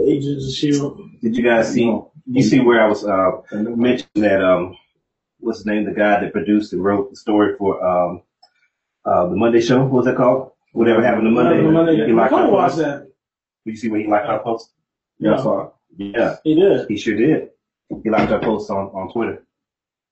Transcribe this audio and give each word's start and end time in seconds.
Agents 0.00 0.46
of 0.46 0.52
Shield. 0.54 1.00
Did 1.20 1.36
you 1.36 1.42
guys 1.42 1.72
see? 1.72 2.00
You 2.26 2.42
see 2.42 2.60
where 2.60 2.80
I 2.82 2.86
was 2.86 3.04
uh, 3.04 3.30
mentioning 3.52 4.06
that 4.22 4.42
um, 4.42 4.76
what's 5.40 5.58
his 5.60 5.66
name? 5.66 5.84
The 5.84 5.92
guy 5.92 6.20
that 6.20 6.32
produced 6.32 6.72
and 6.72 6.82
wrote 6.84 7.10
the 7.10 7.16
story 7.16 7.56
for 7.58 7.84
um, 7.84 8.22
uh, 9.04 9.26
the 9.26 9.34
Monday 9.36 9.60
Show. 9.60 9.80
What 9.82 9.90
was 9.92 10.04
that 10.06 10.16
called? 10.16 10.52
Whatever 10.72 11.02
happened 11.04 11.24
to 11.24 11.30
Monday? 11.30 11.60
Monday, 11.62 11.70
Monday. 11.72 12.06
He 12.06 12.12
I 12.12 12.14
liked 12.14 12.30
kind 12.30 12.42
our 12.42 12.48
of 12.48 12.52
watched 12.54 12.74
post. 12.76 12.84
that. 12.86 13.08
You 13.64 13.76
see 13.76 13.88
where 13.88 14.00
he 14.00 14.06
liked 14.06 14.26
our 14.26 14.38
post? 14.40 14.70
Yeah. 15.18 15.34
I 15.34 15.42
saw 15.42 15.60
it. 15.64 15.72
Yeah, 15.96 16.36
He 16.44 16.54
did. 16.54 16.88
he 16.88 16.96
sure 16.96 17.16
did. 17.16 17.48
He 18.04 18.08
liked 18.10 18.30
our 18.30 18.38
post 18.38 18.70
on, 18.70 18.86
on 18.94 19.12
Twitter. 19.12 19.44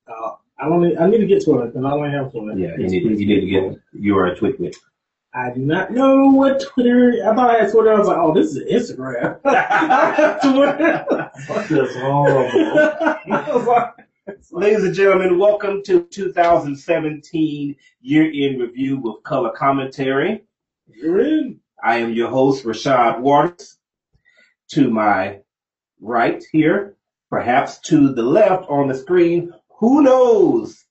Uh, 0.05 0.31
I 0.59 0.67
don't. 0.67 0.81
Need, 0.81 0.97
I 0.97 1.09
need 1.09 1.19
to 1.19 1.25
get 1.25 1.41
to 1.45 1.59
it 1.61 1.67
because 1.67 1.85
I 1.85 1.89
don't 1.91 2.11
have 2.11 2.31
Twitter. 2.31 2.59
Yeah, 2.59 2.75
you 2.77 2.87
need 2.89 3.03
you 3.19 3.25
need 3.25 3.39
to 3.41 3.47
get 3.47 3.79
you 3.93 4.17
are 4.17 4.25
a 4.27 4.35
twit 4.35 4.59
with. 4.59 4.75
I 5.33 5.51
do 5.51 5.59
not 5.59 5.91
know 5.91 6.31
what 6.31 6.59
Twitter. 6.59 7.21
I 7.23 7.35
thought 7.35 7.51
I 7.51 7.59
had 7.59 7.71
Twitter. 7.71 7.93
I 7.93 7.99
was 7.99 8.07
like, 8.07 8.17
oh, 8.17 8.33
this 8.33 8.55
is 8.55 8.89
Instagram. 8.89 9.39
I 9.45 9.55
have 10.17 10.41
Twitter. 10.41 11.05
That's 11.69 11.95
horrible. 11.97 13.65
Like, 13.67 13.93
Ladies 14.51 14.83
and 14.83 14.95
gentlemen, 14.95 15.37
welcome 15.37 15.83
to 15.83 16.01
2017 16.05 17.75
Year 18.01 18.31
in 18.31 18.59
Review 18.59 18.97
with 18.97 19.21
Color 19.21 19.51
Commentary. 19.51 20.45
You're 20.87 21.21
in. 21.21 21.59
I 21.83 21.97
am 21.97 22.11
your 22.11 22.29
host, 22.29 22.63
Rashad 22.63 23.19
Waters. 23.19 23.77
To 24.71 24.89
my 24.89 25.41
right 26.01 26.43
here, 26.51 26.95
perhaps 27.29 27.79
to 27.81 28.13
the 28.13 28.23
left 28.23 28.65
on 28.67 28.87
the 28.87 28.95
screen, 28.95 29.53
who 29.77 30.01
knows? 30.01 30.85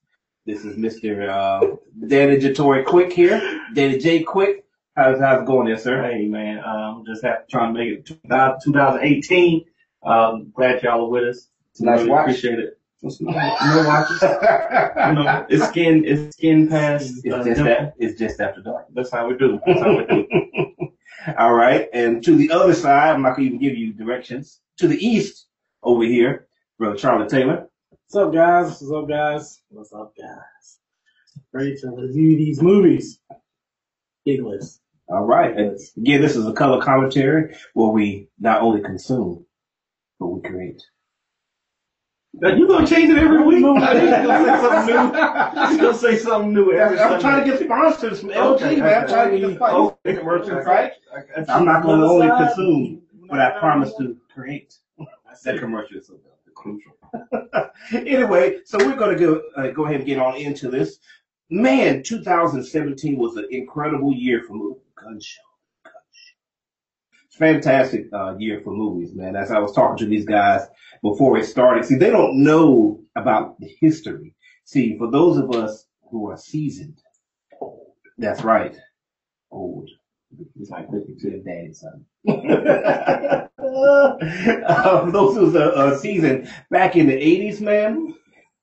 This 0.49 0.65
is 0.65 0.77
Mr. 0.77 1.29
Uh, 1.29 1.75
Danny 2.07 2.37
Jatori 2.37 2.83
Quick 2.83 3.13
here. 3.13 3.61
Danny 3.75 3.99
J 3.99 4.23
Quick. 4.23 4.65
How's, 4.95 5.19
how's 5.19 5.43
it 5.43 5.45
going 5.45 5.67
there, 5.67 5.77
sir? 5.77 6.01
Hey 6.01 6.25
man, 6.25 6.63
um, 6.65 7.03
just 7.05 7.23
have 7.23 7.47
trying 7.47 7.71
to 7.71 7.79
make 7.79 7.89
it 7.89 8.05
2018. 8.63 9.65
Um, 10.01 10.51
glad 10.51 10.81
y'all 10.81 11.05
are 11.05 11.07
with 11.07 11.23
us. 11.25 11.49
It's 11.69 11.81
nice 11.81 11.99
Really 11.99 12.09
watch. 12.09 12.21
Appreciate 12.21 12.57
it. 12.57 12.79
No 13.03 13.83
watches. 13.85 14.23
You 14.23 15.23
know, 15.23 15.45
it's 15.49 15.67
skin, 15.67 16.03
it's 16.03 16.35
skin 16.35 16.67
past. 16.67 17.21
It's 17.23 17.35
uh, 17.35 17.43
just 17.43 17.63
that. 17.63 17.93
It's 17.99 18.17
just 18.19 18.41
after 18.41 18.61
dark. 18.61 18.87
That's 18.91 19.11
how 19.11 19.27
we 19.27 19.37
do. 19.37 19.61
That's 19.67 19.79
how 19.79 19.97
we 19.97 20.05
do. 20.07 20.25
All 21.37 21.53
right, 21.53 21.89
and 21.93 22.23
to 22.23 22.35
the 22.35 22.49
other 22.49 22.73
side, 22.73 23.13
I'm 23.13 23.21
not 23.21 23.35
gonna 23.35 23.49
even 23.49 23.59
give 23.59 23.77
you 23.77 23.93
directions. 23.93 24.61
To 24.77 24.87
the 24.87 24.97
east, 24.97 25.45
over 25.83 26.03
here, 26.05 26.47
brother 26.79 26.95
Charlie 26.95 27.27
Taylor. 27.27 27.69
What's 28.11 28.25
up, 28.25 28.33
guys? 28.33 28.81
What's 28.81 28.91
up, 28.91 29.07
guys? 29.07 29.61
What's 29.69 29.93
up, 29.93 30.13
guys? 30.17 30.79
Ready 31.53 31.75
to 31.75 31.91
review 31.91 32.37
these 32.37 32.59
movies. 32.59 33.19
Big 34.25 34.41
list. 34.41 34.81
All 35.09 35.25
right, 35.25 35.55
and 35.55 35.77
again, 35.95 36.19
this 36.19 36.35
is 36.35 36.47
a 36.47 36.53
color 36.53 36.81
commentary 36.81 37.55
where 37.75 37.89
we 37.89 38.27
not 38.39 38.63
only 38.63 38.81
consume, 38.81 39.45
but 40.19 40.25
we 40.25 40.41
create. 40.41 40.81
Now, 42.33 42.55
you 42.55 42.67
gonna 42.67 42.87
change 42.87 43.11
it 43.11 43.19
every 43.19 43.43
week? 43.43 43.59
No, 43.59 43.75
I 43.75 43.93
think 43.93 44.09
you're 44.19 44.31
gonna 44.31 44.57
say 44.57 44.57
something 44.57 44.95
new. 44.95 45.13
You're 45.69 45.77
gonna 45.77 45.93
say 45.93 46.17
something 46.17 46.53
new 46.55 46.71
every 46.71 46.99
I'm 46.99 47.21
trying 47.21 47.45
to 47.45 47.51
get 47.51 47.59
sponsors 47.59 48.21
from 48.21 48.29
LG, 48.29 48.55
Okay, 48.55 48.75
man. 48.77 49.03
I'm 49.03 49.07
trying 49.07 49.31
to 49.33 49.39
get 49.39 49.49
the 49.51 49.55
fight. 49.59 49.93
The 50.03 50.13
commercial 50.15 50.53
okay. 50.53 50.65
fight. 50.65 50.91
Okay. 51.15 51.51
I'm 51.51 51.63
not 51.63 51.83
going 51.83 51.99
to 51.99 52.07
only 52.07 52.27
consume, 52.27 53.03
but 53.29 53.39
I 53.39 53.59
promise 53.59 53.93
to 53.99 54.17
create. 54.33 54.73
That 55.43 55.59
commercial 55.59 55.99
is 55.99 56.07
so 56.07 56.19
crucial. 56.55 56.93
anyway, 57.93 58.59
so 58.65 58.77
we're 58.77 58.95
going 58.95 59.17
to 59.17 59.23
go 59.23 59.41
uh, 59.55 59.71
go 59.71 59.85
ahead 59.85 59.97
and 59.97 60.05
get 60.05 60.19
on 60.19 60.35
into 60.35 60.69
this. 60.69 60.99
Man, 61.49 62.03
2017 62.03 63.17
was 63.17 63.35
an 63.35 63.47
incredible 63.51 64.13
year 64.13 64.43
for 64.47 64.53
movies. 64.53 64.83
Gun 64.95 65.19
show. 65.19 65.41
Gun 65.83 65.93
show. 66.13 67.37
Fantastic 67.37 68.05
uh, 68.13 68.35
year 68.37 68.61
for 68.63 68.71
movies, 68.71 69.13
man. 69.13 69.35
As 69.35 69.51
I 69.51 69.59
was 69.59 69.73
talking 69.73 69.97
to 69.97 70.05
these 70.05 70.25
guys 70.25 70.61
before 71.01 71.37
it 71.37 71.45
started, 71.45 71.85
see, 71.85 71.95
they 71.95 72.11
don't 72.11 72.43
know 72.43 73.01
about 73.15 73.59
the 73.59 73.75
history. 73.79 74.35
See, 74.65 74.97
for 74.97 75.09
those 75.09 75.37
of 75.37 75.51
us 75.51 75.87
who 76.11 76.29
are 76.29 76.37
seasoned, 76.37 77.01
that's 78.17 78.43
right, 78.43 78.77
old. 79.49 79.89
It's 80.59 80.69
like 80.69 80.87
looking 80.91 81.17
to 81.19 81.31
the 81.31 81.37
daddy, 81.39 81.73
son. 81.73 82.05
um, 84.67 85.11
those 85.11 85.35
who's 85.35 85.55
a, 85.55 85.71
a 85.71 85.97
season 85.97 86.47
back 86.69 86.95
in 86.95 87.07
the 87.07 87.15
eighties, 87.15 87.61
man. 87.61 88.15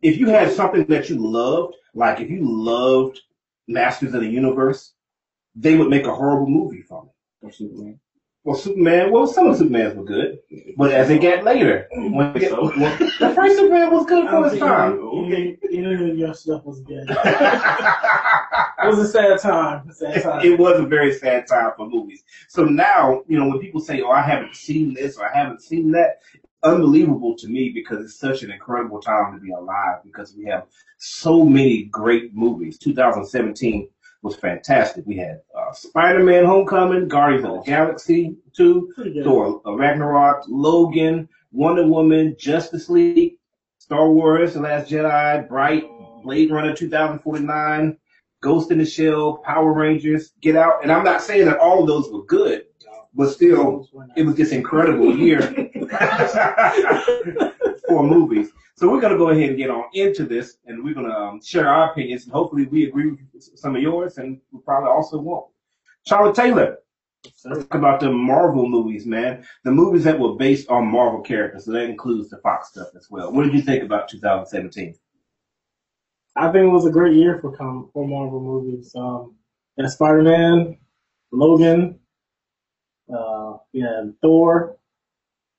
If 0.02 0.18
you 0.18 0.28
had 0.28 0.52
something 0.52 0.84
that 0.86 1.10
you 1.10 1.16
loved, 1.16 1.74
like 1.94 2.20
if 2.20 2.30
you 2.30 2.40
loved 2.42 3.20
Masters 3.66 4.14
of 4.14 4.20
the 4.20 4.28
Universe, 4.28 4.92
they 5.56 5.76
would 5.76 5.88
make 5.88 6.06
a 6.06 6.14
horrible 6.14 6.48
movie 6.48 6.82
from 6.82 7.06
it. 7.08 7.46
Or 7.46 7.50
Superman. 7.50 7.98
Well, 8.44 8.56
Superman, 8.56 9.10
well, 9.10 9.26
some 9.26 9.48
of 9.48 9.56
Supermans 9.56 9.96
were 9.96 10.04
good, 10.04 10.38
but 10.76 10.92
as 10.92 11.08
they 11.08 11.18
got 11.18 11.42
later, 11.42 11.88
when 11.90 12.32
they 12.32 12.40
get, 12.40 12.50
So? 12.50 12.70
well, 12.76 12.96
the 12.96 13.32
first 13.34 13.56
Superman 13.56 13.90
was 13.90 14.06
good 14.06 14.28
for 14.30 14.48
his 14.48 14.60
time. 14.60 14.98
You, 15.00 15.58
you 15.68 15.82
knew 15.82 16.14
your 16.14 16.32
stuff 16.32 16.64
was 16.64 16.80
good. 16.82 17.08
It 18.86 18.96
was 18.96 19.08
a 19.08 19.08
sad 19.08 19.40
time. 19.40 19.88
A 19.88 19.92
sad 19.94 20.22
time. 20.22 20.44
it 20.44 20.58
was 20.58 20.78
a 20.80 20.86
very 20.86 21.12
sad 21.12 21.46
time 21.46 21.72
for 21.76 21.88
movies. 21.88 22.22
So 22.48 22.64
now, 22.64 23.22
you 23.26 23.38
know, 23.38 23.48
when 23.48 23.58
people 23.58 23.80
say, 23.80 24.00
"Oh, 24.00 24.10
I 24.10 24.22
haven't 24.22 24.54
seen 24.54 24.94
this" 24.94 25.18
or 25.18 25.28
"I 25.28 25.36
haven't 25.36 25.62
seen 25.62 25.90
that," 25.92 26.20
unbelievable 26.62 27.36
to 27.38 27.48
me 27.48 27.70
because 27.70 28.04
it's 28.04 28.18
such 28.18 28.42
an 28.42 28.50
incredible 28.50 29.00
time 29.00 29.34
to 29.34 29.40
be 29.40 29.52
alive 29.52 29.98
because 30.04 30.34
we 30.36 30.44
have 30.46 30.66
so 30.98 31.44
many 31.44 31.84
great 31.84 32.34
movies. 32.34 32.78
2017 32.78 33.88
was 34.22 34.36
fantastic. 34.36 35.04
We 35.06 35.16
had 35.16 35.40
uh, 35.56 35.72
Spider-Man: 35.72 36.44
Homecoming, 36.44 37.08
Guardians 37.08 37.44
of 37.44 37.52
the 37.54 37.62
Galaxy 37.62 38.36
2, 38.56 39.22
Thor: 39.24 39.62
uh, 39.66 39.72
Ragnarok, 39.72 40.44
Logan, 40.48 41.28
Wonder 41.52 41.86
Woman, 41.86 42.36
Justice 42.38 42.88
League, 42.88 43.34
Star 43.78 44.10
Wars: 44.10 44.54
The 44.54 44.60
Last 44.60 44.90
Jedi, 44.90 45.48
Bright, 45.48 45.84
Blade 46.22 46.50
Runner 46.50 46.74
2049. 46.74 47.96
Ghost 48.40 48.70
in 48.70 48.78
the 48.78 48.84
Shell, 48.84 49.38
Power 49.38 49.72
Rangers, 49.72 50.32
Get 50.40 50.56
Out. 50.56 50.82
And 50.82 50.92
I'm 50.92 51.04
not 51.04 51.22
saying 51.22 51.46
that 51.46 51.58
all 51.58 51.80
of 51.80 51.86
those 51.86 52.10
were 52.10 52.24
good, 52.24 52.66
but 53.14 53.30
still, 53.30 53.88
it 54.16 54.24
was 54.24 54.36
this 54.36 54.52
incredible 54.52 55.16
year 55.16 55.40
for 57.88 58.02
movies. 58.02 58.50
So 58.76 58.90
we're 58.90 59.00
going 59.00 59.12
to 59.12 59.18
go 59.18 59.30
ahead 59.30 59.48
and 59.48 59.58
get 59.58 59.70
on 59.70 59.84
into 59.94 60.26
this, 60.26 60.58
and 60.66 60.84
we're 60.84 60.92
going 60.92 61.06
to 61.06 61.16
um, 61.16 61.40
share 61.42 61.66
our 61.66 61.92
opinions, 61.92 62.24
and 62.24 62.32
hopefully 62.32 62.66
we 62.66 62.84
agree 62.84 63.16
with 63.32 63.42
some 63.42 63.74
of 63.74 63.80
yours, 63.80 64.18
and 64.18 64.38
we 64.52 64.60
probably 64.60 64.90
also 64.90 65.18
won't. 65.18 65.46
Charlotte 66.06 66.36
Taylor, 66.36 66.78
let's 67.24 67.42
talk 67.42 67.74
about 67.74 68.00
the 68.00 68.10
Marvel 68.10 68.68
movies, 68.68 69.06
man. 69.06 69.46
The 69.64 69.70
movies 69.70 70.04
that 70.04 70.20
were 70.20 70.34
based 70.34 70.68
on 70.68 70.86
Marvel 70.86 71.22
characters, 71.22 71.64
so 71.64 71.72
that 71.72 71.88
includes 71.88 72.28
the 72.28 72.36
Fox 72.38 72.68
stuff 72.68 72.88
as 72.94 73.06
well. 73.10 73.32
What 73.32 73.44
did 73.44 73.54
you 73.54 73.62
think 73.62 73.82
about 73.82 74.10
2017? 74.10 74.94
I 76.36 76.52
think 76.52 76.66
it 76.66 76.72
was 76.72 76.86
a 76.86 76.90
great 76.90 77.14
year 77.16 77.38
for 77.40 77.56
com- 77.56 77.90
for 77.92 78.06
Marvel 78.06 78.40
movies. 78.40 78.94
Um, 78.94 79.34
yeah, 79.76 79.86
Spider 79.86 80.22
Man, 80.22 80.76
Logan, 81.32 81.98
uh, 83.14 83.54
yeah, 83.72 84.04
Thor. 84.22 84.76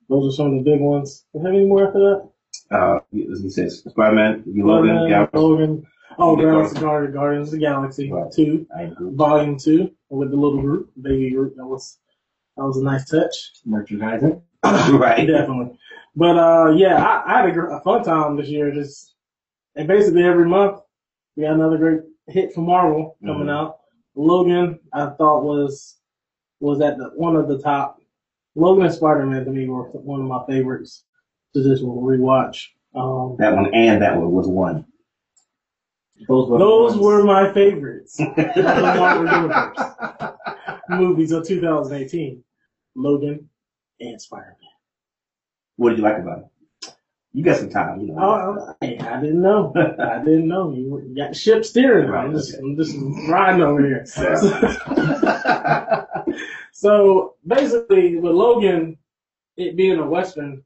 Those 0.09 0.33
are 0.33 0.35
some 0.37 0.47
of 0.57 0.63
the 0.63 0.71
big 0.71 0.79
ones. 0.79 1.25
Do 1.33 1.39
you 1.39 1.45
have 1.45 1.53
any 1.55 1.65
more 1.65 1.87
after 1.87 1.99
that? 1.99 2.29
Uh, 2.71 2.99
as 3.33 3.41
he 3.41 3.49
says, 3.49 3.83
Spider-Man, 3.87 4.43
you 4.45 4.65
Logan, 4.65 5.07
yeah. 5.09 5.27
Logan. 5.33 5.85
Oh, 6.17 6.35
Guardians, 6.35 6.73
Guardians, 6.73 7.13
Guardians 7.15 7.47
of 7.49 7.51
the 7.53 7.59
Galaxy 7.59 8.11
Right. 8.11 8.31
two, 8.31 8.65
volume 9.15 9.57
two, 9.57 9.91
with 10.09 10.31
the 10.31 10.35
little 10.37 10.61
group, 10.61 10.91
baby 11.01 11.29
group. 11.29 11.55
That 11.57 11.65
was 11.65 11.99
that 12.55 12.63
was 12.63 12.77
a 12.77 12.83
nice 12.83 13.09
touch. 13.09 13.33
Merchandising. 13.65 14.41
Right. 14.63 15.27
Definitely. 15.27 15.77
But 16.15 16.37
uh, 16.37 16.71
yeah, 16.75 16.95
I, 17.03 17.33
I 17.33 17.41
had 17.41 17.49
a, 17.49 17.51
gr- 17.51 17.67
a 17.69 17.81
fun 17.81 18.03
time 18.03 18.35
this 18.37 18.47
year. 18.49 18.71
Just 18.73 19.13
and 19.77 19.87
basically 19.87 20.23
every 20.23 20.47
month 20.47 20.81
we 21.35 21.43
got 21.43 21.53
another 21.53 21.77
great 21.77 22.01
hit 22.27 22.53
from 22.53 22.65
Marvel 22.65 23.15
coming 23.23 23.47
Mhm. 23.47 23.51
out. 23.51 23.79
Logan, 24.15 24.79
I 24.93 25.07
thought 25.11 25.43
was 25.43 25.99
was 26.59 26.81
at 26.81 26.97
the, 26.97 27.09
one 27.15 27.35
of 27.35 27.47
the 27.47 27.61
top. 27.61 28.01
Logan 28.55 28.85
and 28.85 28.93
Spider 28.93 29.25
Man 29.27 29.45
to 29.45 29.51
me 29.51 29.69
were 29.69 29.83
one 29.91 30.19
of 30.21 30.27
my 30.27 30.43
favorites 30.47 31.05
to 31.53 31.61
just 31.63 31.83
rewatch. 31.83 32.65
Um, 32.95 33.35
That 33.37 33.55
one 33.55 33.71
and 33.75 34.01
that 34.01 34.17
one 34.17 34.31
was 34.31 34.47
one. 34.47 34.85
Those 36.27 36.49
were, 36.49 36.57
those 36.67 36.97
were 36.97 37.23
my 37.23 37.53
favorites. 37.53 38.17
the 38.17 38.63
Marvel 38.63 39.25
Universe 39.31 40.37
movies 40.89 41.31
of 41.31 41.45
2018. 41.47 42.43
Logan 42.95 43.47
and 43.99 44.19
Spider 44.19 44.55
Man. 44.59 44.69
What 45.75 45.89
did 45.89 45.99
you 45.99 46.03
like 46.03 46.17
about 46.17 46.39
it? 46.39 46.45
You 47.37 47.43
got 47.43 47.57
some 47.57 47.69
time, 47.69 48.01
you 48.01 48.07
know. 48.07 48.15
Oh, 48.19 48.75
I, 48.81 48.97
I 48.99 49.21
didn't 49.21 49.43
know. 49.43 49.71
I 49.75 50.17
didn't 50.25 50.47
know. 50.47 50.73
You, 50.73 51.13
got 51.15 51.35
ship 51.35 51.63
steering. 51.63 52.11
I'm 52.11 52.33
just, 52.33 52.55
I'm 52.55 52.75
just 52.75 52.97
riding 53.29 53.61
over 53.61 53.79
here. 53.79 54.03
so 56.71 57.35
basically, 57.45 58.15
with 58.15 58.33
Logan, 58.33 58.97
it 59.55 59.75
being 59.75 59.99
a 59.99 60.07
western, 60.07 60.63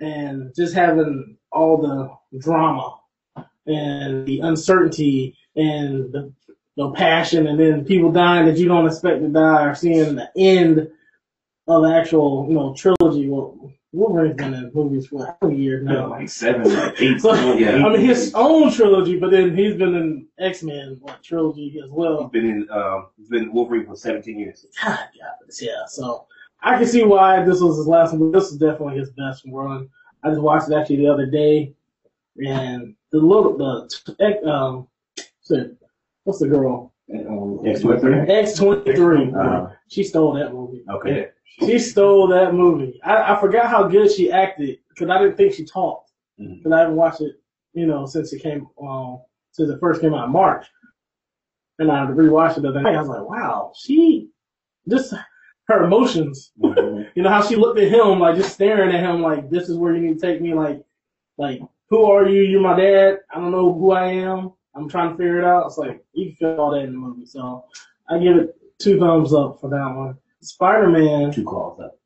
and 0.00 0.52
just 0.56 0.74
having 0.74 1.36
all 1.52 1.80
the 1.80 2.10
drama 2.40 2.98
and 3.66 4.26
the 4.26 4.40
uncertainty 4.40 5.36
and 5.54 6.12
the, 6.12 6.32
the 6.76 6.90
passion, 6.90 7.46
and 7.46 7.60
then 7.60 7.84
people 7.84 8.10
dying 8.10 8.46
that 8.46 8.58
you 8.58 8.66
don't 8.66 8.88
expect 8.88 9.22
to 9.22 9.28
die, 9.28 9.66
or 9.66 9.76
seeing 9.76 10.16
the 10.16 10.28
end 10.36 10.90
of 11.68 11.82
the 11.84 11.94
actual, 11.94 12.46
you 12.48 12.54
know, 12.54 12.74
trilogy. 12.74 13.28
Well, 13.28 13.72
Wolverine's 13.92 14.36
been 14.36 14.54
in 14.54 14.70
movies 14.74 15.06
for 15.06 15.26
how 15.26 15.36
many 15.48 15.60
years 15.60 15.84
now? 15.84 16.08
like 16.10 16.28
seven, 16.28 16.64
like 16.74 17.00
eight. 17.00 17.20
So, 17.20 17.54
Yeah. 17.54 17.84
I 17.86 17.90
mean, 17.90 18.00
his 18.00 18.32
own 18.34 18.72
trilogy, 18.72 19.18
but 19.18 19.30
then 19.30 19.54
he's 19.56 19.74
been 19.74 19.94
in 19.94 20.26
X 20.38 20.62
Men 20.62 20.96
what, 21.00 21.22
trilogy 21.22 21.68
as 21.78 21.84
He's 21.84 21.92
well. 21.92 22.28
been 22.28 22.46
in 22.46 22.70
um, 22.70 23.08
he's 23.18 23.28
been 23.28 23.44
in 23.44 23.52
Wolverine 23.52 23.84
for 23.86 23.94
17 23.94 24.38
years. 24.38 24.64
God, 24.82 24.98
yeah, 25.14 25.26
yeah. 25.60 25.84
So 25.86 26.26
I 26.62 26.78
can 26.78 26.86
see 26.86 27.04
why 27.04 27.42
this 27.44 27.60
was 27.60 27.76
his 27.76 27.86
last 27.86 28.14
one. 28.14 28.32
This 28.32 28.50
is 28.50 28.56
definitely 28.56 28.98
his 28.98 29.10
best 29.10 29.44
run. 29.46 29.88
I 30.22 30.30
just 30.30 30.40
watched 30.40 30.70
it 30.70 30.74
actually 30.74 30.96
the 30.96 31.08
other 31.08 31.26
day, 31.26 31.74
and 32.46 32.94
the 33.10 33.18
little 33.18 33.56
the 33.58 34.48
um, 34.50 34.88
what's 36.24 36.38
the 36.38 36.48
girl? 36.48 36.91
Um, 37.14 37.60
X-23? 37.66 38.28
X 38.28 38.54
twenty 38.54 38.94
three. 38.94 39.32
Uh-huh. 39.32 39.68
She 39.88 40.02
stole 40.04 40.32
that 40.34 40.52
movie. 40.52 40.82
Okay. 40.90 41.28
She 41.60 41.78
stole 41.78 42.26
that 42.28 42.54
movie. 42.54 42.98
I, 43.04 43.34
I 43.34 43.40
forgot 43.40 43.66
how 43.68 43.86
good 43.86 44.10
she 44.10 44.32
acted 44.32 44.78
because 44.88 45.10
I 45.10 45.18
didn't 45.18 45.36
think 45.36 45.52
she 45.54 45.64
talked. 45.64 46.10
Because 46.38 46.72
I 46.72 46.80
haven't 46.80 46.96
watched 46.96 47.20
it, 47.20 47.36
you 47.74 47.86
know, 47.86 48.04
since 48.06 48.32
it 48.32 48.42
came, 48.42 48.66
um, 48.82 49.20
since 49.52 49.70
it 49.70 49.78
first 49.78 50.00
came 50.00 50.14
out 50.14 50.24
in 50.24 50.32
March. 50.32 50.66
And 51.78 51.90
I 51.90 52.06
rewatched 52.06 52.56
it 52.58 52.62
the 52.62 52.70
other 52.70 52.80
night. 52.82 52.96
I 52.96 53.00
was 53.00 53.08
like, 53.08 53.28
wow, 53.28 53.72
she 53.76 54.28
just 54.88 55.14
her 55.68 55.84
emotions. 55.84 56.52
Mhm. 56.60 57.08
You 57.14 57.22
know 57.22 57.28
how 57.30 57.42
she 57.42 57.54
looked 57.56 57.78
at 57.78 57.92
him, 57.92 58.18
like 58.18 58.36
just 58.36 58.54
staring 58.54 58.94
at 58.94 59.00
him, 59.04 59.22
like 59.22 59.50
this 59.50 59.68
is 59.68 59.76
where 59.76 59.94
you 59.94 60.00
need 60.00 60.18
to 60.18 60.26
take 60.26 60.40
me. 60.40 60.54
Like, 60.54 60.82
like 61.38 61.60
who 61.90 62.04
are 62.10 62.26
you? 62.28 62.42
You're 62.42 62.60
my 62.60 62.76
dad. 62.76 63.18
I 63.30 63.36
don't 63.38 63.52
know 63.52 63.72
who 63.72 63.92
I 63.92 64.06
am. 64.06 64.52
I'm 64.74 64.88
trying 64.88 65.10
to 65.10 65.16
figure 65.16 65.38
it 65.38 65.44
out. 65.44 65.66
It's 65.66 65.78
like 65.78 66.02
you 66.12 66.26
can 66.26 66.36
feel 66.36 66.60
all 66.60 66.70
that 66.72 66.80
in 66.84 66.92
the 66.92 66.98
movie. 66.98 67.26
So 67.26 67.64
I 68.08 68.18
give 68.18 68.36
it 68.36 68.56
two 68.78 68.98
thumbs 68.98 69.32
up 69.34 69.60
for 69.60 69.68
that 69.70 69.94
one. 69.94 70.16
Spider 70.40 70.88
Man. 70.88 71.30
Two 71.32 71.44
claws 71.44 71.78
up. 71.80 71.98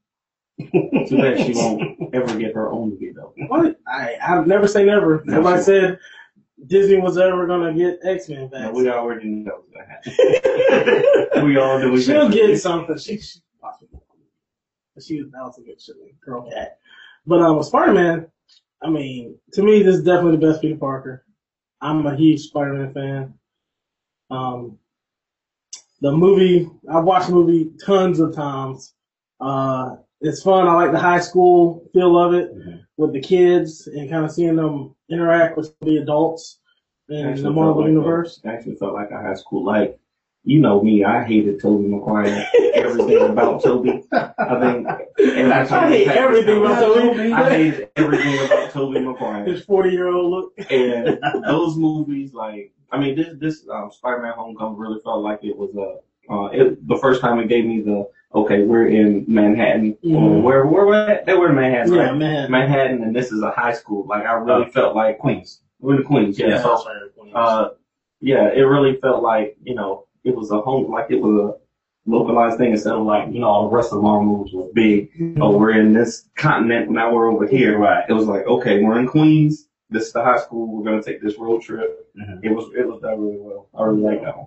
Too 0.58 1.18
bad 1.18 1.38
she 1.38 1.52
won't 1.54 2.14
ever 2.14 2.38
get 2.38 2.54
her 2.54 2.70
own 2.70 2.90
movie 2.90 3.12
though. 3.14 3.32
What? 3.48 3.78
I 3.86 4.16
I 4.22 4.44
never 4.44 4.66
say 4.66 4.84
never. 4.84 5.22
No, 5.24 5.36
Nobody 5.36 5.62
said 5.62 5.98
Disney 6.66 6.96
was 6.96 7.18
ever 7.18 7.46
gonna 7.46 7.72
get 7.74 7.98
X 8.02 8.28
Men 8.28 8.42
No, 8.42 8.48
back. 8.48 8.72
we 8.72 8.88
already 8.88 9.28
know 9.28 9.44
that 9.44 10.06
was 10.08 10.14
gonna 10.14 11.04
happen. 11.34 11.44
we 11.46 11.56
all 11.58 11.78
knew. 11.78 12.00
She'll 12.00 12.28
get 12.30 12.58
something. 12.60 12.96
She, 12.98 13.18
she 13.20 13.40
possibly. 13.60 14.00
She 14.98 15.20
that 15.20 15.30
was 15.42 15.58
a 15.58 15.62
good 15.62 15.80
shit, 15.80 15.96
girl 16.24 16.50
cat. 16.50 16.78
But 17.26 17.40
um, 17.42 17.62
Spider 17.62 17.92
Man. 17.92 18.26
I 18.82 18.88
mean, 18.90 19.36
to 19.52 19.62
me, 19.62 19.82
this 19.82 19.96
is 19.96 20.04
definitely 20.04 20.38
the 20.38 20.46
best 20.46 20.62
Peter 20.62 20.76
Parker. 20.76 21.24
I'm 21.80 22.06
a 22.06 22.16
huge 22.16 22.40
Spider 22.40 22.74
Man 22.74 22.92
fan. 22.94 23.34
Um, 24.30 24.78
the 26.00 26.12
movie 26.12 26.68
I've 26.90 27.04
watched 27.04 27.28
the 27.28 27.34
movie 27.34 27.70
tons 27.84 28.20
of 28.20 28.34
times. 28.34 28.94
Uh, 29.40 29.96
it's 30.20 30.42
fun. 30.42 30.66
I 30.66 30.72
like 30.74 30.92
the 30.92 30.98
high 30.98 31.20
school 31.20 31.88
feel 31.92 32.18
of 32.18 32.34
it 32.34 32.54
Mhm. 32.56 32.80
with 32.96 33.12
the 33.12 33.20
kids 33.20 33.86
and 33.86 34.08
kind 34.10 34.24
of 34.24 34.32
seeing 34.32 34.56
them 34.56 34.94
interact 35.10 35.56
with 35.56 35.74
the 35.80 35.98
adults 35.98 36.58
in 37.08 37.26
Actually 37.26 37.42
the 37.44 37.50
Marvel 37.50 37.82
like 37.82 37.88
universe. 37.88 38.40
A, 38.44 38.48
actually 38.48 38.76
felt 38.76 38.94
like 38.94 39.10
a 39.10 39.20
high 39.20 39.34
school 39.34 39.64
like. 39.64 39.98
You 40.48 40.60
know 40.60 40.80
me, 40.80 41.02
I 41.02 41.24
hated 41.24 41.60
Tobey 41.60 41.88
Maguire. 41.88 42.46
Everything 42.74 43.20
about 43.30 43.64
Tobey. 43.64 44.04
I 44.12 44.60
think 44.60 44.86
every 45.18 45.52
I 45.52 45.64
time 45.66 45.90
hate 45.90 46.06
everything 46.06 46.58
about 46.58 46.78
Tobey. 46.80 47.32
I 47.32 47.50
hated 47.50 47.88
everything 47.96 48.46
about 48.46 48.70
Tobey 48.70 49.00
Maguire. 49.00 49.44
His 49.44 49.64
40 49.64 49.90
year 49.90 50.06
old 50.06 50.30
look. 50.30 50.70
And 50.70 51.18
those 51.44 51.76
movies, 51.76 52.32
like, 52.32 52.72
I 52.92 52.98
mean, 53.00 53.16
this 53.16 53.30
this 53.40 53.66
um, 53.68 53.90
Spider-Man: 53.90 54.34
Homecoming 54.36 54.78
really 54.78 55.00
felt 55.02 55.20
like 55.22 55.40
it 55.42 55.56
was 55.56 55.74
a. 55.74 55.98
Uh, 56.32 56.46
it, 56.52 56.86
the 56.86 56.96
first 56.98 57.20
time 57.20 57.40
it 57.40 57.48
gave 57.48 57.64
me 57.66 57.80
the 57.80 58.08
okay, 58.32 58.62
we're 58.62 58.86
in 58.86 59.24
Manhattan. 59.26 59.96
Mhm. 60.04 60.14
Or 60.14 60.40
where 60.42 60.66
where 60.66 60.86
we're 60.86 61.08
at? 61.08 61.26
They 61.26 61.34
were 61.34 61.48
in 61.50 61.56
Manhattan, 61.56 61.92
Yeah, 61.92 62.02
right? 62.10 62.16
man. 62.16 62.50
Manhattan, 62.52 63.02
and 63.02 63.14
this 63.16 63.32
is 63.32 63.42
a 63.42 63.50
high 63.50 63.72
school. 63.72 64.06
Like, 64.06 64.24
I 64.24 64.34
really 64.34 64.70
felt 64.70 64.94
like 64.94 65.18
Queens. 65.18 65.60
we're 65.80 65.96
in 65.96 66.04
Queens. 66.04 66.38
Yeah. 66.38 66.62
So, 66.62 66.84
uh, 67.34 67.70
yeah, 68.20 68.48
it 68.54 68.62
really 68.62 68.96
felt 69.00 69.22
like 69.24 69.56
you 69.64 69.74
know 69.74 70.05
it 70.26 70.34
was 70.36 70.50
a 70.50 70.60
home, 70.60 70.90
like 70.90 71.10
it 71.10 71.20
was 71.20 71.54
a 71.54 72.10
localized 72.10 72.58
thing 72.58 72.72
instead 72.72 72.94
of 72.94 73.04
like 73.04 73.32
you 73.32 73.40
know 73.40 73.48
all 73.48 73.68
the 73.68 73.74
rest 73.76 73.92
of 73.92 73.96
the 73.98 74.02
Marvel 74.02 74.24
movies 74.24 74.52
were 74.52 74.68
big. 74.74 75.10
Oh, 75.40 75.56
we're 75.56 75.78
in 75.78 75.92
this 75.92 76.28
continent. 76.36 76.90
Now 76.90 77.12
we're 77.14 77.30
over 77.32 77.46
here. 77.46 77.78
Right. 77.78 78.04
It 78.08 78.12
was 78.12 78.26
like, 78.26 78.46
okay, 78.46 78.82
we're 78.82 78.98
in 78.98 79.06
Queens. 79.06 79.68
This 79.88 80.08
is 80.08 80.12
the 80.12 80.22
high 80.22 80.38
school. 80.38 80.66
We're 80.66 80.84
gonna 80.84 81.02
take 81.02 81.22
this 81.22 81.38
road 81.38 81.62
trip. 81.62 82.12
Mhm. 82.18 82.40
It 82.42 82.50
was 82.50 82.72
it 82.76 82.86
was 82.86 83.00
done 83.00 83.20
really 83.20 83.38
well. 83.40 83.68
I 83.74 83.84
really 83.84 84.02
like 84.02 84.22
that 84.22 84.36
one. 84.36 84.46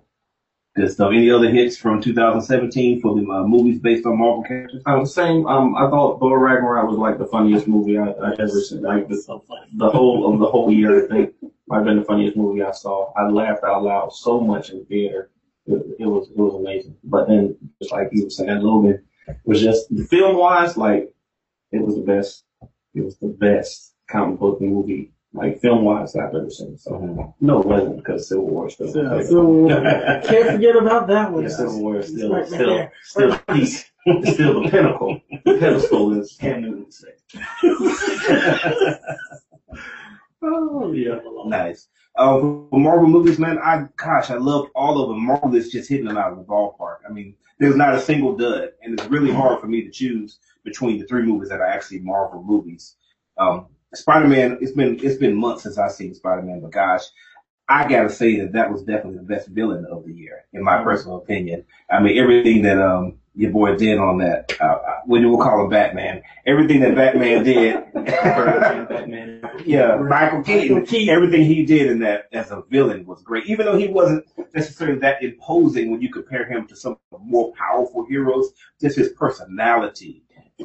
Good 0.75 0.91
stuff. 0.91 1.11
Any 1.11 1.31
other 1.31 1.49
hits 1.49 1.77
from 1.77 1.99
2017 1.99 3.01
for 3.01 3.15
the 3.15 3.27
uh, 3.29 3.43
movies 3.43 3.79
based 3.79 4.05
on 4.05 4.19
Marvel 4.19 4.43
characters? 4.43 4.83
Um, 4.85 5.05
same. 5.05 5.45
Um, 5.47 5.75
I 5.75 5.89
thought 5.89 6.19
Thor 6.19 6.37
Ragnarok 6.39 6.87
was 6.87 6.97
like 6.97 7.17
the 7.17 7.25
funniest 7.25 7.67
movie 7.67 7.97
I, 7.97 8.09
I 8.11 8.33
ever 8.33 8.61
seen. 8.61 8.81
Like 8.83 9.07
the, 9.09 9.17
so 9.17 9.43
the 9.75 9.89
whole 9.89 10.31
of 10.31 10.39
the 10.39 10.45
whole 10.45 10.71
year, 10.71 11.05
I 11.05 11.07
think 11.07 11.33
might 11.67 11.77
have 11.77 11.85
been 11.85 11.99
the 11.99 12.05
funniest 12.05 12.37
movie 12.37 12.63
I 12.63 12.71
saw. 12.71 13.11
I 13.13 13.27
laughed 13.29 13.63
out 13.63 13.83
loud 13.83 14.13
so 14.13 14.39
much 14.39 14.69
in 14.69 14.85
theater. 14.85 15.29
It, 15.69 15.97
it 15.99 16.05
was 16.05 16.29
it 16.29 16.37
was 16.37 16.55
amazing. 16.55 16.97
But 17.03 17.27
then, 17.27 17.55
just 17.81 17.91
like 17.91 18.09
you 18.11 18.23
were 18.25 18.29
saying, 18.29 18.61
Logan 18.61 19.03
was 19.45 19.61
just 19.61 19.93
the 19.95 20.03
film 20.05 20.37
wise, 20.37 20.75
like 20.77 21.13
it 21.71 21.81
was 21.81 21.95
the 21.95 22.01
best. 22.01 22.43
It 22.95 23.01
was 23.01 23.17
the 23.17 23.27
best 23.27 23.93
comic 24.09 24.39
book 24.39 24.59
movie, 24.59 25.11
like 25.33 25.61
film 25.61 25.83
wise, 25.83 26.15
I've 26.15 26.33
ever 26.33 26.49
seen. 26.49 26.77
So 26.77 26.91
mm-hmm. 26.91 27.45
no, 27.45 27.61
it 27.61 27.67
wasn't 27.67 27.97
because 27.97 28.27
Civil 28.27 28.47
War 28.47 28.67
is 28.67 28.73
still. 28.73 28.91
So, 28.91 29.21
so 29.23 29.67
can't 30.27 30.51
forget 30.51 30.75
about 30.75 31.07
that 31.07 31.31
one. 31.31 31.43
Yeah, 31.43 31.49
Civil 31.49 31.81
War 31.81 31.99
is 31.99 32.07
still 32.07 32.33
Right 32.33 32.47
still 32.47 32.75
there. 32.75 32.91
still 33.03 33.37
peak. 33.53 33.85
Still 34.33 34.63
the 34.63 34.69
pinnacle. 34.71 35.21
The 35.45 35.57
pedestal 35.59 36.19
is 36.19 36.35
Cam 36.39 36.61
Newton 36.61 36.91
say. 36.91 37.13
Oh, 40.41 40.93
yeah. 40.93 41.19
Nice. 41.45 41.89
For 42.19 42.67
Marvel 42.73 43.07
movies, 43.07 43.39
man, 43.39 43.59
I 43.59 43.87
gosh, 43.95 44.29
I 44.29 44.35
love 44.35 44.67
all 44.75 45.01
of 45.01 45.09
them. 45.09 45.25
Marvel 45.25 45.55
is 45.55 45.71
just 45.71 45.87
hitting 45.87 46.05
them 46.05 46.17
out 46.17 46.33
of 46.33 46.37
the 46.37 46.43
ballpark. 46.43 46.97
I 47.07 47.11
mean, 47.13 47.33
there's 47.59 47.77
not 47.77 47.95
a 47.95 47.99
single 47.99 48.35
dud, 48.35 48.71
and 48.81 48.99
it's 48.99 49.09
really 49.09 49.31
hard 49.31 49.61
for 49.61 49.67
me 49.67 49.83
to 49.83 49.89
choose 49.89 50.39
between 50.65 50.99
the 50.99 51.05
three 51.05 51.23
movies 51.23 51.47
that 51.47 51.61
are 51.61 51.65
actually 51.65 51.99
Marvel 51.99 52.43
movies. 52.43 52.95
Um, 53.37 53.67
Spider-Man, 53.93 54.57
it's 54.59 54.73
been 54.73 54.99
it's 55.01 55.17
been 55.17 55.33
months 55.33 55.63
since 55.63 55.77
I've 55.77 55.93
seen 55.93 56.13
Spider-Man, 56.13 56.59
but 56.59 56.71
gosh, 56.71 57.03
I 57.69 57.87
gotta 57.87 58.09
say 58.09 58.37
that 58.39 58.51
that 58.51 58.69
was 58.69 58.83
definitely 58.83 59.19
the 59.19 59.23
best 59.23 59.47
villain 59.47 59.85
of 59.85 60.05
the 60.05 60.13
year, 60.13 60.45
in 60.51 60.61
my 60.63 60.83
personal 60.83 61.17
opinion. 61.17 61.63
I 61.89 62.01
mean, 62.01 62.17
everything 62.17 62.63
that 62.63 62.81
um 62.81 63.18
your 63.35 63.51
boy 63.51 63.75
did 63.75 63.99
on 63.99 64.17
that, 64.17 64.53
uh, 64.59 64.65
uh, 64.65 64.99
what 65.05 65.19
do 65.19 65.29
we 65.29 65.37
call 65.37 65.63
him, 65.63 65.69
Batman? 65.69 66.21
Everything 66.45 66.79
that 66.81 66.95
Batman 66.95 67.43
did. 67.43 67.93
Batman. 67.93 69.41
Yeah, 69.65 69.95
Michael 69.97 70.43
Keaton. 70.43 71.09
Everything 71.09 71.45
he 71.45 71.65
did 71.65 71.91
in 71.91 71.99
that 71.99 72.29
as 72.33 72.51
a 72.51 72.63
villain 72.69 73.05
was 73.05 73.21
great, 73.21 73.45
even 73.47 73.65
though 73.65 73.77
he 73.77 73.87
wasn't 73.87 74.25
necessarily 74.53 74.99
that 74.99 75.23
imposing 75.23 75.91
when 75.91 76.01
you 76.01 76.11
compare 76.11 76.45
him 76.45 76.67
to 76.67 76.75
some 76.75 76.97
more 77.21 77.53
powerful 77.53 78.05
heroes. 78.05 78.51
Just 78.81 78.97
his 78.97 79.09
personality. 79.09 80.23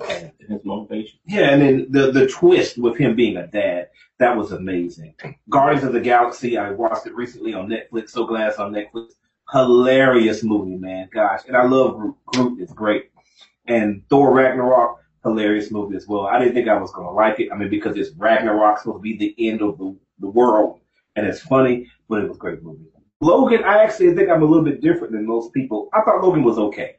And 0.08 0.32
his 0.40 0.64
motivation. 0.64 1.20
Yeah, 1.24 1.50
and 1.50 1.62
then 1.62 1.86
the 1.90 2.10
the 2.10 2.26
twist 2.26 2.78
with 2.78 2.96
him 2.96 3.14
being 3.14 3.36
a 3.36 3.46
dad, 3.46 3.90
that 4.18 4.36
was 4.36 4.50
amazing. 4.50 5.14
Guardians 5.48 5.84
of 5.84 5.92
the 5.92 6.00
Galaxy, 6.00 6.58
I 6.58 6.72
watched 6.72 7.06
it 7.06 7.14
recently 7.14 7.54
on 7.54 7.68
Netflix. 7.68 8.10
So 8.10 8.26
glad 8.26 8.48
it's 8.48 8.58
on 8.58 8.72
Netflix. 8.72 9.12
Hilarious 9.54 10.42
movie, 10.42 10.74
man. 10.76 11.08
Gosh, 11.12 11.42
and 11.46 11.56
I 11.56 11.64
love 11.64 11.96
Groot. 11.96 12.16
Groot 12.26 12.60
is 12.60 12.72
great. 12.72 13.10
And 13.68 14.02
Thor 14.10 14.34
Ragnarok, 14.34 14.98
hilarious 15.22 15.70
movie 15.70 15.94
as 15.94 16.08
well. 16.08 16.26
I 16.26 16.40
didn't 16.40 16.54
think 16.54 16.66
I 16.66 16.76
was 16.76 16.90
gonna 16.90 17.12
like 17.12 17.38
it. 17.38 17.52
I 17.52 17.56
mean, 17.56 17.70
because 17.70 17.96
it's 17.96 18.10
Ragnarok 18.16 18.80
supposed 18.80 18.98
to 18.98 19.00
be 19.00 19.16
the 19.16 19.48
end 19.48 19.62
of 19.62 19.78
the, 19.78 19.96
the 20.18 20.26
world, 20.26 20.80
and 21.14 21.24
it's 21.24 21.38
funny, 21.38 21.88
but 22.08 22.20
it 22.20 22.26
was 22.28 22.36
a 22.36 22.40
great 22.40 22.64
movie. 22.64 22.86
Logan, 23.20 23.62
I 23.62 23.84
actually 23.84 24.12
think 24.16 24.28
I'm 24.28 24.42
a 24.42 24.44
little 24.44 24.64
bit 24.64 24.80
different 24.80 25.12
than 25.12 25.24
most 25.24 25.52
people. 25.52 25.88
I 25.94 26.00
thought 26.00 26.20
Logan 26.20 26.42
was 26.42 26.58
okay. 26.58 26.96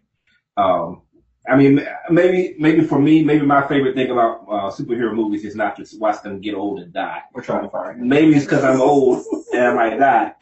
Um, 0.56 1.02
I 1.48 1.56
mean, 1.56 1.86
maybe 2.10 2.56
maybe 2.60 2.82
for 2.84 3.00
me, 3.00 3.24
maybe 3.24 3.46
my 3.46 3.68
favorite 3.68 3.96
thing 3.96 4.10
about 4.12 4.42
uh, 4.50 4.72
superhero 4.72 5.14
movies 5.14 5.44
is 5.46 5.56
not 5.56 5.76
to 5.78 5.86
watch 6.00 6.22
them 6.24 6.42
get 6.42 6.56
old 6.56 6.80
and 6.80 6.92
die. 6.94 7.22
We're 7.34 7.44
trying 7.44 7.64
to 7.64 7.70
fire 7.70 7.92
him. 7.94 8.08
Maybe 8.08 8.36
it's 8.36 8.46
because 8.46 8.64
I'm 8.64 8.82
old 8.82 9.24
and 9.54 9.64
I 9.64 9.74
might 9.74 9.98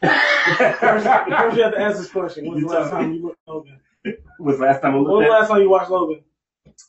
First, 0.80 0.80
first 0.80 1.04
die. 1.04 1.26
you 1.56 1.62
have 1.62 1.72
to 1.72 1.78
answer 1.78 1.98
this 1.98 2.10
question. 2.10 2.46
When's 2.46 2.62
the 2.62 2.68
last 2.68 2.90
time 2.90 3.12
you 3.12 3.22
looked 3.22 3.38
Logan? 3.46 3.80
was 4.38 4.58
last 4.60 4.80
time 4.82 4.94
I 4.94 4.96
When 4.96 5.04
was 5.04 5.24
the 5.24 5.30
last 5.30 5.48
time 5.48 5.60
you 5.62 5.70
watched 5.70 5.90
Logan? 5.90 6.22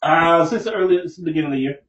Uh, 0.02 0.46
since 0.46 0.64
the 0.64 0.74
early, 0.74 0.98
since 1.04 1.18
the 1.18 1.24
beginning 1.24 1.48
of 1.48 1.54
the 1.54 1.60
year. 1.60 1.80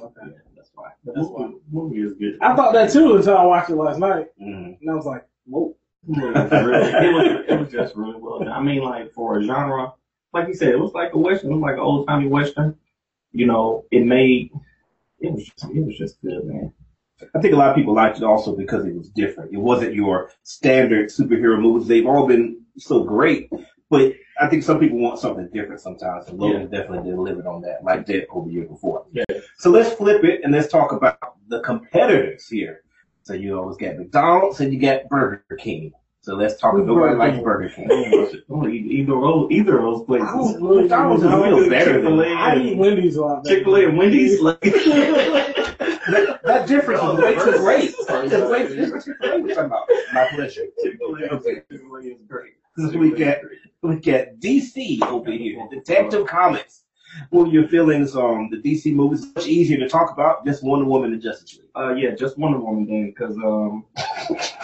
Okay. 0.00 0.12
Yeah, 0.24 0.32
that's 0.56 0.70
why. 0.74 0.90
That's 1.04 1.18
This 1.18 1.26
why. 1.28 1.52
movie 1.70 2.00
is 2.00 2.14
good. 2.14 2.38
I 2.40 2.54
thought 2.54 2.72
that 2.74 2.90
too 2.92 3.16
until 3.16 3.36
I 3.36 3.44
watched 3.44 3.70
it 3.70 3.76
last 3.76 3.98
night. 3.98 4.26
Mm. 4.40 4.76
And 4.80 4.90
I 4.90 4.94
was 4.94 5.06
like, 5.06 5.26
whoa. 5.46 5.74
it 6.08 6.16
was, 6.34 6.50
really, 6.52 6.88
it 6.88 7.12
was 7.14 7.44
it 7.48 7.58
was 7.60 7.70
just 7.72 7.96
really 7.96 8.16
well 8.18 8.38
done. 8.40 8.48
I 8.48 8.60
mean, 8.62 8.82
like 8.82 9.12
for 9.12 9.38
a 9.38 9.42
genre, 9.42 9.92
like 10.36 10.48
you 10.48 10.54
said, 10.54 10.68
it 10.68 10.78
was 10.78 10.92
like 10.92 11.12
a 11.14 11.18
western, 11.18 11.50
it 11.50 11.54
was 11.54 11.62
like 11.62 11.74
an 11.74 11.80
old 11.80 12.06
timey 12.06 12.28
western. 12.28 12.76
You 13.32 13.46
know, 13.46 13.84
it 13.90 14.04
made 14.04 14.50
it 15.20 15.32
was 15.32 15.44
just, 15.44 15.64
it 15.74 15.84
was 15.84 15.96
just 15.96 16.20
good, 16.22 16.44
man. 16.44 16.72
I 17.34 17.40
think 17.40 17.54
a 17.54 17.56
lot 17.56 17.70
of 17.70 17.76
people 17.76 17.94
liked 17.94 18.18
it 18.18 18.24
also 18.24 18.54
because 18.54 18.84
it 18.84 18.94
was 18.94 19.08
different. 19.08 19.52
It 19.52 19.58
wasn't 19.58 19.94
your 19.94 20.30
standard 20.42 21.08
superhero 21.08 21.58
movies. 21.58 21.88
They've 21.88 22.06
all 22.06 22.26
been 22.26 22.62
so 22.76 23.02
great, 23.04 23.50
but 23.88 24.12
I 24.38 24.48
think 24.48 24.62
some 24.62 24.78
people 24.78 24.98
want 24.98 25.18
something 25.18 25.48
different 25.52 25.80
sometimes, 25.80 26.28
and 26.28 26.38
Logan 26.38 26.70
definitely 26.70 27.10
delivered 27.10 27.46
on 27.46 27.62
that, 27.62 27.82
like 27.82 28.04
Deadpool 28.04 28.46
the 28.46 28.52
year 28.52 28.66
before. 28.66 29.06
Yeah. 29.12 29.24
So 29.56 29.70
let's 29.70 29.94
flip 29.94 30.24
it 30.24 30.42
and 30.44 30.52
let's 30.52 30.68
talk 30.68 30.92
about 30.92 31.18
the 31.48 31.60
competitors 31.60 32.46
here. 32.46 32.82
So 33.22 33.32
you 33.32 33.58
always 33.58 33.78
got 33.78 33.96
McDonald's 33.96 34.60
and 34.60 34.72
you 34.72 34.78
got 34.78 35.08
Burger 35.08 35.42
King. 35.58 35.92
So 36.26 36.34
let's 36.34 36.56
talk. 36.60 36.72
Who's 36.72 36.84
Nobody 36.84 37.14
Burger 37.14 37.18
likes 37.18 37.36
King? 37.36 37.44
Burger 37.44 37.68
King. 37.68 38.42
Oh, 38.50 38.66
either 38.66 39.14
of 39.14 39.20
those, 39.22 39.50
either 39.52 39.78
of 39.78 39.84
those 39.84 40.02
I 40.02 40.06
places. 40.06 40.28
don't 40.32 40.60
really 40.64 40.82
McDonald's 40.82 41.22
is 41.22 41.28
I 41.28 41.30
don't 41.38 41.60
real 41.60 41.70
better 41.70 41.92
than 41.92 42.02
Chick-fil-A. 42.02 42.34
I 42.34 42.56
eat 42.56 42.76
Wendy's 42.78 43.14
a 43.16 43.22
lot. 43.22 43.44
better. 43.44 43.54
Chick 43.56 43.64
Fil 43.64 43.76
A 43.76 43.84
and 43.86 43.96
Wendy's. 43.96 44.40
Like, 44.46 44.60
that, 44.60 46.40
that 46.44 46.68
difference 46.68 47.02
is 47.02 47.18
way 47.18 47.34
too 47.34 47.58
great. 47.58 47.94
Oh, 48.00 48.04
Sorry. 48.06 48.26
It's 48.26 48.50
way 48.50 48.66
too 48.66 48.76
different. 48.76 49.06
We're 49.20 49.54
talking 49.54 49.64
about 49.66 49.88
My 50.12 50.26
pleasure. 50.34 50.62
Chick-fil-A 50.82 51.28
Chick-fil-A 51.28 52.00
is 52.00 52.22
great. 52.26 52.54
We 52.76 53.10
got 53.12 53.38
we 53.82 53.96
got 54.00 54.26
DC 54.40 55.02
over 55.02 55.30
here, 55.30 55.64
Detective 55.70 56.26
Comics. 56.26 56.82
What 57.30 57.48
are 57.48 57.52
your 57.52 57.68
feelings 57.68 58.14
on 58.16 58.50
the 58.50 58.56
DC 58.56 58.94
movies? 58.94 59.24
It's 59.24 59.34
much 59.34 59.46
easier 59.46 59.78
to 59.78 59.88
talk 59.88 60.12
about 60.12 60.44
just 60.44 60.62
Wonder 60.62 60.84
Woman 60.84 61.12
and 61.12 61.22
Justice 61.22 61.58
League. 61.58 61.68
Uh, 61.74 61.94
yeah, 61.94 62.14
just 62.14 62.38
Wonder 62.38 62.58
Woman 62.58 62.86
then, 62.86 63.06
because 63.10 63.36
um, 63.36 63.84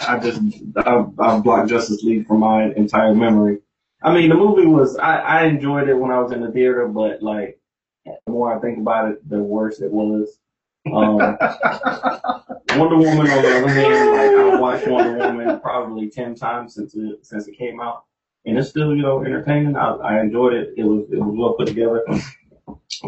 I 0.07 0.19
just 0.19 0.41
I, 0.77 1.05
I 1.19 1.39
blocked 1.39 1.69
Justice 1.69 2.03
League 2.03 2.27
from 2.27 2.39
my 2.39 2.65
entire 2.73 3.13
memory. 3.13 3.59
I 4.03 4.13
mean, 4.13 4.29
the 4.29 4.35
movie 4.35 4.65
was 4.65 4.97
I, 4.97 5.17
I 5.17 5.43
enjoyed 5.45 5.87
it 5.87 5.95
when 5.95 6.11
I 6.11 6.19
was 6.19 6.31
in 6.31 6.41
the 6.41 6.51
theater, 6.51 6.87
but 6.87 7.21
like 7.21 7.59
the 8.05 8.17
more 8.27 8.55
I 8.55 8.59
think 8.59 8.79
about 8.79 9.11
it, 9.11 9.29
the 9.29 9.39
worse 9.39 9.79
it 9.79 9.91
was. 9.91 10.37
Um, 10.85 11.17
Wonder 12.77 12.97
Woman, 12.97 13.29
on 13.29 13.41
the 13.41 13.57
other 13.57 13.67
hand, 13.69 14.11
like 14.11 14.31
I 14.31 14.59
watched 14.59 14.87
Wonder 14.87 15.17
Woman 15.17 15.59
probably 15.61 16.09
ten 16.09 16.35
times 16.35 16.75
since 16.75 16.95
it 16.95 17.25
since 17.25 17.47
it 17.47 17.57
came 17.57 17.79
out, 17.79 18.03
and 18.45 18.57
it's 18.57 18.69
still 18.69 18.95
you 18.95 19.01
know 19.01 19.23
entertaining. 19.23 19.77
I, 19.77 19.93
I 19.95 20.19
enjoyed 20.19 20.53
it. 20.53 20.73
It 20.75 20.83
was 20.83 21.05
it 21.11 21.17
was 21.17 21.35
well 21.37 21.53
put 21.53 21.67
together. 21.67 22.03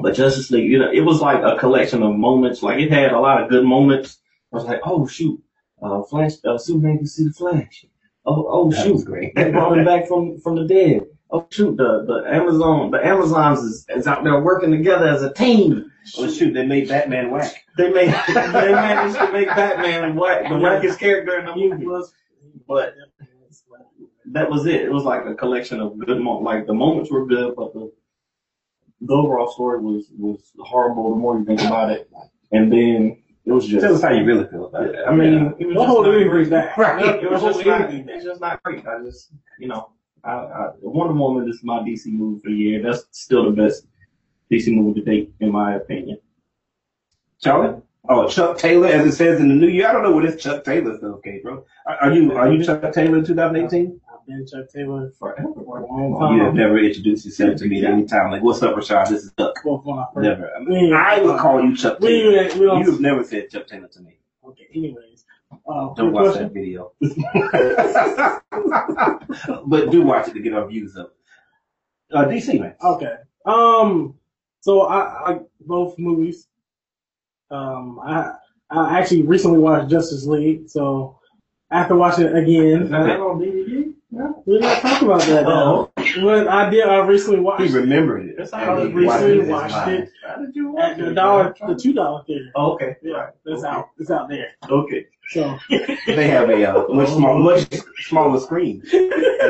But 0.02 0.16
Justice 0.16 0.52
League, 0.52 0.70
you 0.70 0.80
know, 0.80 0.92
it 0.92 1.02
was 1.02 1.22
like 1.22 1.42
a 1.44 1.58
collection 1.58 2.04
of 2.04 2.16
moments. 2.16 2.62
Like 2.62 2.80
it 2.80 2.92
had 2.92 3.12
a 3.12 3.20
lot 3.20 3.42
of 3.42 3.50
good 3.50 3.66
moments. 3.66 4.18
I 4.52 4.58
was 4.58 4.66
like, 4.66 4.82
oh 4.84 5.08
shoot, 5.08 5.42
uh, 5.82 6.04
Flash, 6.04 6.34
uh, 6.46 6.58
Superman 6.58 6.98
can 6.98 7.08
see 7.08 7.26
the 7.26 7.34
Flash. 7.34 7.86
Oh, 8.26 8.46
oh 8.50 8.72
That 8.72 8.84
shoot, 8.84 9.06
great. 9.06 9.36
they 9.36 9.52
brought 9.52 9.78
him 9.78 9.86
back 9.86 10.08
from 10.08 10.40
from 10.40 10.56
the 10.56 10.66
dead. 10.66 11.04
Oh 11.32 11.48
shoot, 11.50 11.78
the 11.78 12.06
the 12.06 12.34
Amazon, 12.34 12.92
the 12.92 13.06
Amazons 13.06 13.60
is, 13.60 13.86
is 13.90 14.08
out 14.08 14.24
there 14.24 14.40
working 14.42 14.72
together 14.72 15.08
as 15.08 15.24
a 15.24 15.34
team. 15.34 15.92
Oh 16.18 16.32
shoot, 16.32 16.54
they 16.54 16.66
made 16.66 16.88
Batman 16.88 17.32
whack. 17.32 17.66
They 17.78 17.92
made 17.92 18.10
they 18.28 18.72
managed 18.72 19.18
to 19.18 19.32
make 19.32 19.48
Batman 19.48 20.16
whack, 20.16 20.44
the 20.44 20.56
wackest 20.56 21.00
character 21.00 21.40
in 21.40 21.46
the 21.46 21.56
movie. 21.56 21.86
was, 21.86 22.14
But 22.68 22.96
that 24.32 24.50
was 24.50 24.66
it. 24.66 24.82
It 24.82 24.92
was 24.92 25.04
like 25.04 25.26
a 25.26 25.36
collection 25.36 25.80
of 25.80 25.98
good 25.98 26.20
moments. 26.20 26.46
Like 26.46 26.68
the 26.68 26.74
moments 26.74 27.12
were 27.12 27.26
good, 27.26 27.56
but 27.56 27.74
the 27.74 27.92
the 29.06 29.14
overall 29.14 29.52
story 29.52 29.80
was 29.80 30.08
was 30.18 30.52
horrible. 30.60 31.10
The 31.12 31.16
more 31.16 31.38
you 31.40 31.46
think 31.46 31.62
about 31.62 31.92
it, 31.92 32.10
and 32.52 32.72
then 32.72 33.22
it 33.46 33.52
was 33.52 33.68
just. 33.68 33.84
Tell 33.84 33.96
us 33.96 34.02
how 34.02 34.12
you 34.12 34.24
really 34.26 34.48
feel 34.48 34.66
about 34.68 34.88
it. 34.88 34.96
I 35.08 35.14
mean, 35.14 35.54
it 35.60 35.66
was 35.68 35.76
The 35.76 35.82
just 35.82 35.88
whole 35.88 36.04
not 36.04 36.12
movie 36.12 36.24
great. 36.30 36.40
was 36.40 36.50
bad. 36.50 36.78
Right. 36.78 37.24
It 37.24 37.30
was 37.32 37.42
just 37.42 37.66
not. 37.66 37.92
movie. 37.92 38.12
It's 38.12 38.24
just 38.26 38.42
not 38.42 38.64
great. 38.64 38.86
I 38.88 39.04
just, 39.04 39.32
you 39.60 39.68
know, 39.68 39.90
I, 40.24 40.32
I 40.32 40.70
Wonder 40.82 41.14
Woman 41.14 41.48
is 41.50 41.62
my 41.64 41.80
DC 41.80 42.08
movie 42.08 42.42
for 42.44 42.50
the 42.50 42.56
year. 42.56 42.82
That's 42.82 43.06
still 43.12 43.46
the 43.46 43.52
best 43.62 43.86
DC 44.52 44.74
movie 44.74 45.00
to 45.00 45.06
date, 45.06 45.34
in 45.40 45.52
my 45.52 45.76
opinion. 45.76 46.18
Charlie? 47.42 47.82
Oh, 48.08 48.28
Chuck 48.28 48.58
Taylor, 48.58 48.88
as 48.88 49.06
it 49.06 49.14
says 49.14 49.40
in 49.40 49.50
the 49.50 49.56
new 49.56 49.68
year. 49.68 49.88
I 49.88 49.92
don't 49.94 50.04
know 50.04 50.12
what 50.12 50.24
this 50.26 50.42
Chuck 50.42 50.64
Taylor 50.64 50.96
stuff, 50.98 51.16
okay, 51.18 51.40
bro. 51.44 51.66
Are, 51.88 51.96
are 51.98 52.14
you 52.14 52.34
are 52.34 52.52
you 52.52 52.64
Chuck 52.64 52.82
Taylor 52.94 53.18
in 53.18 53.26
2018? 53.26 54.00
I've 54.14 54.26
been 54.28 54.46
Chuck 54.48 54.66
Taylor 54.74 55.12
Forever. 55.18 55.48
For 55.79 55.84
a 55.84 56.08
long 56.10 56.38
You 56.38 56.44
have 56.44 56.53
never 56.53 56.77
introduced 56.79 57.25
yourself 57.25 57.58
to 57.58 57.65
me 57.65 57.84
at 57.86 57.91
any 57.91 58.05
time. 58.05 58.32
Like, 58.32 58.44
what's 58.44 58.62
up, 58.63 58.75
Rashad? 58.75 59.10
This 59.10 59.24
is 59.24 59.32
Duck. 59.34 59.55
Well, 59.65 59.82
when 59.84 60.00
I 60.00 60.05
Never. 60.29 60.51
I, 60.55 60.60
We- 60.62 60.94
I 60.94 61.22
would 61.22 61.39
call 61.39 61.62
you 61.63 61.75
Chuck 61.75 62.00
We, 62.00 62.08
Taylor. 62.08 62.60
we, 62.60 62.67
we. 62.70 62.77
You've 62.86 63.01
never 63.01 63.24
said 63.24 63.50
Chuck 63.50 63.67
Taylor 63.67 63.88
to 63.88 64.01
me. 64.01 64.17
Okay. 64.48 64.67
Anyways, 64.74 65.25
uh, 65.67 65.94
Don't 65.94 66.12
watch 66.12 66.34
question. 66.34 66.44
that 66.44 66.53
video. 66.53 66.91
but 69.65 69.91
do 69.91 70.01
watch 70.03 70.27
it 70.27 70.34
to 70.34 70.39
get 70.39 70.53
our 70.53 70.67
views 70.67 70.96
up. 70.98 71.13
Uh, 72.13 72.25
DC, 72.25 72.60
man. 72.60 72.75
Okay. 72.84 73.15
Um. 73.46 74.15
So 74.62 74.82
I, 74.82 75.32
I 75.34 75.39
both 75.62 75.98
movies. 75.98 76.48
Um. 77.50 78.00
I 78.03 78.34
I 78.70 79.00
actually 79.00 79.24
recently 79.24 79.60
watched 79.60 79.89
Justice 79.89 80.25
League. 80.25 80.70
So 80.70 81.20
after 81.72 81.96
watching 81.96 82.25
it 82.25 82.36
Is 82.36 82.44
again, 82.44 82.91
that 82.91 83.20
on 83.20 83.39
DVD? 83.39 83.94
Yeah. 84.16 84.32
we're 84.46 84.60
not 84.60 84.82
talking 84.82 85.08
about 85.10 85.22
that 85.24 85.44
now. 85.44 85.92
But 86.24 86.48
I 86.48 86.70
did. 86.70 86.88
I 86.88 87.00
recently 87.00 87.42
watched 87.42 87.64
He 87.64 87.70
remembered 87.76 88.26
it. 88.28 88.36
That's 88.38 88.54
I 88.54 88.64
how 88.64 88.78
I 88.78 88.84
recently 88.86 89.40
watched 89.50 89.74
it 89.74 89.76
watched 89.76 89.88
it 89.90 90.10
How 90.26 90.36
did 90.38 90.56
you 90.56 90.70
at 90.80 90.98
watch 90.98 90.98
the 90.98 91.14
dollar, 91.14 91.56
the 91.68 91.76
two 91.76 91.92
dollar 91.94 92.24
theater. 92.24 92.52
Oh, 92.56 92.74
okay. 92.76 92.96
Yeah, 93.02 93.14
Right. 93.16 93.34
it's 93.46 93.64
okay. 93.64 93.76
out. 93.76 93.90
It's 94.00 94.12
out 94.12 94.30
there. 94.30 94.52
Okay. 94.70 95.06
So 95.30 95.58
They 96.08 96.28
have 96.30 96.50
a 96.50 96.64
uh, 96.66 96.88
much, 96.94 97.10
small, 97.10 97.40
much 97.44 97.68
smaller 98.08 98.40
screen 98.40 98.82
at 98.86 98.90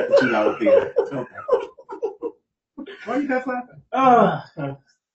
the 0.10 0.18
two 0.20 0.30
dollar 0.32 0.58
theater. 0.60 0.94
Okay. 1.14 2.92
Why 3.06 3.16
are 3.18 3.22
you 3.22 3.28
guys 3.28 3.46
laughing? 3.46 3.82
Uh, 3.92 4.42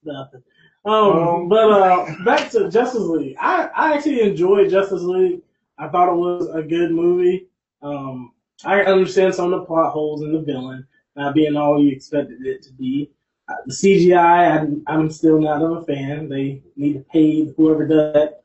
nothing. 0.05 0.43
Um, 0.85 1.49
but 1.49 1.71
uh, 1.71 2.07
back 2.25 2.51
to 2.53 2.71
Justice 2.71 3.03
League. 3.03 3.37
I, 3.39 3.69
I 3.75 3.95
actually 3.97 4.23
enjoyed 4.23 4.71
Justice 4.71 5.03
League. 5.03 5.43
I 5.79 5.89
thought 5.89 6.09
it 6.13 6.17
was 6.17 6.49
a 6.55 6.63
good 6.63 6.93
movie. 6.93 7.49
Um, 7.83 8.33
I 8.65 8.83
understand 8.83 9.35
some 9.35 9.53
of 9.53 9.61
the 9.61 9.67
plot 9.67 9.93
holes 9.93 10.23
in 10.23 10.33
the 10.33 10.41
villain 10.41 10.87
not 11.17 11.35
being 11.35 11.57
all 11.57 11.83
you 11.83 11.91
expected 11.93 12.47
it 12.47 12.63
to 12.63 12.73
be. 12.73 13.11
Uh, 13.49 13.55
the 13.67 13.73
CGI, 13.73 14.61
I'm, 14.61 14.83
I'm 14.87 15.11
still 15.11 15.41
not 15.41 15.63
of 15.63 15.79
a 15.79 15.83
fan. 15.85 16.29
They 16.29 16.63
need 16.77 16.95
to 16.95 17.01
pay 17.13 17.53
whoever 17.57 17.87
does 17.87 18.15
that. 18.15 18.43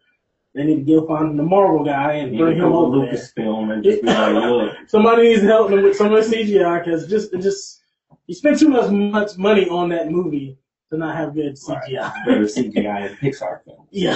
They 0.54 0.64
need 0.64 0.76
to 0.76 0.82
give 0.82 1.10
on 1.10 1.36
the 1.36 1.44
Marvel 1.44 1.84
guy 1.84 2.14
and 2.14 2.38
bring 2.38 2.58
him 2.58 2.72
over. 2.72 2.98
Lucasfilm 2.98 3.74
and 3.74 3.84
just 3.84 4.02
be 4.02 4.08
like, 4.08 4.34
look. 4.34 4.74
Somebody 4.88 5.24
needs 5.24 5.42
to 5.42 5.48
help 5.48 5.70
them 5.70 5.84
with 5.84 5.98
some 5.98 6.14
of 6.14 6.30
the 6.30 6.36
CGI 6.36 6.84
because 6.84 7.08
just 7.08 7.34
it 7.34 7.42
just 7.42 7.82
you 8.26 8.34
spent 8.34 8.58
too 8.58 8.70
much 8.70 8.90
much 8.90 9.38
money 9.38 9.68
on 9.68 9.90
that 9.90 10.10
movie 10.10 10.58
to 10.90 10.98
not 10.98 11.16
have 11.18 11.36
good 11.36 11.56
CGI. 11.56 12.26
better 12.26 12.46
CGI 12.46 13.10
in 13.10 13.18
Pixar 13.18 13.66
films. 13.66 13.90
Yeah. 13.92 14.16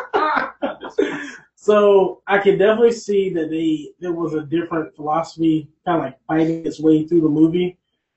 so 1.68 2.22
I 2.26 2.38
can 2.38 2.56
definitely 2.56 2.92
see 2.92 3.28
that 3.34 3.50
they 3.50 3.90
there 4.00 4.12
was 4.14 4.32
a 4.32 4.42
different 4.42 4.96
philosophy, 4.96 5.68
kind 5.84 5.98
of 5.98 6.04
like 6.06 6.18
fighting 6.26 6.64
its 6.64 6.80
way 6.80 7.06
through 7.06 7.20
the 7.20 7.28
movie 7.28 7.76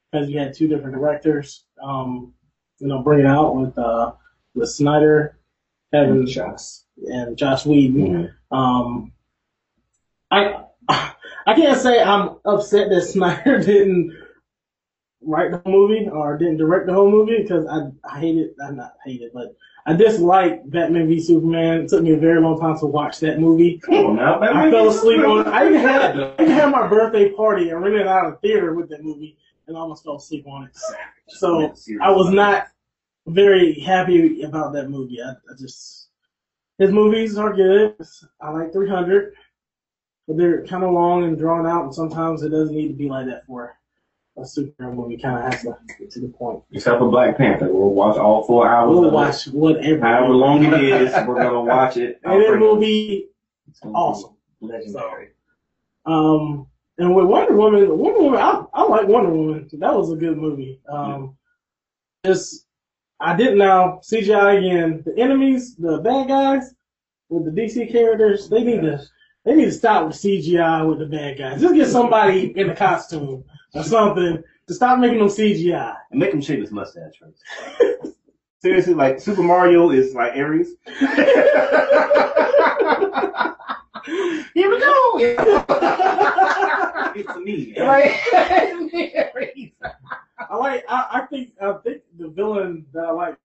because 0.09 0.29
you 0.29 0.39
had 0.39 0.53
two 0.53 0.69
different 0.69 0.95
directors. 0.95 1.65
Um, 1.83 2.33
you 2.79 2.87
know, 2.87 3.01
bring 3.01 3.19
it 3.19 3.25
out 3.25 3.57
with 3.57 3.77
uh 3.77 4.13
with 4.55 4.69
Snyder, 4.69 5.37
Kevin, 5.93 6.25
shots. 6.25 6.85
and 7.11 7.37
Joss 7.37 7.65
Whedon. 7.65 8.31
Mhm. 8.51 8.57
Um, 8.57 9.11
I 10.31 10.63
I 10.89 11.53
can't 11.53 11.79
say 11.79 12.01
I'm 12.01 12.37
upset 12.45 12.89
that 12.89 13.01
Snyder 13.13 13.59
didn't 13.61 14.17
write 15.21 15.51
the 15.51 15.57
whole 15.57 15.73
movie 15.89 16.07
or 16.07 16.37
didn't 16.37 16.57
direct 16.57 16.85
the 16.87 16.93
whole 16.93 17.11
movie 17.11 17.41
because 17.41 17.65
I 17.67 17.89
I 18.09 18.19
hated 18.21 18.51
I'm 18.65 18.77
not 18.77 18.93
hated 19.05 19.31
but 19.33 19.55
I 19.85 19.93
dislike 19.93 20.69
Batman 20.69 21.07
v 21.07 21.19
Superman. 21.19 21.81
It 21.81 21.89
took 21.89 22.03
me 22.03 22.13
a 22.13 22.17
very 22.17 22.39
long 22.39 22.59
time 22.59 22.77
to 22.79 22.85
watch 22.85 23.19
that 23.19 23.39
movie. 23.39 23.79
Come 23.79 23.95
on 23.95 24.15
now, 24.17 24.39
I 24.39 24.69
fell 24.69 24.89
asleep 24.89 25.21
on 25.21 25.41
it. 25.41 25.47
I 25.47 25.67
even 25.67 25.81
had 25.81 26.19
I 26.19 26.33
even 26.33 26.49
had 26.49 26.71
my 26.71 26.87
birthday 26.87 27.31
party 27.31 27.69
and 27.69 27.81
rented 27.81 28.07
out 28.07 28.31
a 28.31 28.35
theater 28.37 28.73
with 28.73 28.89
that 28.89 29.03
movie 29.03 29.37
and 29.67 29.77
I 29.77 29.79
almost 29.79 30.03
fell 30.03 30.17
asleep 30.17 30.45
on 30.47 30.65
it. 30.65 30.77
So 31.27 31.73
I 32.01 32.11
was 32.11 32.29
not 32.29 32.67
very 33.27 33.79
happy 33.79 34.43
about 34.43 34.73
that 34.73 34.89
movie. 34.89 35.21
I, 35.21 35.31
I 35.31 35.55
just 35.57 36.09
his 36.77 36.91
movies 36.91 37.37
are 37.37 37.53
good. 37.53 37.95
I 38.41 38.49
like 38.51 38.73
300, 38.73 39.33
but 40.27 40.37
they're 40.37 40.65
kind 40.65 40.83
of 40.83 40.91
long 40.91 41.23
and 41.23 41.37
drawn 41.37 41.67
out, 41.67 41.85
and 41.85 41.93
sometimes 41.93 42.41
it 42.43 42.49
doesn't 42.49 42.75
need 42.75 42.87
to 42.87 42.93
be 42.95 43.07
like 43.07 43.27
that 43.27 43.45
for 43.45 43.77
a 44.37 44.41
superhero 44.41 44.95
movie. 44.95 45.17
Kind 45.17 45.37
of 45.45 45.53
has 45.53 45.61
to 45.63 45.77
get 45.99 46.11
to 46.11 46.21
the 46.21 46.27
point. 46.29 46.63
Except 46.71 46.99
for 46.99 47.09
Black 47.09 47.37
Panther, 47.37 47.71
we'll 47.71 47.89
watch 47.93 48.17
all 48.17 48.43
four 48.43 48.67
hours. 48.67 48.89
We'll 48.89 49.05
of 49.07 49.13
it. 49.13 49.15
watch 49.15 49.45
whatever. 49.47 50.05
However 50.05 50.33
long 50.33 50.63
it 50.63 50.73
is, 50.83 51.11
we're 51.27 51.35
gonna 51.35 51.61
watch 51.61 51.97
it. 51.97 52.19
And 52.23 52.41
It's 52.41 52.49
gonna 52.51 52.79
be 52.79 53.27
awesome. 53.83 54.35
legendary. 54.61 55.29
um, 56.05 56.67
and 56.97 57.15
with 57.15 57.25
Wonder 57.25 57.55
Woman, 57.55 57.97
Wonder 57.97 58.21
Woman, 58.21 58.39
I, 58.39 58.63
I 58.73 58.83
like 58.83 59.07
Wonder 59.07 59.31
Woman. 59.31 59.69
That 59.73 59.95
was 59.95 60.11
a 60.11 60.15
good 60.15 60.37
movie. 60.37 60.81
Um, 60.91 61.35
just 62.25 62.67
I 63.19 63.35
didn't 63.35 63.57
now 63.57 63.99
CGI 64.03 64.57
again. 64.59 65.03
The 65.05 65.17
enemies, 65.17 65.75
the 65.75 65.97
bad 65.99 66.27
guys 66.27 66.73
with 67.29 67.45
the 67.45 67.51
DC 67.61 67.91
characters, 67.91 68.49
they 68.49 68.63
need 68.63 68.81
to 68.81 69.01
they 69.45 69.55
need 69.55 69.65
to 69.65 69.71
stop 69.71 70.07
with 70.07 70.15
CGI 70.15 70.87
with 70.87 70.99
the 70.99 71.05
bad 71.05 71.37
guys. 71.37 71.61
Just 71.61 71.75
get 71.75 71.87
somebody 71.87 72.53
in 72.57 72.69
a 72.69 72.75
costume 72.75 73.43
or 73.73 73.83
something 73.83 74.43
to 74.67 74.73
stop 74.73 74.99
making 74.99 75.19
them 75.19 75.27
CGI. 75.27 75.95
And 76.11 76.19
make 76.19 76.33
him 76.33 76.41
shave 76.41 76.59
his 76.59 76.71
mustache 76.71 77.13
first. 77.19 78.15
Seriously, 78.61 78.93
like 78.93 79.19
Super 79.19 79.41
Mario 79.41 79.89
is 79.89 80.13
like 80.13 80.33
Ares. 80.33 80.69
Here 84.53 84.69
we 84.69 84.79
go. 84.79 85.37
It's 87.13 87.35
me. 87.39 87.75
Right. 87.77 88.17
I 90.49 90.55
like. 90.55 90.85
I, 90.87 91.07
I 91.11 91.25
think. 91.29 91.51
I 91.61 91.73
think 91.83 92.03
the 92.17 92.29
villain 92.29 92.85
that 92.93 93.03
I 93.03 93.11
like. 93.11 93.35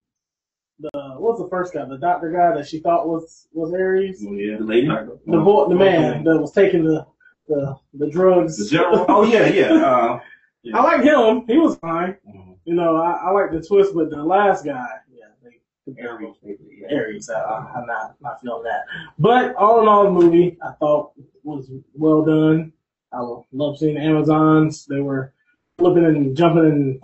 The 0.78 0.90
what 0.92 1.33
was 1.33 1.38
the 1.38 1.49
first 1.49 1.73
guy? 1.73 1.85
The 1.87 1.97
doctor 1.97 2.30
guy 2.30 2.54
that 2.56 2.66
she 2.66 2.80
thought 2.80 3.09
was 3.09 3.49
was 3.52 3.73
Ares. 3.73 4.25
Oh, 4.26 4.33
yeah. 4.35 4.59
The 4.59 4.64
lady? 4.64 4.88
The 4.88 5.38
boy, 5.38 5.68
the 5.68 5.75
man 5.75 6.25
that 6.25 6.38
was 6.38 6.52
taking 6.52 6.85
the 6.85 7.06
the 7.49 7.76
the 7.95 8.11
drugs. 8.11 8.59
The 8.59 8.76
general. 8.76 9.06
Oh 9.09 9.25
yeah, 9.25 9.47
yeah. 9.47 9.73
Uh, 9.73 10.21
I 10.75 10.83
like 10.83 11.02
him. 11.02 11.45
He 11.47 11.59
was 11.59 11.76
fine. 11.76 12.16
You 12.64 12.75
know, 12.75 12.97
I, 12.97 13.12
I 13.12 13.30
like 13.30 13.52
the 13.52 13.62
twist, 13.66 13.95
but 13.95 14.11
the 14.11 14.23
last 14.23 14.64
guy, 14.64 14.87
yeah, 15.11 15.26
they, 15.42 16.02
Ares, 16.02 16.37
yeah. 16.42 16.97
Ares. 16.97 17.30
I, 17.30 17.40
I'm 17.76 17.87
not 17.87 18.16
not 18.21 18.40
feeling 18.42 18.64
that. 18.64 18.85
But 19.18 19.54
all 19.54 19.80
in 19.80 19.88
all, 19.88 20.04
the 20.04 20.11
movie 20.11 20.59
I 20.62 20.73
thought 20.73 21.12
was 21.42 21.71
well 21.95 22.25
done. 22.25 22.73
I 23.12 23.21
love 23.52 23.78
seeing 23.78 23.95
the 23.95 24.00
Amazons. 24.00 24.85
They 24.87 25.00
were 25.00 25.33
flipping 25.78 26.04
and 26.04 26.37
jumping 26.37 26.64
and 26.64 27.00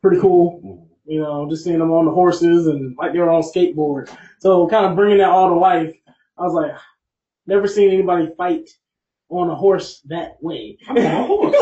pretty 0.00 0.20
cool. 0.20 0.85
You 1.06 1.20
know, 1.20 1.48
just 1.48 1.64
seeing 1.64 1.78
them 1.78 1.92
on 1.92 2.04
the 2.04 2.10
horses 2.10 2.66
and 2.66 2.96
like 2.98 3.12
they 3.12 3.18
were 3.18 3.30
on 3.30 3.42
skateboards. 3.42 4.16
So 4.40 4.66
kind 4.68 4.86
of 4.86 4.96
bringing 4.96 5.18
that 5.18 5.30
all 5.30 5.48
to 5.48 5.54
life. 5.54 5.94
I 6.38 6.42
was 6.42 6.54
like, 6.54 6.72
never 7.46 7.66
seen 7.66 7.90
anybody 7.90 8.28
fight 8.36 8.68
on 9.28 9.50
a 9.50 9.54
horse 9.54 10.00
that 10.06 10.36
way. 10.40 10.78
I'm 10.88 10.96
on 10.98 11.04
a 11.04 11.26
horse. 11.26 11.56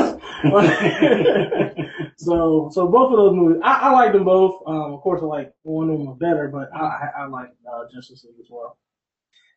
so, 2.17 2.71
so 2.73 2.89
both 2.89 3.13
of 3.13 3.19
those 3.19 3.35
movies, 3.35 3.61
I, 3.65 3.75
I 3.75 3.93
like 3.93 4.13
them 4.13 4.25
both. 4.25 4.63
Um, 4.67 4.95
of 4.95 5.01
course, 5.01 5.23
I 5.23 5.27
like 5.27 5.53
one 5.63 5.91
of 5.91 5.99
them 5.99 6.19
better, 6.19 6.49
but 6.49 6.71
I, 6.75 6.81
I, 6.81 7.09
I 7.23 7.27
like 7.27 7.51
uh, 7.71 7.85
Justice 7.93 8.25
League 8.25 8.41
as 8.41 8.49
well. 8.51 8.77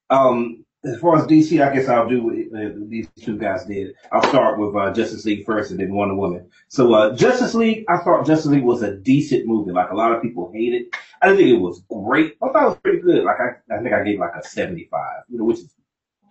Um, 0.10 0.65
as 0.88 1.00
far 1.00 1.17
as 1.17 1.25
DC, 1.25 1.62
I 1.62 1.74
guess 1.74 1.88
I'll 1.88 2.08
do 2.08 2.24
what 2.24 2.36
uh, 2.36 2.70
these 2.88 3.08
two 3.20 3.38
guys 3.38 3.65
did. 3.65 3.94
I'll 4.12 4.27
start 4.29 4.60
with 4.60 4.75
uh, 4.75 4.94
Justice 4.94 5.25
League 5.25 5.46
first 5.46 5.72
and 5.72 5.79
then 5.79 5.94
Wonder 5.94 6.15
Woman. 6.15 6.50
So 6.70 6.94
uh, 6.94 7.15
Justice 7.15 7.53
League, 7.53 7.86
I 7.88 7.98
thought 7.98 8.25
Justice 8.25 8.51
League 8.51 8.63
was 8.63 8.84
a 8.84 8.96
decent 8.96 9.48
movie. 9.48 9.72
Like 9.72 9.91
a 9.91 9.96
lot 9.96 10.13
of 10.13 10.22
people 10.22 10.51
hate 10.53 10.74
it. 10.74 10.96
I 11.22 11.27
didn't 11.27 11.39
think 11.39 11.58
it 11.58 11.62
was 11.62 11.82
great. 11.89 12.38
I 12.41 12.48
thought 12.48 12.63
it 12.63 12.70
was 12.70 12.79
pretty 12.79 13.01
good. 13.01 13.24
Like 13.24 13.38
I, 13.39 13.75
I 13.75 13.82
think 13.82 13.94
I 13.94 14.03
gave 14.03 14.20
like 14.20 14.36
a 14.36 14.44
75, 14.44 15.24
you 15.29 15.38
know, 15.38 15.44
which 15.46 15.60
is 15.60 15.74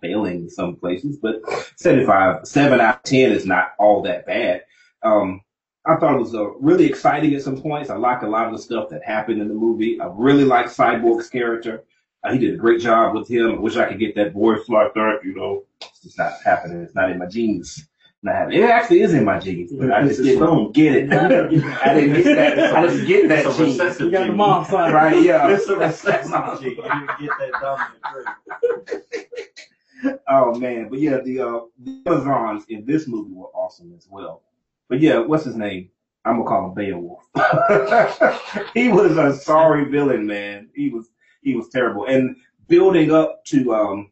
failing 0.01 0.41
in 0.41 0.49
some 0.49 0.75
places, 0.75 1.17
but 1.17 1.41
75, 1.75 2.47
7 2.47 2.79
out 2.79 2.97
of 2.97 3.03
10 3.03 3.31
is 3.31 3.45
not 3.45 3.73
all 3.79 4.01
that 4.03 4.25
bad. 4.25 4.63
Um, 5.03 5.41
I 5.85 5.95
thought 5.95 6.15
it 6.15 6.19
was 6.19 6.35
uh, 6.35 6.49
really 6.55 6.85
exciting 6.85 7.33
at 7.33 7.41
some 7.41 7.61
points. 7.61 7.89
I 7.89 7.95
like 7.95 8.21
a 8.21 8.27
lot 8.27 8.47
of 8.47 8.51
the 8.51 8.61
stuff 8.61 8.89
that 8.89 9.03
happened 9.03 9.41
in 9.41 9.47
the 9.47 9.53
movie. 9.53 9.99
I 10.01 10.09
really 10.13 10.43
like 10.43 10.65
Cyborg's 10.65 11.29
character. 11.29 11.85
Uh, 12.23 12.33
he 12.33 12.39
did 12.39 12.53
a 12.53 12.57
great 12.57 12.81
job 12.81 13.15
with 13.15 13.29
him. 13.29 13.51
I 13.51 13.59
wish 13.59 13.77
I 13.77 13.87
could 13.87 13.99
get 13.99 14.15
that 14.15 14.33
voice 14.33 14.67
like 14.67 14.93
that, 14.95 15.19
you 15.23 15.35
know. 15.35 15.63
It's 15.81 16.01
just 16.01 16.17
not 16.17 16.33
happening. 16.43 16.81
It's 16.81 16.95
not 16.95 17.11
in 17.11 17.17
my 17.17 17.27
genes. 17.27 17.87
Not 18.23 18.35
happening. 18.35 18.63
It 18.63 18.69
actually 18.69 19.01
is 19.01 19.13
in 19.13 19.23
my 19.23 19.39
genes, 19.39 19.71
but 19.71 19.91
I 19.91 20.07
just 20.07 20.23
didn't 20.23 20.71
get 20.71 20.95
it. 20.95 21.13
I 21.13 21.27
didn't 21.27 22.23
get 22.23 22.35
that. 22.35 22.75
I 22.75 22.87
didn't 22.87 23.07
get 23.07 23.29
that 23.29 23.45
It's 23.45 23.97
gene. 23.97 24.07
You 24.07 24.11
got 24.11 24.27
the 24.27 24.33
mom 24.33 24.65
side. 24.65 24.93
Right, 24.93 25.21
yeah. 25.21 25.47
It's 25.51 25.67
a 25.67 25.75
recessive 25.75 26.61
gene. 26.61 26.71
You 26.71 27.27
get 27.27 27.31
that 27.39 27.51
dominant 27.61 28.03
trait. 28.03 29.27
Oh 30.27 30.53
man, 30.55 30.89
but 30.89 30.99
yeah, 30.99 31.19
the 31.21 31.39
uh, 31.39 31.59
the 31.79 32.01
Amazons 32.05 32.65
in 32.69 32.85
this 32.85 33.07
movie 33.07 33.33
were 33.33 33.47
awesome 33.47 33.93
as 33.97 34.07
well. 34.09 34.43
But 34.89 34.99
yeah, 34.99 35.19
what's 35.19 35.43
his 35.45 35.55
name? 35.55 35.89
I'm 36.25 36.43
gonna 36.43 36.47
call 36.47 36.67
him 36.67 36.73
Beowulf. 36.75 37.23
he 38.73 38.89
was 38.89 39.17
a 39.17 39.35
sorry 39.35 39.85
villain, 39.85 40.27
man. 40.27 40.69
He 40.75 40.89
was 40.89 41.09
he 41.47 41.55
was 41.55 41.69
terrible. 41.69 42.05
And 42.05 42.35
building 42.67 43.11
up 43.11 43.43
to 43.45 43.73
um 43.73 44.11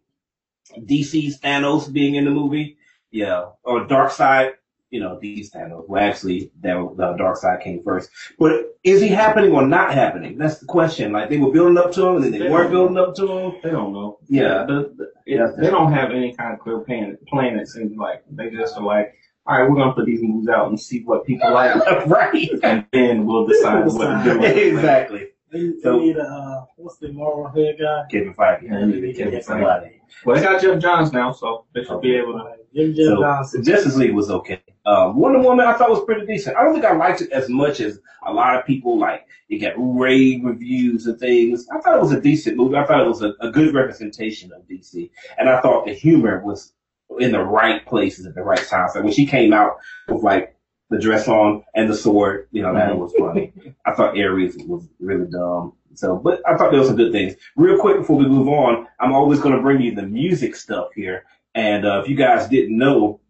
DC's 0.77 1.39
Thanos 1.39 1.91
being 1.91 2.15
in 2.15 2.25
the 2.25 2.31
movie, 2.31 2.77
yeah, 3.11 3.49
or 3.63 3.85
Darkseid, 3.87 4.53
you 4.89 4.99
know, 4.99 5.19
DC's 5.21 5.51
Thanos. 5.51 5.87
Well, 5.87 6.01
actually, 6.01 6.51
that 6.61 6.75
the 6.97 7.15
Darkseid 7.19 7.61
came 7.63 7.83
first. 7.83 8.09
But 8.39 8.77
is 8.83 9.01
he 9.01 9.09
happening 9.09 9.51
or 9.51 9.65
not 9.67 9.93
happening? 9.93 10.37
That's 10.37 10.59
the 10.59 10.65
question. 10.65 11.11
Like 11.11 11.29
they 11.29 11.37
were 11.37 11.51
building 11.51 11.77
up 11.77 11.91
to 11.93 12.07
him, 12.07 12.15
and 12.15 12.25
then 12.25 12.31
they 12.39 12.49
weren't 12.49 12.71
building 12.71 12.97
up 12.97 13.15
to 13.15 13.27
him. 13.27 13.53
They 13.61 13.71
don't 13.71 13.93
know. 13.93 14.19
Yeah. 14.27 14.65
The, 14.65 14.93
the, 14.97 15.11
it, 15.25 15.55
they 15.59 15.69
don't 15.69 15.91
have 15.91 16.11
any 16.11 16.33
kind 16.33 16.53
of 16.53 16.59
clear 16.59 16.79
plan, 16.79 17.17
plan 17.27 17.59
it 17.59 17.67
seems 17.67 17.97
like. 17.97 18.23
They 18.29 18.49
just 18.49 18.77
are 18.77 18.83
like, 18.83 19.13
all 19.47 19.59
right, 19.59 19.69
we're 19.69 19.75
going 19.75 19.89
to 19.89 19.93
put 19.93 20.05
these 20.05 20.21
moves 20.21 20.47
out 20.47 20.69
and 20.69 20.79
see 20.79 21.03
what 21.03 21.25
people 21.25 21.51
like, 21.51 21.75
right. 22.07 22.49
and 22.63 22.85
then 22.91 23.25
we'll 23.25 23.45
decide 23.45 23.85
what 23.85 24.23
to 24.23 24.23
do. 24.23 24.39
with 24.39 24.57
it. 24.57 24.73
exactly. 24.73 25.27
They, 25.51 25.59
they 25.67 25.73
So- 25.81 25.99
need 25.99 26.17
a, 26.17 26.23
uh, 26.23 26.65
what's 26.77 26.97
the 26.97 27.11
Marvel 27.11 27.47
head 27.49 27.77
guy? 27.79 28.03
Kevin 28.11 28.33
Feige. 28.33 28.63
Yeah, 28.63 28.79
they 28.79 28.85
need 28.99 29.15
Kevin 29.17 29.39
Feige. 29.39 29.91
Well, 30.25 30.35
they 30.35 30.41
got 30.43 30.61
Geoff 30.61 30.79
Johns 30.79 31.11
now, 31.13 31.31
so 31.31 31.65
they 31.73 31.83
should 31.83 32.01
be 32.01 32.15
able 32.15 32.33
to. 32.33 32.55
Jim 32.73 32.93
Jim 32.93 33.05
So, 33.15 33.21
Johnson. 33.21 33.63
Justice 33.63 33.95
League 33.95 34.13
was 34.13 34.29
okay. 34.29 34.61
Um, 34.85 35.15
Wonder 35.17 35.39
Woman 35.39 35.65
I 35.65 35.73
thought 35.73 35.89
was 35.89 36.03
pretty 36.03 36.25
decent. 36.25 36.57
I 36.57 36.63
don't 36.63 36.73
think 36.73 36.85
I 36.85 36.93
liked 36.95 37.21
it 37.21 37.31
as 37.31 37.47
much 37.49 37.79
as 37.79 37.99
a 38.25 38.33
lot 38.33 38.55
of 38.57 38.65
people 38.65 38.97
like. 38.99 39.25
It 39.49 39.59
got 39.59 39.73
rave 39.77 40.43
reviews 40.43 41.05
and 41.07 41.19
things. 41.19 41.67
I 41.71 41.79
thought 41.79 41.95
it 41.95 42.01
was 42.01 42.11
a 42.11 42.19
decent 42.19 42.57
movie. 42.57 42.75
I 42.75 42.85
thought 42.85 42.99
it 43.01 43.07
was 43.07 43.21
a, 43.21 43.33
a 43.39 43.49
good 43.51 43.73
representation 43.73 44.51
of 44.51 44.63
DC, 44.67 45.09
and 45.37 45.47
I 45.49 45.61
thought 45.61 45.85
the 45.85 45.93
humor 45.93 46.41
was 46.43 46.73
in 47.19 47.31
the 47.31 47.43
right 47.43 47.85
places 47.85 48.25
at 48.25 48.35
the 48.35 48.41
right 48.43 48.63
time. 48.67 48.89
So 48.91 49.01
when 49.01 49.13
she 49.13 49.25
came 49.25 49.53
out 49.53 49.77
with 50.09 50.23
like 50.23 50.54
the 50.89 50.99
dress 50.99 51.27
on 51.27 51.63
and 51.73 51.89
the 51.89 51.95
sword, 51.95 52.47
you 52.51 52.61
know, 52.61 52.73
that 52.73 52.97
was 52.97 53.13
funny. 53.17 53.51
I 53.85 53.93
thought 53.93 54.17
Ares 54.17 54.55
was 54.67 54.87
really 54.99 55.29
dumb. 55.29 55.73
So, 55.95 56.17
but 56.17 56.41
I 56.47 56.55
thought 56.55 56.71
there 56.71 56.79
was 56.79 56.89
some 56.89 56.97
good 56.97 57.11
things. 57.11 57.35
Real 57.55 57.79
quick 57.79 57.97
before 57.97 58.17
we 58.17 58.27
move 58.27 58.47
on, 58.49 58.87
I'm 58.99 59.13
always 59.13 59.39
going 59.39 59.55
to 59.55 59.61
bring 59.61 59.81
you 59.81 59.95
the 59.95 60.03
music 60.03 60.55
stuff 60.55 60.89
here. 60.93 61.25
And 61.55 61.85
uh, 61.85 62.01
if 62.03 62.09
you 62.09 62.15
guys 62.15 62.49
didn't 62.49 62.77
know, 62.77 63.21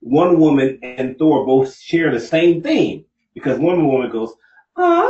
One 0.00 0.40
Woman 0.40 0.78
and 0.82 1.18
Thor 1.18 1.44
both 1.46 1.76
share 1.78 2.10
the 2.10 2.20
same 2.20 2.62
theme 2.62 3.04
because 3.34 3.58
Wonder 3.58 3.84
Woman 3.84 4.10
goes, 4.10 4.32
oh, 4.76 5.04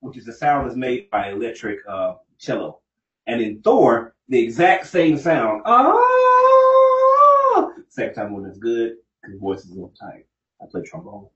which 0.00 0.16
is 0.16 0.24
the 0.24 0.32
sound 0.32 0.66
that's 0.66 0.76
made 0.76 1.10
by 1.10 1.30
electric 1.30 1.80
uh, 1.88 2.14
cello. 2.38 2.80
And 3.26 3.40
in 3.40 3.60
Thor, 3.60 4.14
the 4.28 4.40
exact 4.42 4.86
same 4.86 5.18
sound, 5.18 5.62
oh, 5.66 6.14
second 7.88 8.14
time 8.14 8.32
when 8.32 8.46
it's 8.46 8.58
good, 8.58 8.96
because 9.24 9.40
voice 9.40 9.64
is 9.64 9.70
a 9.70 9.74
little 9.74 9.94
tight. 9.98 10.26
I 10.62 10.66
play 10.70 10.82
trombone. 10.82 11.26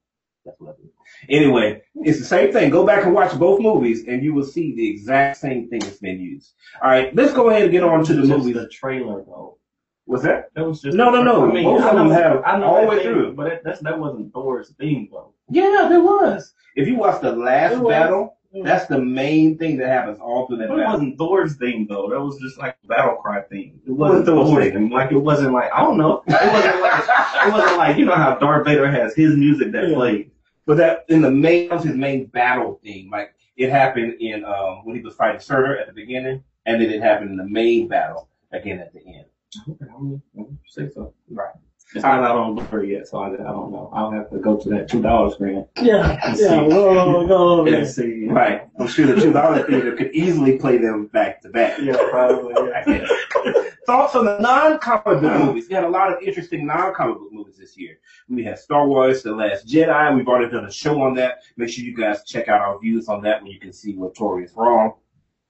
That's 0.45 0.59
what 0.61 0.71
I 0.75 0.81
do. 0.81 0.89
Anyway, 1.29 1.83
it's 1.97 2.19
the 2.19 2.25
same 2.25 2.53
thing. 2.53 2.71
Go 2.71 2.87
back 2.87 3.05
and 3.05 3.13
watch 3.15 3.37
both 3.39 3.61
movies, 3.61 4.05
and 4.07 4.23
you 4.23 4.33
will 4.33 4.45
see 4.45 4.75
the 4.75 4.89
exact 4.89 5.37
same 5.39 5.69
thing 5.69 5.81
that's 5.81 5.99
been 5.99 6.21
used. 6.21 6.55
All 6.83 6.89
right, 6.91 7.15
let's 7.15 7.33
go 7.35 7.51
ahead 7.51 7.63
and 7.65 7.73
get 7.73 7.83
on 7.83 8.05
to 8.05 8.15
the 8.15 8.23
movie. 8.27 8.53
The 8.53 8.69
trailer, 8.69 9.23
though. 9.25 9.59
What's 10.07 10.23
that? 10.23 10.49
That 10.55 10.67
was 10.67 10.81
just 10.81 10.97
No, 10.97 11.11
no, 11.11 11.23
no. 11.23 11.51
I 11.51 11.53
mean, 11.53 11.65
Both 11.65 11.83
I 11.83 11.91
of 11.91 11.97
them 11.97 12.11
have 12.11 12.43
I 12.47 12.59
know 12.59 12.65
all 12.65 12.81
the 12.83 12.87
way 12.87 12.97
thing, 12.97 13.05
through. 13.13 13.35
but 13.35 13.45
that, 13.45 13.65
that's 13.65 13.81
that 13.81 13.99
wasn't 13.99 14.33
Thor's 14.33 14.73
theme 14.81 15.09
though. 15.13 15.35
Yeah, 15.51 15.87
there 15.91 16.01
was. 16.01 16.55
If 16.77 16.89
you 16.89 16.97
watch 16.97 17.21
the 17.21 17.33
last 17.33 17.87
battle, 17.87 18.38
that's 18.65 18.87
the 18.87 18.99
main 18.99 19.59
thing 19.59 19.77
that 19.79 19.89
happens 19.89 20.19
all 20.19 20.47
through 20.47 20.57
that 20.59 20.69
But 20.69 20.75
it 20.75 20.79
battle. 20.79 20.93
wasn't 20.93 21.19
Thor's 21.19 21.57
theme 21.57 21.87
though. 21.89 22.09
That 22.11 22.21
was 22.21 22.39
just 22.41 22.59
like 22.59 22.77
a 22.85 22.87
battle 22.87 23.17
cry 23.17 23.43
theme. 23.43 23.81
It 23.87 23.93
wasn't 23.93 24.27
Thor's 24.27 24.73
theme. 24.73 24.91
Like 24.91 25.13
it 25.13 25.19
wasn't 25.19 25.53
like 25.53 25.71
I 25.73 25.81
don't 25.81 25.99
know. 25.99 26.23
It 26.27 26.53
wasn't 26.53 26.81
like 26.83 27.05
it 27.47 27.53
wasn't 27.53 27.77
like 27.79 27.97
you 27.99 28.05
know 28.07 28.15
how 28.15 28.35
Darth 28.37 28.65
Vader 28.67 28.91
has 28.91 29.15
his 29.15 29.37
music 29.37 29.73
that 29.73 29.89
Yeah. 29.89 29.95
played. 29.95 30.31
But 30.67 30.77
that 30.79 31.05
in 31.09 31.23
the 31.23 31.31
main, 31.31 31.69
that 31.69 31.77
was 31.77 31.85
his 31.85 31.97
main 31.97 32.27
battle 32.27 32.79
theme. 32.83 33.11
Like 33.11 33.35
it 33.57 33.71
happened 33.71 34.15
in 34.21 34.45
um 34.45 34.85
when 34.85 34.97
he 34.97 35.03
was 35.03 35.15
fighting 35.15 35.41
Surtur 35.41 35.79
at 35.79 35.87
the 35.87 35.93
beginning, 35.93 36.43
and 36.67 36.81
then 36.81 36.91
it 36.91 37.03
happened 37.03 37.31
in 37.31 37.37
the 37.37 37.49
main 37.49 37.89
battle 37.89 38.29
again 38.53 38.79
at 38.81 38.93
the 38.93 39.01
end. 39.01 39.25
Okay, 39.69 39.85
I 39.95 40.01
mean, 40.01 40.23
say 40.67 40.89
so. 40.91 41.15
Right. 41.31 41.55
It's 41.95 42.03
not 42.05 42.23
out 42.23 42.37
on 42.37 42.55
Blu-ray 42.55 42.89
yet, 42.91 43.09
so 43.09 43.19
I, 43.19 43.29
I 43.29 43.37
don't 43.37 43.73
know. 43.73 43.91
I'll 43.95 44.11
have 44.11 44.29
to 44.31 44.39
go 44.39 44.57
to 44.59 44.69
that 44.71 44.89
two 44.91 45.01
dollars 45.01 45.35
screen 45.35 45.67
Yeah, 45.81 46.19
Let's 46.27 46.41
yeah, 46.41 46.49
see. 46.49 46.69
go, 46.69 46.95
go, 46.95 47.27
go 47.27 47.49
over 47.61 47.71
there. 47.71 47.81
and 47.81 47.89
see. 47.89 48.27
Right. 48.29 48.69
I'm 48.79 48.87
sure 48.89 49.07
the 49.07 49.19
two 49.21 49.33
dollar 49.33 49.63
theater 49.67 49.97
could 49.97 50.15
easily 50.15 50.59
play 50.59 50.77
them 50.79 51.07
back 51.07 51.41
to 51.43 51.49
back. 51.49 51.79
Yeah, 51.81 51.97
probably. 52.11 52.55
I 52.73 52.85
guess. 52.85 53.11
Thoughts 53.87 54.15
on 54.15 54.27
the 54.27 54.39
non-comic 54.39 55.05
book 55.05 55.23
movies? 55.23 55.67
We 55.71 55.75
had 55.75 55.85
a 55.85 55.89
lot 55.89 56.13
of 56.13 56.23
interesting 56.23 56.67
non-comic 56.67 57.17
book 57.21 57.33
movies 57.33 57.57
this 57.57 57.75
year. 57.79 57.99
We 58.29 58.45
had 58.45 58.59
Star 58.59 58.87
Wars: 58.87 59.23
The 59.23 59.35
Last 59.35 59.67
Jedi. 59.67 60.15
We've 60.15 60.29
already 60.29 60.51
done 60.53 60.67
a 60.67 60.71
show 60.71 61.01
on 61.01 61.15
that. 61.15 61.39
Make 61.57 61.71
sure 61.71 61.83
you 61.87 61.97
guys 61.97 62.23
check 62.25 62.49
out 62.49 62.61
our 62.61 62.79
views 62.79 63.09
on 63.09 63.23
that 63.23 63.43
when 63.43 63.51
you 63.51 63.59
can 63.59 63.73
see 63.73 63.97
what 63.97 64.15
Tori 64.15 64.45
is 64.45 64.53
wrong, 64.55 64.93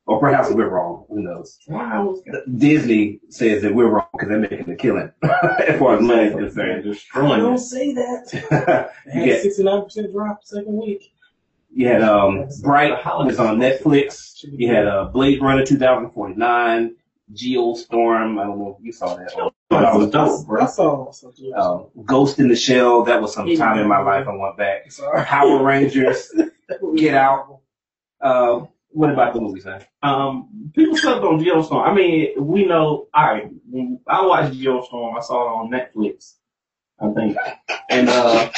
or 0.09 0.19
perhaps 0.19 0.51
we're 0.51 0.69
wrong. 0.71 1.05
Who 1.11 1.23
knows? 1.23 1.59
Wow. 1.69 2.17
Disney 2.57 3.21
says 3.29 3.63
that 3.63 3.75
we're 3.75 3.89
wrong 3.89 4.07
because 4.13 4.29
they're 4.31 4.39
making 4.39 4.71
a 4.71 4.75
killing, 4.77 5.13
as 5.23 5.79
far 5.79 5.97
as 5.97 6.03
money 6.03 6.23
is 6.29 6.35
concerned. 6.35 6.83
destroying 6.85 7.41
Don't 7.43 7.55
it. 7.55 7.59
say 7.59 7.93
that. 7.93 8.91
you, 9.07 9.13
Had 9.13 9.25
get, 9.27 9.43
sixty 9.43 9.63
nine 9.63 9.85
percent 9.85 10.11
drop 10.13 10.43
second 10.43 10.77
week. 10.81 11.13
you 11.71 11.87
had 11.87 12.03
um, 12.03 12.49
Bright 12.63 13.05
was 13.05 13.39
on 13.39 13.59
Netflix. 13.59 14.43
You 14.43 14.69
had 14.75 14.87
uh, 14.87 15.05
Blade 15.07 15.43
Runner 15.43 15.65
2049, 15.67 16.97
Geostorm. 17.35 18.41
I 18.41 18.45
don't 18.45 18.59
know 18.59 18.77
if 18.79 18.85
you 18.85 18.93
saw 18.93 19.15
that. 19.15 19.31
That 19.71 19.95
was 19.95 20.11
dope, 20.11 20.47
bro. 20.47 20.63
I 20.63 20.67
saw 20.67 21.11
something. 21.13 21.53
Um, 21.55 21.89
Ghost 22.07 22.39
in 22.39 22.49
the 22.49 22.57
Shell. 22.57 23.05
That 23.05 23.21
was 23.21 23.35
some 23.35 23.55
time 23.57 23.79
in 23.79 23.87
my 23.87 24.01
life. 24.01 24.27
I 24.27 24.35
went 24.35 24.57
back. 24.57 24.91
Sorry. 24.91 25.23
Power 25.25 25.63
Rangers. 25.63 26.33
Get 26.97 27.15
Out. 27.15 27.61
Uh, 28.21 28.61
What 28.91 29.11
about 29.11 29.35
the 29.35 29.41
movie, 29.41 29.61
son? 29.61 29.83
Um, 30.03 30.71
people 30.75 30.97
slept 30.97 31.23
on 31.23 31.39
Geostorm. 31.45 31.87
I 31.87 31.93
mean, 31.95 32.35
we 32.39 32.65
know. 32.65 33.09
All 33.15 33.25
right, 33.35 33.51
I 34.07 34.27
watched 34.27 34.55
Geostorm. 34.55 35.17
I 35.17 35.21
saw 35.21 35.43
it 35.43 35.57
on 35.57 35.71
Netflix, 35.71 36.35
I 37.01 37.13
think, 37.13 37.37
and 37.91 38.09
uh, 38.09 38.51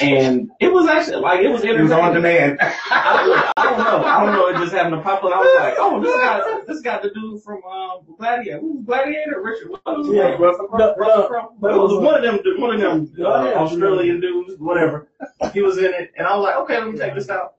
and 0.00 0.50
it 0.58 0.72
was 0.72 0.88
actually 0.88 1.16
like 1.16 1.40
it 1.40 1.48
was 1.48 1.62
It 1.62 1.78
was 1.80 1.92
on 1.92 2.14
demand. 2.14 2.58
I, 2.60 3.52
I 3.56 3.64
don't 3.64 3.78
know. 3.78 4.04
I 4.04 4.24
don't 4.24 4.32
know. 4.34 4.48
It 4.48 4.56
just 4.64 4.72
happened 4.72 4.96
to 4.96 5.02
pop 5.02 5.22
up. 5.22 5.32
I 5.32 5.38
was 5.38 5.60
like, 5.60 5.74
oh, 5.78 6.00
this 6.02 6.16
guy, 6.16 6.60
this 6.66 6.80
guy, 6.80 7.00
the 7.02 7.10
dude 7.14 7.42
from 7.42 7.62
um, 7.64 8.00
Gladiator. 8.18 8.60
Who 8.60 8.72
was 8.78 8.84
Gladiator? 8.86 9.40
Richard. 9.42 9.70
What 9.70 9.82
was 9.86 10.06
his 10.08 10.16
Yeah, 10.16 10.30
name? 10.30 10.40
Russell 10.40 10.66
Crowe. 10.68 10.94
Russell 10.96 11.26
Crowe. 11.28 11.54
That 11.60 11.70
It 11.74 11.76
was 11.78 11.92
was, 11.92 12.00
one 12.04 12.14
of 12.14 12.22
them. 12.22 12.60
One 12.60 12.74
of 12.74 12.80
them 12.80 13.24
uh, 13.24 13.28
Australian 13.54 14.20
dudes. 14.20 14.54
Whatever. 14.58 15.08
He 15.52 15.60
was 15.60 15.78
in 15.78 15.84
it, 15.92 16.12
and 16.16 16.26
I 16.26 16.34
was 16.36 16.42
like, 16.44 16.56
okay, 16.56 16.78
let 16.78 16.90
me 16.90 16.98
check 16.98 17.14
this 17.14 17.28
out. 17.28 17.54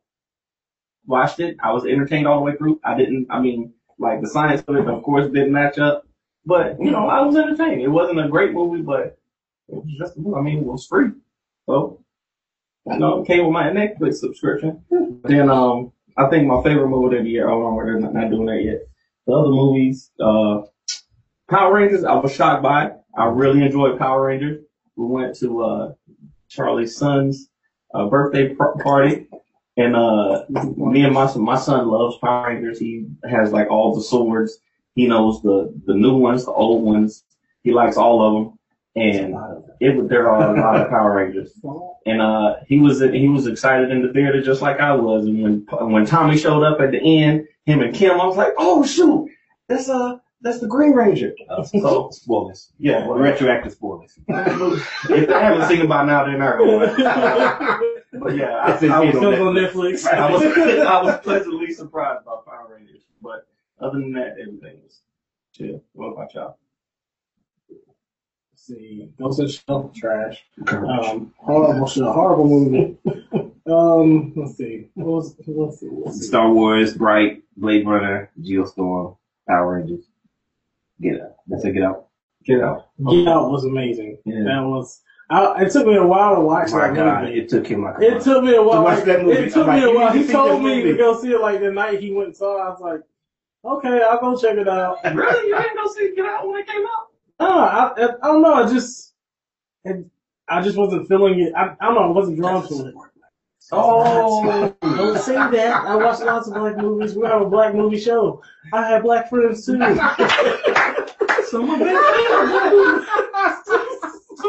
Watched 1.07 1.39
it. 1.39 1.57
I 1.63 1.71
was 1.71 1.85
entertained 1.85 2.27
all 2.27 2.39
the 2.39 2.45
way 2.45 2.55
through. 2.57 2.79
I 2.83 2.97
didn't. 2.97 3.27
I 3.29 3.39
mean, 3.39 3.73
like 3.99 4.21
the 4.21 4.29
science 4.29 4.63
of 4.67 4.75
it, 4.75 4.87
of 4.87 5.03
course, 5.03 5.25
didn't 5.27 5.51
match 5.51 5.77
up. 5.77 6.07
But 6.45 6.79
you 6.79 6.91
know, 6.91 7.07
I 7.07 7.21
was 7.21 7.35
entertained. 7.35 7.81
It 7.81 7.87
wasn't 7.87 8.23
a 8.23 8.27
great 8.27 8.53
movie, 8.53 8.81
but 8.81 9.17
it 9.67 9.75
was 9.75 9.85
just. 9.97 10.13
I 10.17 10.41
mean, 10.41 10.59
it 10.59 10.65
was 10.65 10.85
free. 10.85 11.11
So 11.67 12.03
I 12.89 12.97
know 12.97 13.21
it 13.21 13.27
came 13.27 13.43
with 13.43 13.53
my 13.53 13.69
Netflix 13.69 14.15
subscription. 14.15 14.83
Then 15.23 15.49
um, 15.49 15.91
I 16.17 16.27
think 16.29 16.47
my 16.47 16.61
favorite 16.63 16.89
movie 16.89 17.17
of 17.17 17.23
the 17.23 17.29
year. 17.29 17.49
Oh 17.49 17.61
no, 17.61 17.75
we're 17.75 17.99
not, 17.99 18.13
not 18.13 18.29
doing 18.29 18.45
that 18.47 18.63
yet. 18.63 18.81
The 19.27 19.33
other 19.33 19.49
movies, 19.49 20.11
uh, 20.19 20.61
Power 21.49 21.73
Rangers. 21.73 22.03
I 22.03 22.15
was 22.15 22.33
shocked 22.33 22.63
by. 22.63 22.87
It. 22.87 22.93
I 23.17 23.25
really 23.25 23.63
enjoyed 23.63 23.97
Power 23.97 24.27
Rangers. 24.27 24.63
We 24.95 25.05
went 25.05 25.35
to 25.37 25.63
uh 25.63 25.93
Charlie's 26.47 26.95
son's 26.95 27.49
uh, 27.93 28.07
birthday 28.07 28.53
party, 28.53 29.27
and 29.77 29.95
uh, 29.95 30.43
me 30.77 31.03
and 31.03 31.13
my 31.13 31.27
son, 31.27 31.41
my 31.43 31.57
son 31.57 31.88
loves 31.89 32.17
Power 32.17 32.47
Rangers. 32.47 32.79
He 32.79 33.07
has 33.29 33.51
like 33.51 33.69
all 33.69 33.93
the 33.95 34.01
swords. 34.01 34.57
He 34.95 35.07
knows 35.07 35.41
the 35.41 35.73
the 35.85 35.93
new 35.93 36.15
ones, 36.15 36.45
the 36.45 36.51
old 36.51 36.83
ones. 36.83 37.23
He 37.63 37.71
likes 37.73 37.97
all 37.97 38.21
of 38.21 38.33
them, 38.33 38.59
and 38.95 39.35
it 39.81 40.07
there 40.09 40.29
are 40.29 40.55
a 40.55 40.59
lot 40.61 40.79
of 40.79 40.89
Power 40.89 41.15
Rangers. 41.15 41.51
And 42.05 42.21
uh, 42.21 42.57
he 42.67 42.79
was 42.79 43.01
he 43.01 43.27
was 43.27 43.47
excited 43.47 43.91
in 43.91 44.01
the 44.01 44.13
theater 44.13 44.41
just 44.41 44.61
like 44.61 44.79
I 44.79 44.93
was. 44.93 45.25
And 45.25 45.41
when 45.41 45.91
when 45.91 46.05
Tommy 46.05 46.38
showed 46.38 46.63
up 46.63 46.79
at 46.79 46.91
the 46.91 46.99
end, 47.23 47.47
him 47.65 47.81
and 47.81 47.93
Kim, 47.93 48.21
I 48.21 48.25
was 48.25 48.38
like, 48.38 48.53
oh 48.57 48.85
shoot, 48.85 49.29
that's 49.67 49.89
uh 49.89 50.17
that's 50.41 50.59
the 50.59 50.67
Green 50.67 50.91
Ranger. 50.91 51.33
So 51.81 52.09
Spoilers. 52.11 52.71
yeah, 52.77 53.05
well, 53.07 53.17
Retroactive 53.17 53.73
spoilers. 53.73 54.13
if 54.27 55.27
they 55.27 55.33
haven't 55.33 55.67
seen 55.67 55.81
it 55.81 55.89
by 55.89 56.05
now, 56.05 56.25
then 56.25 56.41
I 56.41 56.55
will. 56.59 57.91
But 58.19 58.36
yeah, 58.36 58.58
I, 58.58 58.73
It's 58.73 58.84
in 58.84 58.91
I 58.91 58.99
was 58.99 59.15
It 59.15 59.23
on 59.23 59.56
Netflix. 59.56 60.06
I 60.08 60.32
was 60.32 60.43
I 60.58 61.04
was 61.04 61.19
pleasantly 61.21 61.71
surprised 61.73 62.25
by 62.25 62.38
Power 62.45 62.75
Rangers. 62.75 63.01
But 63.21 63.47
other 63.80 63.99
than 63.99 64.13
that, 64.13 64.38
everything 64.39 64.80
was 64.84 65.01
chill. 65.54 65.84
What 65.93 66.13
about 66.13 66.34
y'all? 66.34 66.58
See, 68.56 69.12
Ghost 69.19 69.39
in 69.39 69.45
the 69.45 69.51
Shell, 69.51 69.91
trash. 69.95 70.43
Um, 70.67 71.32
horrible 71.38 71.88
show, 71.88 72.12
horrible 72.12 72.47
movie. 72.47 72.97
um, 73.67 74.34
let's 74.36 74.58
see, 74.58 74.88
what 74.95 75.06
was, 75.06 75.36
let's 75.45 75.80
see, 75.80 75.89
let's 75.91 76.19
see. 76.19 76.25
Star 76.25 76.51
Wars, 76.51 76.95
Bright, 76.95 77.43
Blade 77.56 77.86
Runner, 77.86 78.32
Geostorm, 78.41 79.17
Power 79.47 79.75
Rangers. 79.75 80.06
Get 80.99 81.21
out. 81.21 81.36
That's 81.45 81.63
it. 81.63 81.73
Get 81.73 81.84
out. 81.84 82.08
Get 82.43 82.62
out. 82.62 82.88
Get 83.08 83.28
Out 83.28 83.51
was 83.51 83.65
amazing. 83.65 84.17
Yeah. 84.25 84.43
That 84.45 84.62
was. 84.62 85.01
I, 85.29 85.63
it 85.63 85.71
took 85.71 85.88
me 85.88 85.95
a 85.95 86.05
while 86.05 86.35
to 86.35 86.41
watch 86.41 86.71
My 86.71 86.88
that 86.89 86.95
God, 86.95 87.23
movie. 87.23 87.39
it 87.39 87.49
took 87.49 87.65
him 87.67 87.83
like 87.83 87.97
a 87.97 88.01
It 88.17 88.21
took 88.21 88.43
me 88.43 88.55
a 88.55 88.61
while. 88.61 88.77
To 88.77 88.81
watch 88.83 89.03
that 89.05 89.23
movie. 89.23 89.38
It 89.38 89.53
took 89.53 89.67
I'm 89.67 89.79
me 89.79 89.85
a 89.85 89.93
while. 89.95 90.11
He 90.13 90.27
told 90.27 90.63
this 90.63 90.83
me 90.83 90.83
to 90.83 90.97
go 90.97 91.19
see 91.19 91.31
it 91.31 91.41
like 91.41 91.59
the 91.61 91.71
night 91.71 91.99
he 91.99 92.11
went 92.11 92.27
and 92.27 92.35
saw. 92.38 92.57
it. 92.57 92.61
I 92.61 92.69
was 92.69 92.79
like, 92.81 93.01
okay, 93.65 94.01
I'll 94.03 94.19
go 94.19 94.38
check 94.39 94.57
it 94.57 94.67
out. 94.67 94.97
Really? 95.15 95.49
You 95.49 95.57
didn't 95.57 95.75
go 95.77 95.88
see 95.91 96.03
it 96.05 96.15
Get 96.15 96.25
Out 96.25 96.47
when 96.47 96.59
it 96.59 96.67
came 96.67 96.83
out? 96.85 97.07
No, 97.39 97.59
I, 97.59 97.93
I, 97.97 98.03
I 98.21 98.27
don't 98.27 98.41
know. 98.43 98.53
I 98.53 98.71
just, 98.71 99.13
it, 99.83 100.05
I 100.47 100.61
just 100.61 100.77
wasn't 100.77 101.07
feeling 101.07 101.39
it. 101.39 101.53
I, 101.55 101.75
I 101.81 101.85
don't 101.85 101.95
know. 101.95 102.03
I 102.03 102.07
wasn't 102.11 102.38
drawn 102.38 102.67
to 102.67 102.88
it. 102.88 102.93
Oh, 103.71 104.75
Don't 104.83 105.17
say 105.17 105.33
that. 105.33 105.85
I 105.88 105.95
watch 105.95 106.19
lots 106.19 106.47
of 106.47 106.53
black 106.53 106.77
movies. 106.77 107.15
We 107.15 107.25
have 107.25 107.41
a 107.41 107.49
black 107.49 107.73
movie 107.73 107.99
show. 107.99 108.43
I 108.71 108.85
have 108.89 109.01
black 109.01 109.27
friends 109.27 109.65
too. 109.65 109.73
so 111.49 111.63
my 111.63 111.79
best 111.79 113.65
friend 113.65 113.95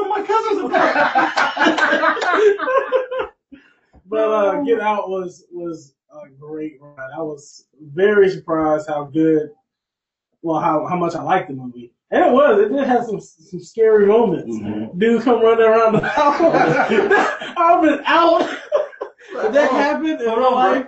is 0.02 0.08
black. 0.08 0.08
So 0.08 0.08
my 0.08 0.22
cousins 0.22 0.58
are 0.62 0.68
but 4.06 4.28
uh, 4.28 4.62
Get 4.62 4.80
Out 4.80 5.08
was 5.08 5.44
was 5.50 5.94
a 6.10 6.28
great 6.28 6.78
ride. 6.80 7.10
I 7.16 7.22
was 7.22 7.66
very 7.80 8.28
surprised 8.30 8.88
how 8.88 9.04
good, 9.04 9.50
well, 10.42 10.60
how 10.60 10.86
how 10.86 10.96
much 10.96 11.14
I 11.14 11.22
liked 11.22 11.48
the 11.48 11.54
movie. 11.54 11.92
And 12.10 12.24
it 12.24 12.32
was. 12.32 12.60
It 12.60 12.68
did 12.72 12.86
have 12.86 13.04
some 13.04 13.20
some 13.20 13.60
scary 13.60 14.06
moments. 14.06 14.56
Mhm. 14.56 14.98
Dude 14.98 15.22
come 15.22 15.42
running 15.42 15.66
around 15.66 15.92
the 15.94 16.08
house. 16.08 16.40
I've 17.56 17.82
been 17.82 18.00
out. 18.04 18.48
Did 19.42 19.52
that 19.54 19.70
happen 19.70 20.06
in 20.06 20.18
real 20.18 20.52
life? 20.54 20.86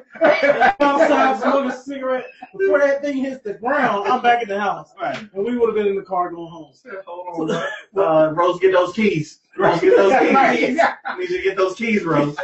outside 0.80 1.40
smoking 1.40 1.70
a 1.70 1.76
cigarette 1.76 2.26
before 2.40 2.47
that 2.88 3.02
thing 3.02 3.16
hits 3.18 3.42
the 3.42 3.54
ground. 3.54 4.08
I'm 4.08 4.22
back 4.22 4.42
in 4.42 4.48
the 4.48 4.58
house, 4.60 4.92
Right. 5.00 5.16
and 5.32 5.44
we 5.44 5.56
would 5.56 5.68
have 5.68 5.76
been 5.76 5.86
in 5.86 5.96
the 5.96 6.02
car 6.02 6.30
going 6.30 6.50
home. 6.50 6.72
Hold 7.06 7.50
on, 7.50 7.64
bro. 7.92 8.06
Uh, 8.06 8.30
Rose, 8.32 8.58
get 8.60 8.72
those 8.72 8.92
keys. 8.94 9.40
Rose, 9.56 9.80
get 9.80 9.96
those 9.96 10.12
keys. 10.12 10.34
I 10.36 11.16
need 11.18 11.30
you 11.30 11.36
to 11.38 11.42
get 11.42 11.56
those 11.56 11.74
keys, 11.74 12.04
Rose. 12.04 12.36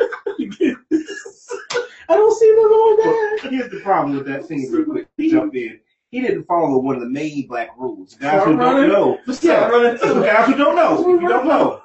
I 2.07 2.16
don't 2.16 2.38
see 2.38 2.50
them 2.54 2.68
going 2.68 2.98
down. 3.02 3.52
Here's 3.52 3.70
the 3.70 3.80
problem 3.83 4.16
with 4.16 4.26
that 4.26 4.46
scene, 4.46 4.70
real 4.70 4.85
quick. 4.85 5.09
Jump 5.18 5.54
in. 5.54 5.80
He 6.11 6.20
didn't 6.20 6.44
follow 6.44 6.78
one 6.78 6.94
of 6.96 7.00
the 7.00 7.09
main 7.09 7.46
black 7.48 7.70
rules. 7.76 8.14
Guys 8.14 8.42
Start 8.42 8.48
who 8.48 8.57
don't 8.57 8.88
know. 8.88 9.18
Running 9.26 9.96
guys 10.22 10.46
who 10.48 10.57
don't 10.57 10.76
know, 10.76 11.00
if 11.14 11.20
you 11.22 11.28
don't 11.28 11.46
know, 11.46 11.83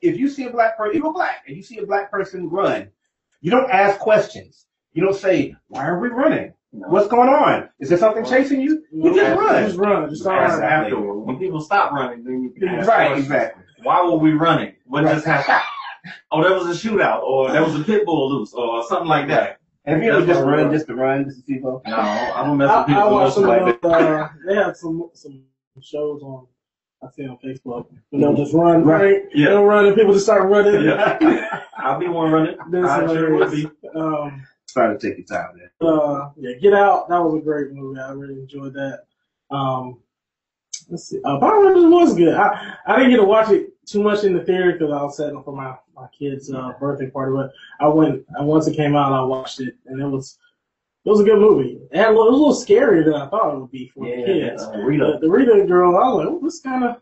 if 0.00 0.16
you 0.16 0.28
see 0.28 0.44
a 0.46 0.50
black 0.50 0.76
person, 0.76 1.00
you're 1.00 1.12
black 1.12 1.44
and 1.46 1.56
you 1.56 1.62
see 1.62 1.78
a 1.78 1.86
black 1.86 2.10
person 2.10 2.48
run, 2.48 2.88
you 3.40 3.50
don't 3.50 3.70
ask 3.70 4.00
questions. 4.00 4.66
You 4.94 5.04
don't 5.04 5.14
say, 5.14 5.54
"Why 5.68 5.86
are 5.86 6.00
we 6.00 6.08
running? 6.08 6.54
What's 6.70 7.08
going 7.08 7.28
on? 7.28 7.68
Is 7.80 7.88
there 7.88 7.98
something 7.98 8.24
chasing 8.24 8.60
you?" 8.60 8.82
You 8.92 9.14
just 9.14 9.16
Just 9.16 9.38
run. 9.40 9.64
Just 9.66 9.78
run. 9.78 10.10
Just 10.10 10.22
start 10.22 10.48
running. 10.50 10.64
afterward. 10.64 11.20
When 11.20 11.38
people 11.38 11.60
stop 11.60 11.92
running, 11.92 12.24
then 12.24 12.42
you 12.42 12.50
can 12.50 12.68
ask 12.68 12.88
Right, 12.88 13.06
questions. 13.08 13.26
exactly. 13.26 13.62
Why 13.82 14.02
were 14.04 14.16
we 14.18 14.32
running? 14.32 14.74
What 14.84 15.04
Right. 15.04 15.14
just 15.14 15.26
happened? 15.26 15.62
Oh, 16.30 16.40
there 16.40 16.52
was 16.54 16.66
a 16.68 16.88
shootout, 16.88 17.22
or 17.24 17.50
there 17.50 17.64
was 17.64 17.74
a 17.74 17.82
pit 17.82 18.04
bull 18.06 18.30
loose, 18.30 18.52
or 18.54 18.84
something 18.84 19.08
like 19.08 19.26
that. 19.26 19.58
Have 19.86 20.00
you 20.04 20.12
ever 20.12 20.24
just 20.24 20.40
run 20.40 20.58
run. 20.66 20.72
just 20.72 20.86
to 20.86 20.94
run, 20.94 21.24
just 21.24 21.38
to 21.40 21.42
see 21.46 21.58
folks? 21.60 21.88
No, 21.88 21.96
I 21.96 22.44
don't 22.46 22.56
mess 22.58 22.70
I, 22.70 22.78
with 22.78 22.86
people 22.86 23.02
I 23.02 23.08
who 23.08 23.14
watched 23.14 23.34
some 23.34 23.44
like 23.44 23.60
of 23.62 23.80
those, 23.82 23.92
uh, 23.92 24.28
they 24.46 24.54
have 24.54 24.76
some 24.76 25.10
some 25.14 25.42
shows 25.82 26.22
on 26.22 26.46
I 27.02 27.08
see 27.10 27.26
on 27.26 27.38
Facebook. 27.44 27.86
They'll 28.12 28.34
just 28.36 28.54
run, 28.54 28.84
Right. 28.84 29.02
right? 29.02 29.22
Yeah. 29.34 29.48
They'll 29.48 29.64
run 29.64 29.86
and 29.86 29.96
people 29.96 30.12
just 30.12 30.26
start 30.26 30.48
running. 30.48 30.84
Yeah. 30.84 31.60
I'll 31.76 31.98
be 31.98 32.06
one 32.06 32.30
running. 32.30 32.56
That's 32.70 32.86
I 32.88 33.06
sure 33.12 33.34
will 33.34 33.50
be. 33.50 33.66
Um, 33.96 34.46
Try 34.76 34.92
to 34.92 34.98
take 34.98 35.16
your 35.16 35.26
time 35.26 35.56
there. 35.56 35.88
uh, 35.88 36.30
yeah, 36.36 36.52
Get 36.60 36.74
Out. 36.74 37.08
That 37.08 37.18
was 37.18 37.40
a 37.40 37.42
great 37.42 37.72
movie. 37.72 37.98
I 37.98 38.10
really 38.10 38.34
enjoyed 38.34 38.74
that. 38.74 39.04
Um, 39.50 40.00
let's 40.90 41.08
see. 41.08 41.18
Uh, 41.24 41.38
Power 41.40 41.64
Rangers 41.66 41.90
was 41.90 42.14
good. 42.14 42.34
I, 42.34 42.74
I 42.86 42.96
didn't 42.96 43.12
get 43.12 43.16
to 43.16 43.24
watch 43.24 43.50
it 43.50 43.70
too 43.86 44.02
much 44.02 44.24
in 44.24 44.34
the 44.36 44.44
theater 44.44 44.72
because 44.72 44.90
I 44.92 45.02
was 45.02 45.16
setting 45.16 45.36
up 45.38 45.46
for 45.46 45.56
my 45.56 45.74
my 45.94 46.08
kid's 46.18 46.52
uh, 46.52 46.72
birthday 46.78 47.08
party. 47.08 47.32
But 47.34 47.52
I 47.80 47.88
went 47.88 48.26
and 48.34 48.46
once 48.46 48.66
it 48.66 48.76
came 48.76 48.94
out, 48.96 49.12
I 49.14 49.22
watched 49.24 49.60
it, 49.60 49.76
and 49.86 49.98
it 49.98 50.06
was 50.06 50.36
it 51.06 51.08
was 51.08 51.20
a 51.20 51.24
good 51.24 51.38
movie. 51.40 51.78
It, 51.90 51.96
had 51.96 52.10
it 52.10 52.14
was 52.14 52.28
a 52.28 52.36
little 52.36 52.52
scarier 52.52 53.02
than 53.02 53.14
I 53.14 53.28
thought 53.28 53.54
it 53.54 53.58
would 53.58 53.70
be 53.70 53.88
for 53.94 54.04
the 54.04 54.10
Yeah, 54.10 54.26
kids. 54.26 54.62
uh, 54.62 54.72
The, 54.72 54.78
Rita. 54.84 55.18
the 55.22 55.30
Rita 55.30 55.64
girl, 55.66 55.96
I 55.96 56.08
was 56.10 56.16
like, 56.18 56.28
oh, 56.34 56.40
this 56.42 56.60
kind 56.60 56.84
of 56.84 56.96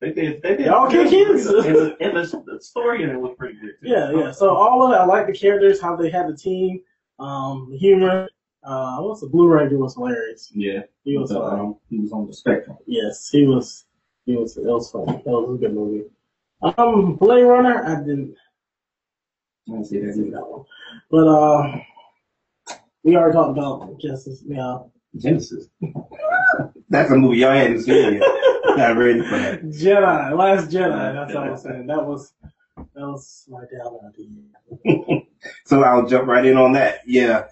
They 0.00 0.12
did. 0.12 0.42
They 0.42 0.56
did. 0.56 0.66
Y'all 0.66 0.90
kick 0.90 1.08
kids. 1.08 1.46
And 1.46 1.74
the, 1.74 1.96
and 2.00 2.16
the, 2.16 2.42
the 2.46 2.60
story 2.60 3.02
in 3.02 3.10
it 3.10 3.20
was 3.20 3.34
pretty 3.38 3.54
good. 3.60 3.74
Too. 3.82 3.88
yeah, 3.88 4.10
yeah. 4.10 4.30
So 4.32 4.54
all 4.54 4.82
of 4.82 4.92
it, 4.92 4.96
I 4.96 5.04
like 5.04 5.26
the 5.26 5.32
characters, 5.32 5.80
how 5.80 5.96
they 5.96 6.10
had 6.10 6.28
the 6.28 6.36
team, 6.36 6.80
um, 7.18 7.68
the 7.70 7.78
humor. 7.78 8.28
Uh, 8.62 8.98
what's 8.98 9.20
the 9.20 9.26
Blue 9.26 9.46
Ranger 9.48 9.76
was 9.76 9.94
hilarious. 9.94 10.50
Yeah. 10.54 10.80
He 11.04 11.18
was, 11.18 11.30
uh, 11.30 11.42
um, 11.42 11.76
he 11.90 12.00
was 12.00 12.12
on 12.12 12.26
the 12.26 12.32
spectrum. 12.32 12.78
yes, 12.86 13.28
he 13.28 13.46
was. 13.46 13.84
He 14.26 14.36
was. 14.36 14.56
It 14.56 14.64
was 14.64 14.90
fun. 14.90 15.06
That 15.06 15.26
was 15.26 15.56
a 15.56 15.58
good 15.58 15.74
movie. 15.74 16.04
Um, 16.62 17.16
Blade 17.16 17.42
Runner, 17.42 17.84
I 17.84 18.00
didn't 18.00 18.36
I 19.68 19.72
didn't 19.72 19.86
see 19.86 19.98
that 20.00 20.14
see 20.14 20.30
that 20.30 20.46
one, 20.46 20.64
but 21.10 21.26
uh, 21.26 21.78
we 23.02 23.16
already 23.16 23.34
talked 23.34 23.56
about 23.56 23.98
Justice. 24.00 24.42
Yeah, 24.46 24.78
Genesis. 25.16 25.68
That's 26.94 27.10
a 27.10 27.16
movie 27.16 27.38
y'all 27.38 27.50
hadn't 27.50 27.82
seen 27.82 28.14
yet. 28.14 28.22
Not 28.76 28.96
ready 28.96 29.20
for 29.20 29.36
that. 29.36 29.64
Jedi, 29.64 30.38
Last 30.38 30.70
Jedi. 30.70 31.12
That's 31.14 31.34
all 31.34 31.42
I 31.42 31.50
was 31.50 31.62
saying. 31.62 31.88
That 31.88 32.06
was 32.06 32.32
that 32.76 32.86
was 32.94 33.44
my 33.48 33.60
down 33.60 33.98
idea. 34.08 35.20
So 35.66 35.82
I'll 35.82 36.06
jump 36.06 36.26
right 36.26 36.46
in 36.46 36.56
on 36.56 36.72
that. 36.72 37.00
Yeah. 37.06 37.44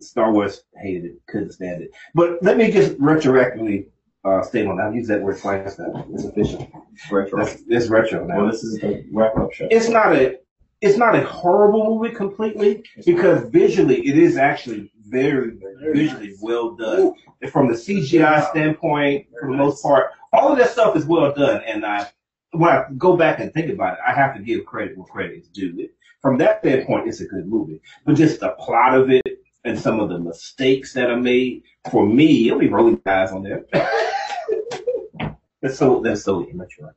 Star 0.00 0.32
Wars 0.32 0.64
hated 0.82 1.04
it, 1.04 1.20
couldn't 1.28 1.52
stand 1.52 1.80
it. 1.80 1.92
But 2.12 2.42
let 2.42 2.56
me 2.56 2.72
just 2.72 2.98
retroactively 2.98 3.86
uh, 4.24 4.42
state 4.42 4.66
on 4.66 4.78
that. 4.78 4.86
I've 4.86 4.96
used 4.96 5.08
that 5.10 5.22
word 5.22 5.38
twice 5.38 5.78
now. 5.78 6.04
It's 6.12 6.24
official. 6.24 6.68
Retro. 7.08 7.44
That's, 7.44 7.62
it's 7.68 7.86
retro 7.86 8.24
now. 8.26 8.38
Well, 8.38 8.50
this 8.50 8.64
is 8.64 8.80
the 8.80 9.04
wrap 9.12 9.36
up 9.36 9.52
show. 9.52 9.68
It's 9.70 9.88
not 9.88 10.12
a 10.12 10.38
it's 10.80 10.98
not 10.98 11.14
a 11.14 11.24
horrible 11.24 11.98
movie 11.98 12.14
completely 12.14 12.82
because 13.06 13.48
visually 13.50 14.04
it 14.06 14.18
is 14.18 14.36
actually 14.36 14.90
very, 15.08 15.52
very 15.52 15.92
visually 15.92 16.34
well 16.40 16.74
done. 16.74 17.14
And 17.40 17.50
From 17.50 17.68
the 17.68 17.74
CGI 17.74 18.48
standpoint, 18.50 19.26
for 19.40 19.50
the 19.50 19.56
most 19.56 19.82
part, 19.82 20.12
all 20.32 20.52
of 20.52 20.58
that 20.58 20.70
stuff 20.70 20.96
is 20.96 21.06
well 21.06 21.32
done. 21.32 21.62
And 21.66 21.84
I, 21.84 22.08
when 22.52 22.70
I 22.70 22.84
go 22.96 23.16
back 23.16 23.40
and 23.40 23.52
think 23.52 23.70
about 23.70 23.94
it, 23.94 24.00
I 24.06 24.12
have 24.12 24.36
to 24.36 24.42
give 24.42 24.64
credit 24.64 24.96
where 24.96 25.06
credit 25.06 25.38
is 25.38 25.48
due. 25.48 25.88
From 26.20 26.38
that 26.38 26.60
standpoint, 26.60 27.08
it's 27.08 27.20
a 27.20 27.26
good 27.26 27.46
movie. 27.46 27.80
But 28.04 28.16
just 28.16 28.40
the 28.40 28.50
plot 28.50 28.94
of 28.94 29.10
it 29.10 29.22
and 29.64 29.78
some 29.78 30.00
of 30.00 30.08
the 30.08 30.18
mistakes 30.18 30.92
that 30.94 31.10
are 31.10 31.20
made, 31.20 31.62
for 31.90 32.06
me, 32.06 32.46
it'll 32.48 32.58
be 32.58 32.68
rolling 32.68 33.00
eyes 33.06 33.30
on 33.30 33.42
there. 33.42 33.64
that's 35.62 35.78
so 35.78 36.00
that's 36.02 36.24
so 36.24 36.46
immature. 36.48 36.94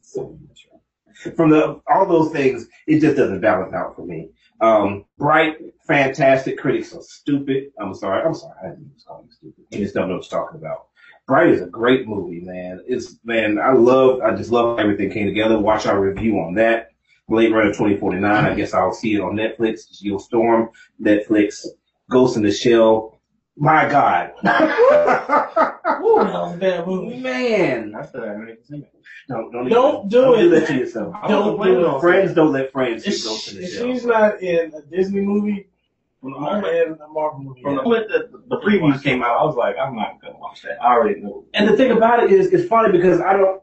So 0.00 0.36
immature. 0.40 1.34
From 1.36 1.50
the 1.50 1.80
all 1.88 2.06
those 2.06 2.32
things, 2.32 2.68
it 2.86 3.00
just 3.00 3.16
doesn't 3.16 3.40
balance 3.40 3.74
out 3.74 3.96
for 3.96 4.06
me. 4.06 4.30
Um, 4.60 5.04
bright, 5.18 5.58
fantastic. 5.86 6.58
Critics 6.58 6.94
are 6.94 7.02
stupid. 7.02 7.72
I'm 7.80 7.94
sorry. 7.94 8.22
I'm 8.22 8.34
sorry. 8.34 8.54
I 8.62 8.68
didn't 8.70 8.92
call 9.06 9.24
you 9.24 9.32
stupid. 9.32 9.64
You 9.70 9.78
just 9.78 9.94
don't 9.94 10.08
know 10.08 10.16
what 10.16 10.30
you're 10.30 10.40
talking 10.40 10.60
about. 10.60 10.86
Bright 11.26 11.48
is 11.48 11.60
a 11.60 11.66
great 11.66 12.08
movie, 12.08 12.40
man. 12.40 12.82
It's 12.86 13.18
man, 13.24 13.58
I 13.58 13.72
love. 13.72 14.20
I 14.22 14.34
just 14.34 14.50
love 14.50 14.78
everything 14.78 15.10
came 15.10 15.26
together. 15.26 15.58
Watch 15.58 15.86
our 15.86 16.00
review 16.00 16.38
on 16.38 16.54
that. 16.54 16.90
Blade 17.28 17.52
Runner 17.52 17.70
2049. 17.70 18.24
I 18.24 18.54
guess 18.54 18.72
I'll 18.72 18.92
see 18.92 19.14
it 19.14 19.20
on 19.20 19.36
Netflix. 19.36 20.02
Geostorm, 20.02 20.70
Netflix. 21.00 21.66
Ghost 22.10 22.36
in 22.36 22.42
the 22.42 22.50
Shell. 22.50 23.17
My 23.60 23.88
God. 23.88 24.32
Ooh, 24.44 26.18
that 26.22 26.32
was 26.32 26.54
a 26.54 26.58
bad 26.58 26.86
movie. 26.86 27.16
Man. 27.18 27.94
I 27.98 28.04
still 28.06 28.22
haven't 28.24 28.42
even 28.50 28.64
seen 28.64 28.82
it. 28.82 28.92
Don't, 29.28 29.50
don't, 29.52 29.68
Don't 29.68 30.08
do 30.08 30.20
don't 30.20 30.38
it. 30.40 30.48
that 30.50 30.66
to 30.68 30.74
yourself. 30.78 31.14
Don't 31.26 31.60
do 31.60 31.96
it. 31.96 32.00
Friends 32.00 32.34
don't 32.34 32.52
let 32.52 32.70
friends 32.72 33.04
If, 33.06 33.14
in 33.14 33.56
the 33.58 33.64
if 33.64 33.72
Shell. 33.74 33.86
she's 33.86 34.04
not 34.04 34.40
in 34.42 34.72
a 34.74 34.82
Disney 34.82 35.20
movie, 35.20 35.68
from 36.20 36.32
the 36.32 36.40
moment 36.40 36.66
in 36.76 36.92
a 37.04 37.08
Marvel 37.08 37.40
movie, 37.40 37.62
From 37.62 37.76
the 37.76 37.82
moment 37.82 38.08
that 38.10 38.30
the 38.48 38.56
previews 38.58 39.02
came 39.02 39.22
out, 39.22 39.38
I 39.38 39.44
was 39.44 39.56
like, 39.56 39.76
I'm 39.80 39.94
not 39.96 40.20
gonna 40.22 40.38
watch 40.38 40.62
that. 40.62 40.80
I 40.82 40.92
already 40.94 41.20
knew. 41.20 41.44
And 41.54 41.68
the 41.68 41.76
thing 41.76 41.90
about 41.90 42.22
it 42.24 42.30
is, 42.32 42.52
it's 42.52 42.68
funny 42.68 42.92
because 42.92 43.20
I 43.20 43.32
don't, 43.34 43.60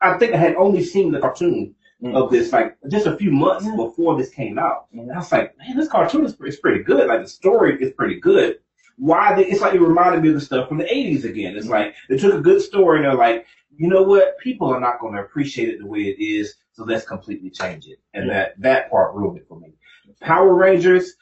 I 0.00 0.18
think 0.18 0.34
I 0.34 0.36
had 0.38 0.56
only 0.56 0.82
seen 0.82 1.12
the 1.12 1.20
cartoon 1.20 1.74
Mm. 2.02 2.14
of 2.14 2.30
this 2.30 2.52
like 2.52 2.76
just 2.90 3.06
a 3.06 3.16
few 3.16 3.30
months 3.30 3.64
Yeah. 3.64 3.74
before 3.74 4.18
this 4.18 4.28
came 4.28 4.58
out. 4.58 4.84
And 4.92 5.10
I 5.10 5.16
was 5.16 5.32
like, 5.32 5.56
man, 5.56 5.78
this 5.78 5.88
cartoon 5.88 6.26
is, 6.26 6.36
is 6.44 6.56
pretty 6.58 6.82
good. 6.84 7.06
Like 7.08 7.22
the 7.22 7.26
story 7.28 7.82
is 7.82 7.90
pretty 7.94 8.20
good. 8.20 8.58
Why 8.96 9.34
they, 9.34 9.46
it's 9.46 9.60
like 9.60 9.74
it 9.74 9.80
reminded 9.80 10.22
me 10.22 10.28
of 10.28 10.34
the 10.34 10.40
stuff 10.40 10.68
from 10.68 10.78
the 10.78 10.84
80s 10.84 11.24
again. 11.24 11.56
It's 11.56 11.66
like 11.66 11.94
they 12.08 12.16
took 12.16 12.34
a 12.34 12.40
good 12.40 12.62
story 12.62 12.98
and 12.98 13.04
they're 13.04 13.14
like, 13.14 13.46
you 13.76 13.88
know 13.88 14.02
what? 14.02 14.38
People 14.38 14.68
are 14.68 14.80
not 14.80 15.00
going 15.00 15.14
to 15.14 15.20
appreciate 15.20 15.68
it 15.68 15.78
the 15.78 15.86
way 15.86 16.00
it 16.00 16.22
is. 16.22 16.54
So 16.72 16.84
let's 16.84 17.04
completely 17.04 17.50
change 17.50 17.86
it. 17.86 17.98
And 18.14 18.30
that, 18.30 18.60
that 18.60 18.90
part 18.90 19.14
ruined 19.14 19.38
it 19.38 19.46
for 19.48 19.58
me. 19.58 19.74
Power 20.20 20.54
Rangers, 20.54 21.14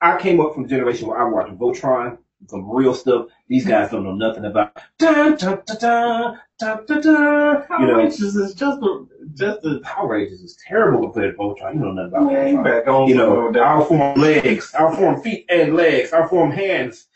I 0.00 0.18
came 0.18 0.40
up 0.40 0.54
from 0.54 0.64
the 0.64 0.68
generation 0.68 1.08
where 1.08 1.18
I 1.18 1.24
watched 1.28 1.58
Voltron, 1.58 2.18
some 2.48 2.70
real 2.70 2.94
stuff. 2.94 3.26
These 3.48 3.62
mm-hmm. 3.62 3.70
guys 3.70 3.90
don't 3.90 4.04
know 4.04 4.14
nothing 4.14 4.44
about. 4.44 4.76
Dun, 4.98 5.36
dun, 5.36 5.62
dun, 5.66 5.78
dun, 5.78 6.38
dun, 6.58 6.86
dun, 6.86 7.00
dun. 7.00 7.64
You 7.80 7.86
know, 7.86 8.06
is 8.06 8.54
just 8.54 8.82
a, 8.82 9.06
just 9.36 9.62
the 9.62 9.80
Power 9.80 10.08
Rangers 10.08 10.40
is 10.40 10.58
terrible 10.66 11.10
compared 11.10 11.36
to 11.36 11.38
Voltron. 11.38 11.74
You 11.74 11.80
know 11.80 11.92
nothing 11.92 12.08
about 12.08 12.32
way 12.32 12.52
Voltron. 12.52 12.64
back 12.64 12.88
on. 12.88 13.08
You 13.08 13.14
know, 13.14 13.52
that. 13.52 13.62
our 13.62 13.84
form 13.84 14.20
legs, 14.20 14.74
our 14.74 14.94
form 14.96 15.22
feet 15.22 15.46
and 15.48 15.74
legs, 15.74 16.12
our 16.12 16.28
form 16.28 16.50
hands 16.50 17.06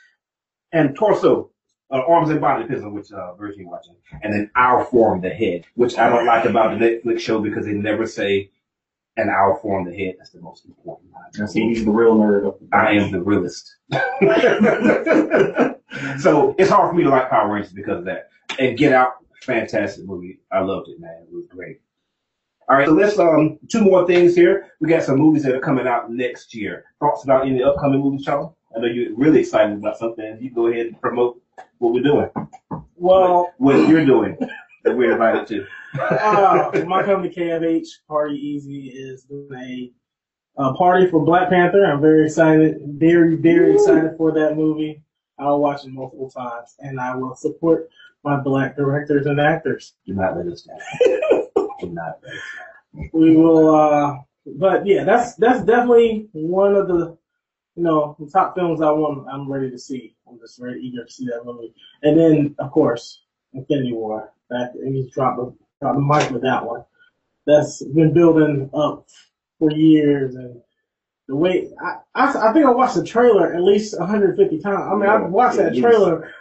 and 0.73 0.95
torso, 0.95 1.51
uh, 1.91 2.03
arms 2.07 2.31
and 2.31 2.41
body, 2.41 2.63
depends 2.63 2.85
on 2.85 2.93
which 2.93 3.11
uh, 3.11 3.35
version 3.35 3.63
you're 3.63 3.71
watching. 3.71 3.97
And 4.23 4.33
then 4.33 4.51
our 4.55 4.85
form 4.85 5.21
the 5.21 5.31
head, 5.31 5.65
which 5.75 5.99
I 5.99 6.09
don't 6.09 6.27
like 6.27 6.45
about 6.45 6.79
the 6.79 6.85
Netflix 6.85 7.21
show 7.21 7.41
because 7.41 7.67
they 7.67 7.73
never 7.73 8.07
say 8.07 8.51
an 9.17 9.29
our 9.29 9.59
form 9.59 9.85
the 9.85 9.97
head. 9.97 10.15
That's 10.19 10.31
the 10.31 10.41
most 10.41 10.65
important. 10.65 11.11
I 11.41 11.47
see 11.47 11.69
he's 11.69 11.85
the 11.85 11.91
real 11.91 12.17
nerd. 12.17 12.55
I 12.73 12.93
am 12.93 13.11
the 13.13 13.21
realist. 13.21 13.77
so 16.21 16.55
it's 16.59 16.71
hard 16.71 16.91
for 16.91 16.95
me 16.95 17.05
to 17.05 17.11
like 17.11 17.31
Power 17.31 17.53
Rangers 17.53 17.73
because 17.73 17.99
of 18.01 18.05
that. 18.07 18.31
And 18.59 18.77
Get 18.77 18.93
Out, 18.93 19.15
fantastic 19.43 20.05
movie. 20.05 20.41
I 20.51 20.61
loved 20.61 20.89
it, 20.89 21.01
man. 21.01 21.27
It 21.31 21.35
was 21.35 21.47
great. 21.47 21.81
All 22.71 22.77
right, 22.77 22.87
so 22.87 22.93
let's 22.93 23.19
um 23.19 23.59
two 23.69 23.83
more 23.83 24.07
things 24.07 24.37
here. 24.37 24.69
We 24.79 24.89
got 24.89 25.03
some 25.03 25.19
movies 25.19 25.43
that 25.43 25.57
are 25.57 25.61
coming 25.61 25.89
out 25.89 26.13
next 26.13 26.55
year. 26.55 26.85
Thoughts 27.01 27.25
about 27.25 27.45
any 27.45 27.65
upcoming 27.65 27.99
movies, 27.99 28.25
Charlie? 28.25 28.51
I 28.77 28.79
know 28.79 28.87
you're 28.87 29.13
really 29.17 29.41
excited 29.41 29.77
about 29.77 29.99
something. 29.99 30.39
You 30.41 30.55
go 30.55 30.69
ahead 30.69 30.87
and 30.87 31.01
promote 31.01 31.43
what 31.79 31.93
we're 31.93 32.05
doing, 32.05 32.31
well, 32.95 33.53
what 33.59 33.89
you're 33.89 34.05
doing 34.07 34.37
that 34.85 34.97
we're 34.97 35.11
invited 35.11 35.49
to. 35.49 35.67
uh, 36.01 36.85
my 36.87 37.03
company 37.03 37.35
KFH 37.35 37.89
Party 38.07 38.37
Easy 38.37 38.87
is 38.91 39.25
doing 39.25 39.93
a, 40.57 40.63
a 40.63 40.75
party 40.75 41.11
for 41.11 41.25
Black 41.25 41.51
Panther. 41.51 41.85
I'm 41.85 42.01
very 42.01 42.27
excited, 42.27 42.83
very 42.85 43.35
very 43.35 43.75
excited 43.75 44.13
for 44.17 44.31
that 44.31 44.55
movie. 44.55 45.03
I'll 45.41 45.59
watch 45.59 45.85
it 45.85 45.91
multiple 45.91 46.31
times, 46.31 46.77
and 46.79 47.01
I 47.01 47.17
will 47.17 47.35
support 47.35 47.89
my 48.23 48.39
black 48.39 48.77
directors 48.77 49.27
and 49.27 49.41
actors. 49.41 49.95
Do 50.07 50.15
not 50.15 50.37
let 50.37 50.47
us 50.47 50.63
down. 50.63 51.40
Do 51.81 51.91
not 51.91 52.21
let 52.23 52.35
us 52.35 52.41
down. 52.57 53.11
We 53.13 53.37
will, 53.37 53.75
uh, 53.75 54.19
but 54.47 54.87
yeah, 54.87 55.05
that's 55.05 55.35
that's 55.37 55.65
definitely 55.65 56.29
one 56.33 56.75
of 56.75 56.89
the 56.89 57.17
you 57.77 57.83
know 57.83 58.17
the 58.19 58.31
top 58.31 58.55
films 58.55 58.81
I 58.81 58.91
want. 58.91 59.27
I'm 59.33 59.51
ready 59.51 59.71
to 59.71 59.79
see. 59.79 60.15
I'm 60.29 60.39
just 60.39 60.59
very 60.59 60.83
eager 60.83 61.05
to 61.05 61.13
see 61.13 61.27
that 61.27 61.45
movie, 61.45 61.73
and 62.03 62.19
then 62.19 62.55
of 62.59 62.71
course 62.71 63.23
Infinity 63.53 63.93
War. 63.93 64.33
That 64.51 64.73
he's 64.85 65.13
dropped 65.13 65.39
the 65.39 65.55
dropped 65.81 65.97
the 65.97 66.03
mic 66.03 66.31
with 66.31 66.43
that 66.43 66.67
one. 66.67 66.85
That's 67.47 67.83
been 67.83 68.13
building 68.13 68.69
up 68.75 69.07
for 69.59 69.71
years, 69.71 70.35
and 70.35 70.61
the 71.29 71.37
way 71.37 71.71
I 71.81 71.99
I, 72.15 72.51
I 72.51 72.53
think 72.53 72.67
I 72.67 72.71
watched 72.71 72.97
the 72.97 73.05
trailer 73.05 73.55
at 73.55 73.63
least 73.63 73.99
150 73.99 74.59
times. 74.59 74.89
I 74.91 74.95
mean, 74.95 75.09
I've 75.09 75.31
watched 75.31 75.59
that 75.59 75.77
trailer. 75.77 76.33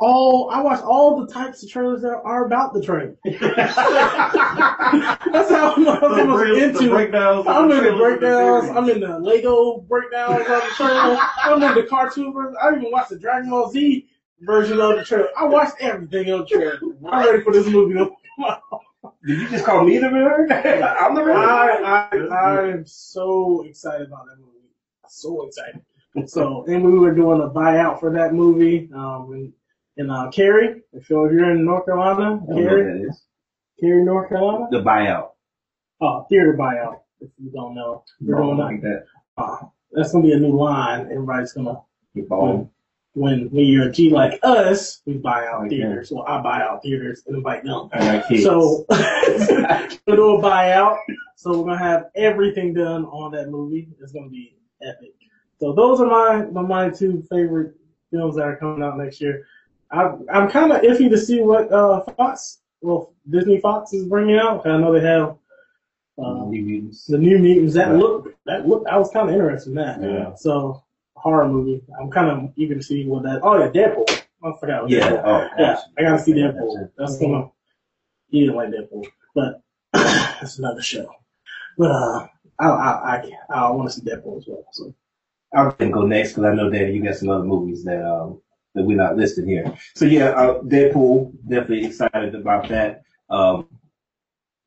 All 0.00 0.48
I 0.50 0.60
watch 0.62 0.80
all 0.82 1.24
the 1.24 1.32
types 1.32 1.62
of 1.64 1.70
trailers 1.70 2.02
that 2.02 2.14
are 2.22 2.46
about 2.46 2.72
the 2.72 2.80
trailer. 2.80 3.16
That's 3.24 3.74
how 5.50 5.74
I'm, 5.76 5.88
I'm 5.88 6.32
real- 6.32 6.56
into 6.56 6.88
breakdowns. 6.90 7.46
I'm 7.48 7.70
in 7.72 7.82
the 7.84 7.92
breakdowns. 7.96 8.68
I'm 8.70 8.88
in 8.90 9.00
the 9.00 9.18
Lego 9.18 9.78
breakdowns 9.88 10.40
of 10.42 10.46
the 10.46 10.70
trailer. 10.76 11.18
I'm 11.42 11.62
in 11.62 11.74
the 11.74 11.82
cartoon 11.88 12.32
version. 12.32 12.54
I 12.62 12.76
even 12.76 12.90
watched 12.92 13.10
the 13.10 13.18
Dragon 13.18 13.50
Ball 13.50 13.70
Z 13.70 14.06
version 14.40 14.80
of 14.80 14.96
the 14.96 15.04
trailer. 15.04 15.28
I 15.36 15.44
watched 15.46 15.74
everything 15.80 16.32
on 16.32 16.40
the 16.40 16.46
trailer. 16.46 16.78
I'm 17.10 17.26
ready 17.26 17.42
for 17.42 17.52
this 17.52 17.66
movie. 17.66 17.94
to 17.94 18.10
come 18.36 18.44
out. 18.44 18.62
Did 19.26 19.40
you 19.40 19.48
just 19.48 19.64
call 19.64 19.84
me 19.84 19.98
the 19.98 20.06
nerd? 20.06 20.50
I'm 21.00 21.14
the 21.16 21.22
nerd. 21.22 21.34
I, 21.34 22.08
I, 22.12 22.16
I 22.18 22.68
am 22.68 22.86
so 22.86 23.64
excited 23.66 24.06
about 24.06 24.26
that 24.26 24.38
movie. 24.38 24.52
So 25.08 25.44
excited. 25.46 25.82
So, 26.26 26.64
and 26.68 26.84
we 26.84 26.98
were 26.98 27.14
doing 27.14 27.40
a 27.40 27.48
buyout 27.48 28.00
for 28.00 28.12
that 28.12 28.32
movie. 28.32 28.88
Um, 28.94 29.30
in, 29.32 29.52
in 29.98 30.10
uh, 30.10 30.30
Cary. 30.30 30.82
If 30.92 31.10
you're, 31.10 31.26
if 31.26 31.32
you're 31.32 31.50
in 31.50 31.64
North 31.64 31.84
Carolina, 31.84 32.36
I 32.42 32.46
don't 32.46 32.48
know 32.48 32.68
Cary, 32.68 33.02
that. 33.02 33.16
Cary, 33.80 34.04
North 34.04 34.28
Carolina. 34.28 34.68
The 34.70 34.82
buyout. 34.82 35.30
Oh, 36.00 36.24
theater 36.30 36.56
buyout. 36.58 37.00
If 37.20 37.30
you 37.36 37.50
don't 37.50 37.74
know, 37.74 38.04
we're 38.20 38.36
doing 38.36 38.56
that. 38.56 38.62
like 38.64 38.82
that. 38.82 39.04
Uh, 39.36 39.56
that's 39.92 40.12
gonna 40.12 40.24
be 40.24 40.32
a 40.32 40.38
new 40.38 40.56
line. 40.56 41.08
Everybody's 41.10 41.52
gonna 41.52 41.80
on. 42.30 42.70
when 43.14 43.50
when 43.50 43.64
you're 43.66 43.88
a 43.88 43.92
G 43.92 44.10
like 44.10 44.38
us, 44.44 45.00
we 45.04 45.14
buy 45.14 45.46
out 45.46 45.62
Like 45.62 45.70
theaters. 45.70 46.12
Well, 46.12 46.24
I 46.28 46.40
buy 46.40 46.60
out 46.62 46.82
theaters 46.82 47.24
and 47.26 47.36
invite 47.36 47.64
them. 47.64 47.88
I 47.92 47.98
got 47.98 48.28
kids. 48.28 48.44
So 48.44 48.84
do 48.90 50.36
a 50.36 50.42
buyout. 50.42 50.98
So 51.34 51.58
we're 51.58 51.66
gonna 51.66 51.78
have 51.78 52.10
everything 52.14 52.74
done 52.74 53.04
on 53.06 53.32
that 53.32 53.48
movie. 53.48 53.88
It's 54.00 54.12
gonna 54.12 54.28
be 54.28 54.56
epic. 54.82 55.14
So 55.58 55.72
those 55.72 56.00
are 56.00 56.06
my, 56.06 56.44
my 56.62 56.88
two 56.88 57.24
favorite 57.28 57.74
films 58.12 58.36
that 58.36 58.42
are 58.42 58.56
coming 58.56 58.82
out 58.82 58.96
next 58.96 59.20
year. 59.20 59.44
I, 59.90 60.10
I'm 60.32 60.50
kind 60.50 60.72
of 60.72 60.82
iffy 60.82 61.08
to 61.10 61.18
see 61.18 61.40
what 61.40 61.72
uh, 61.72 62.02
Fox, 62.16 62.58
well 62.82 63.14
Disney 63.28 63.60
Fox 63.60 63.92
is 63.92 64.04
bringing 64.06 64.36
out. 64.38 64.66
I 64.66 64.76
know 64.78 64.92
they 64.92 65.00
have 65.06 65.36
um, 66.18 66.50
New 66.50 66.62
Mutants. 66.62 67.06
the 67.06 67.16
new 67.18 67.38
mutants 67.38 67.74
that 67.74 67.90
Right. 67.90 67.98
look 67.98 68.34
that 68.46 68.66
look 68.68 68.86
I 68.88 68.98
was 68.98 69.10
kind 69.10 69.28
of 69.28 69.34
interested 69.34 69.70
in 69.70 69.76
that. 69.76 70.02
Yeah. 70.02 70.34
So 70.34 70.82
horror 71.16 71.48
movie. 71.48 71.82
I'm 72.00 72.10
kind 72.10 72.28
of 72.30 72.52
eager 72.56 72.74
to 72.74 72.82
see 72.82 73.06
what 73.06 73.22
that. 73.24 73.40
Oh 73.42 73.58
yeah, 73.58 73.68
Deadpool. 73.70 74.22
I 74.44 74.52
forgot. 74.60 74.82
What 74.82 74.90
Yeah. 74.90 75.10
Deadpool. 75.10 75.22
Oh, 75.24 75.48
yeah. 75.58 75.74
gosh. 75.74 75.78
I 75.98 76.02
gotta 76.02 76.18
see 76.22 76.32
Yeah, 76.32 76.48
Deadpool. 76.48 76.74
that's. 76.80 76.92
That's 76.98 77.18
gonna. 77.20 77.50
You 78.30 78.40
didn't 78.46 78.56
like 78.56 78.68
Deadpool, 78.70 79.06
but 79.34 79.62
that's 79.92 80.58
another 80.58 80.82
show. 80.82 81.08
But 81.78 81.90
uh, 81.92 82.26
I 82.60 82.66
I 82.68 83.16
I, 83.16 83.30
I 83.54 83.70
want 83.70 83.88
to 83.90 83.94
see 83.96 84.02
Deadpool 84.02 84.38
as 84.38 84.44
well. 84.48 84.66
So 84.72 84.94
I'm 85.54 85.72
gonna 85.78 85.90
go 85.92 86.02
next 86.06 86.32
because 86.32 86.44
I 86.44 86.54
know 86.54 86.68
that 86.68 86.88
you 86.92 87.02
got 87.02 87.14
some 87.16 87.30
other 87.30 87.44
movies 87.44 87.84
that 87.84 88.04
um 88.04 88.40
that 88.74 88.84
we're 88.84 88.96
not 88.96 89.16
listed 89.16 89.46
here. 89.46 89.76
So 89.94 90.04
yeah, 90.04 90.30
uh, 90.30 90.62
Deadpool 90.62 91.32
definitely 91.48 91.86
excited 91.86 92.34
about 92.34 92.68
that. 92.68 93.02
Um, 93.30 93.68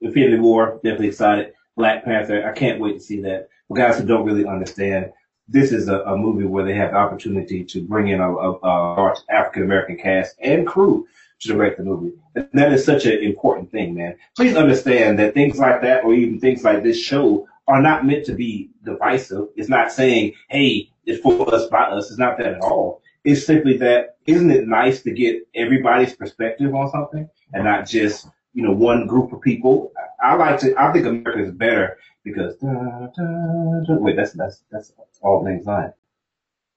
Infinity 0.02 0.40
War 0.40 0.80
definitely 0.84 1.10
excited. 1.10 1.54
Black 1.78 2.04
Panther, 2.04 2.48
I 2.48 2.54
can't 2.54 2.80
wait 2.80 2.94
to 2.94 3.00
see 3.00 3.22
that. 3.22 3.50
For 3.68 3.78
guys 3.78 4.00
who 4.00 4.06
don't 4.06 4.26
really 4.26 4.46
understand, 4.46 5.14
this 5.48 5.72
is 5.72 5.88
a, 5.88 6.00
a 6.02 6.18
movie 6.18 6.46
where 6.46 6.66
they 6.66 6.74
have 6.76 6.92
the 6.92 6.98
opportunity 6.98 7.64
to 7.66 7.82
bring 7.82 8.08
in 8.10 8.20
a, 8.20 8.30
a, 8.30 8.52
a 8.52 8.72
large 8.96 9.18
African 9.30 9.64
American 9.64 9.98
cast 9.98 10.36
and 10.42 10.68
crew 10.68 11.08
to 11.40 11.48
direct 11.48 11.78
the 11.78 11.84
movie. 11.84 12.14
And 12.36 12.50
that 12.54 12.72
is 12.72 12.86
such 12.86 13.06
an 13.06 13.20
important 13.20 13.72
thing, 13.72 13.96
man. 13.96 14.18
Please 14.36 14.56
understand 14.56 15.20
that 15.20 15.34
things 15.34 15.58
like 15.58 15.82
that, 15.82 16.04
or 16.04 16.14
even 16.14 16.40
things 16.40 16.64
like 16.64 16.84
this 16.84 17.00
show, 17.00 17.48
are 17.68 17.82
not 17.82 18.06
meant 18.06 18.26
to 18.26 18.34
be 18.34 18.70
divisive. 18.84 19.48
It's 19.56 19.70
not 19.70 19.92
saying, 19.92 20.34
hey, 20.50 20.92
it's 21.06 21.22
for 21.22 21.54
us, 21.54 21.68
by 21.68 21.84
us. 21.84 22.10
It's 22.10 22.20
not 22.20 22.38
that 22.38 22.56
at 22.56 22.62
all. 22.62 23.01
It's 23.24 23.46
simply 23.46 23.78
that, 23.78 24.18
isn't 24.26 24.50
it 24.52 24.68
nice 24.68 25.02
to 25.04 25.12
get 25.12 25.44
everybody's 25.56 26.16
perspective 26.16 26.74
on 26.74 26.90
something 26.90 27.30
and 27.54 27.64
not 27.66 27.88
just, 27.88 28.28
you 28.54 28.64
know, 28.64 28.72
one 28.72 29.08
group 29.08 29.32
of 29.34 29.42
people? 29.42 29.92
I 30.24 30.34
I 30.34 30.36
like 30.36 30.60
to, 30.62 30.76
I 30.80 30.92
think 30.94 31.06
America 31.06 31.44
is 31.44 31.52
better 31.52 31.98
because, 32.24 32.56
da, 32.58 32.68
da, 32.72 33.84
da, 33.88 33.96
wait, 33.96 34.16
that's, 34.16 34.34
that's, 34.34 34.64
that's 34.72 34.92
all 35.22 35.44
names 35.44 35.66
line. 35.66 35.94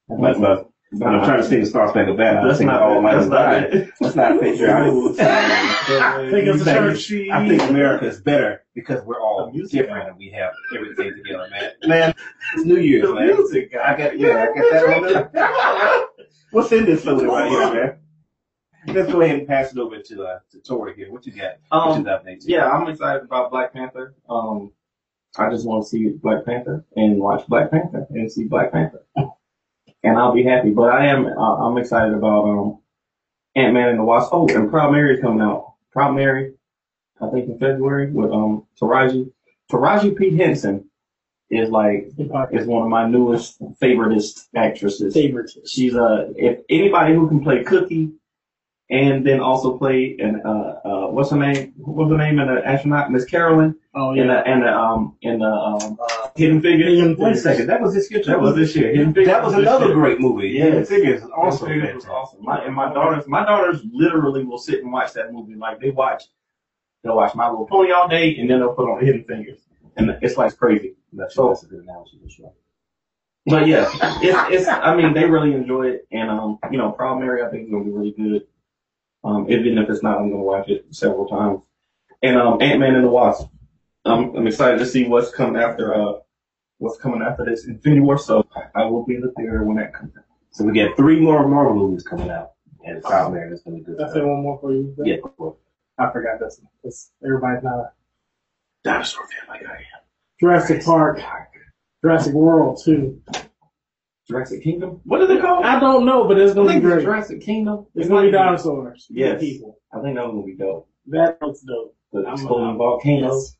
That's 0.08 0.38
not, 0.38 0.70
I'm 0.92 1.24
trying 1.24 1.38
to 1.38 1.44
sing 1.44 1.60
the 1.60 1.66
Star 1.66 1.88
Spangled 1.88 2.16
Banner. 2.18 2.40
I'm 2.40 2.48
That's 2.48 2.60
not 2.60 2.82
all 2.82 3.02
that's 3.02 3.26
night 3.26 3.62
not 3.62 3.74
it. 3.74 3.90
That's 4.00 4.14
not 4.14 4.40
patriotic. 4.40 5.20
I 5.20 6.30
think 6.30 6.46
it's 6.48 6.62
a 6.62 6.64
church. 6.64 7.12
I 7.32 7.48
think 7.48 7.62
America 7.62 8.06
is 8.06 8.20
better 8.20 8.62
because 8.74 9.04
we're 9.04 9.20
all 9.20 9.50
music 9.50 9.82
different 9.82 10.08
and 10.08 10.16
we 10.18 10.30
have 10.30 10.52
everything 10.74 11.14
together, 11.16 11.48
man. 11.50 11.72
Man, 11.86 12.14
it's 12.54 12.64
New 12.64 12.78
Year's, 12.78 13.08
The 13.08 13.14
man. 13.14 13.26
music 13.26 13.74
I 13.74 13.96
guy. 13.96 13.96
got 13.98 14.18
yeah, 14.18 14.46
I 14.48 14.58
got 14.58 14.72
that 14.72 14.84
on 14.94 15.02
there. 15.32 16.06
What's 16.54 16.70
in 16.70 16.84
this 16.86 17.02
soda 17.02 17.26
right 17.26 17.48
here, 17.50 17.74
man? 18.86 18.94
Let's 18.94 19.10
go 19.10 19.22
ahead 19.22 19.38
and 19.40 19.48
pass 19.48 19.72
it 19.72 19.78
over 19.78 19.98
to 20.00 20.22
uh, 20.24 20.38
to 20.52 20.60
Tori 20.60 20.94
here. 20.94 21.10
What 21.10 21.26
you 21.26 21.32
got? 21.32 21.56
for 21.68 21.76
Um, 21.76 21.98
2018? 22.04 22.48
yeah, 22.48 22.68
I'm 22.70 22.86
excited 22.88 23.22
about 23.24 23.50
Black 23.50 23.72
Panther. 23.72 24.14
Um, 24.28 24.70
I 25.36 25.50
just 25.50 25.66
want 25.66 25.82
to 25.82 25.88
see 25.88 26.10
Black 26.10 26.44
Panther 26.44 26.84
and 26.94 27.18
watch 27.18 27.44
Black 27.48 27.72
Panther 27.72 28.06
and 28.10 28.30
see 28.30 28.44
Black 28.44 28.70
Panther, 28.70 29.02
and 29.16 30.16
I'll 30.16 30.32
be 30.32 30.44
happy. 30.44 30.70
But 30.70 30.92
I 30.92 31.06
am 31.06 31.26
uh, 31.26 31.66
I'm 31.66 31.76
excited 31.76 32.14
about 32.14 32.44
um 32.44 32.78
Ant 33.56 33.74
Man 33.74 33.88
and 33.88 33.98
the 33.98 34.04
Wasp. 34.04 34.30
Oh, 34.32 34.46
and 34.48 34.70
Proud 34.70 34.92
Mary 34.92 35.14
is 35.16 35.20
coming 35.20 35.40
out. 35.40 35.74
Proud 35.90 36.14
Mary, 36.14 36.54
I 37.20 37.30
think 37.30 37.48
in 37.48 37.58
February 37.58 38.12
with 38.12 38.30
um 38.30 38.64
Taraji. 38.80 39.32
Taraji 39.72 40.16
P 40.16 40.36
Henson 40.36 40.88
is 41.54 41.70
like 41.70 42.08
is 42.52 42.66
one 42.66 42.82
of 42.82 42.88
my 42.88 43.06
newest 43.08 43.60
favoriteest 43.80 44.48
actresses. 44.54 45.14
favorite. 45.14 45.50
She's 45.66 45.94
uh 45.94 46.32
if 46.36 46.60
anybody 46.68 47.14
who 47.14 47.28
can 47.28 47.42
play 47.42 47.62
Cookie 47.64 48.10
and 48.90 49.26
then 49.26 49.40
also 49.40 49.78
play 49.78 50.16
and 50.20 50.42
uh 50.44 50.48
uh 50.84 51.06
what's 51.08 51.30
her 51.30 51.36
name? 51.38 51.72
What's 51.78 52.10
her 52.10 52.18
name 52.18 52.38
in 52.38 52.48
the 52.54 52.66
astronaut? 52.66 53.10
Miss 53.10 53.24
Carolyn 53.24 53.76
Oh 53.94 54.10
in 54.10 54.26
yeah. 54.26 54.42
the 54.42 54.50
in 54.52 54.60
the 54.60 54.72
um 54.76 55.16
in 55.22 55.38
the 55.38 55.46
um 55.46 55.96
Uh, 56.00 56.28
Hidden 56.36 56.60
Figures. 56.62 57.16
Wait 57.16 57.32
a 57.32 57.36
second. 57.36 57.66
That 57.68 57.80
was 57.80 57.94
this 57.94 58.10
year. 58.10 58.22
That 58.26 58.40
was 58.40 58.56
this 58.56 58.74
year. 58.74 58.88
Hidden 58.90 59.14
Figures. 59.14 59.28
That 59.28 59.42
was 59.44 59.52
this 59.54 59.62
another 59.62 59.86
year. 59.86 59.94
great 59.94 60.20
movie. 60.20 60.48
Yes. 60.48 60.64
Hidden 60.64 60.84
Figures 60.86 61.22
is 61.22 61.30
also 61.36 61.66
Hidden 61.66 61.82
Figures 61.82 62.04
was 62.04 62.10
awesome. 62.10 62.42
My, 62.44 62.64
and 62.64 62.74
my 62.74 62.92
daughters, 62.92 63.26
my 63.28 63.44
daughters 63.44 63.80
literally 63.92 64.42
will 64.44 64.58
sit 64.58 64.82
and 64.82 64.92
watch 64.92 65.12
that 65.12 65.32
movie. 65.32 65.54
Like 65.54 65.78
they 65.80 65.90
watch, 65.90 66.24
they'll 67.04 67.16
watch 67.16 67.34
My 67.36 67.48
Little 67.48 67.66
Pony 67.66 67.92
all 67.92 68.08
day, 68.08 68.36
and 68.36 68.50
then 68.50 68.58
they'll 68.58 68.74
put 68.74 68.90
on 68.90 69.04
Hidden 69.04 69.24
Figures, 69.24 69.60
and 69.96 70.16
it's 70.22 70.36
like 70.36 70.56
crazy. 70.56 70.96
That's, 71.12 71.34
So- 71.34 71.48
that's 71.48 71.62
a 71.64 71.66
good 71.66 71.82
analogy 71.82 72.18
for 72.22 72.30
sure. 72.30 72.52
But 73.46 73.66
yeah, 73.66 73.90
it's 74.22 74.62
it's. 74.62 74.68
I 74.68 74.96
mean, 74.96 75.12
they 75.12 75.26
really 75.26 75.52
enjoy 75.52 75.88
it, 75.88 76.08
and 76.10 76.30
um, 76.30 76.58
you 76.70 76.78
know, 76.78 76.92
Proud 76.92 77.20
Mary, 77.20 77.42
I 77.42 77.50
think 77.50 77.64
is 77.66 77.70
gonna 77.70 77.84
be 77.84 77.90
really 77.90 78.12
good. 78.12 78.46
Um, 79.22 79.50
even 79.50 79.76
if 79.76 79.90
it's 79.90 80.02
not, 80.02 80.18
I'm 80.18 80.30
gonna 80.30 80.42
watch 80.42 80.68
it 80.70 80.86
several 80.90 81.26
times. 81.26 81.60
And 82.22 82.38
um, 82.38 82.62
Ant 82.62 82.80
Man 82.80 82.94
and 82.94 83.04
the 83.04 83.10
Wasp. 83.10 83.48
Um, 84.06 84.34
I'm 84.34 84.46
excited 84.46 84.78
to 84.78 84.86
see 84.86 85.06
what's 85.06 85.30
coming 85.30 85.60
after 85.60 85.94
uh, 85.94 86.20
what's 86.78 86.98
coming 86.98 87.20
after 87.20 87.44
this 87.44 87.66
Infinity 87.66 88.00
War. 88.00 88.16
So 88.16 88.48
I 88.74 88.86
will 88.86 89.04
be 89.04 89.16
in 89.16 89.20
the 89.20 89.32
theater 89.32 89.62
when 89.64 89.76
that 89.76 89.92
comes 89.92 90.16
out. 90.16 90.24
So 90.50 90.64
we 90.64 90.72
get 90.72 90.96
three 90.96 91.20
more 91.20 91.46
Marvel 91.46 91.74
movies 91.74 92.02
coming 92.02 92.30
out, 92.30 92.52
and 92.82 93.02
Proud 93.02 93.34
Mary 93.34 93.52
is 93.52 93.60
gonna 93.60 93.76
be 93.76 93.82
good. 93.82 93.98
That's 93.98 94.14
it. 94.14 94.24
One 94.24 94.42
more 94.42 94.58
for 94.58 94.72
you. 94.72 94.94
Yeah. 95.04 95.16
I 95.98 96.10
forgot 96.10 96.40
this. 96.40 96.62
This 96.82 97.10
everybody's 97.22 97.62
not 97.62 97.74
a 97.78 97.92
dinosaur 98.84 99.26
fan 99.26 99.48
like 99.48 99.66
I 99.66 99.72
am. 99.76 100.02
Jurassic 100.40 100.84
Park, 100.84 101.20
Jurassic 102.02 102.34
World 102.34 102.80
too. 102.84 103.20
Jurassic 104.28 104.62
Kingdom. 104.62 105.00
What 105.04 105.20
is 105.22 105.30
it 105.30 105.40
called? 105.42 105.64
I 105.66 105.78
don't 105.78 106.06
know, 106.06 106.26
but 106.26 106.38
it's 106.38 106.52
I 106.52 106.54
gonna 106.54 106.68
be 106.68 106.72
think 106.74 106.84
it's 106.84 106.92
great. 106.94 107.04
Jurassic 107.04 107.40
Kingdom. 107.42 107.86
It's 107.94 108.08
gonna 108.08 108.26
be 108.26 108.30
dinosaurs. 108.32 109.06
not 109.10 109.18
Yes. 109.18 109.40
people. 109.40 109.78
I 109.92 110.00
think 110.00 110.16
that 110.16 110.24
was 110.24 110.32
gonna 110.32 110.46
be 110.46 110.54
dope. 110.56 110.88
That 111.08 111.38
looks 111.42 111.60
dope. 111.60 111.94
The 112.12 112.20
I'm- 112.20 112.32
exploding 112.34 112.66
I'm- 112.68 112.78
volcanoes. 112.78 113.56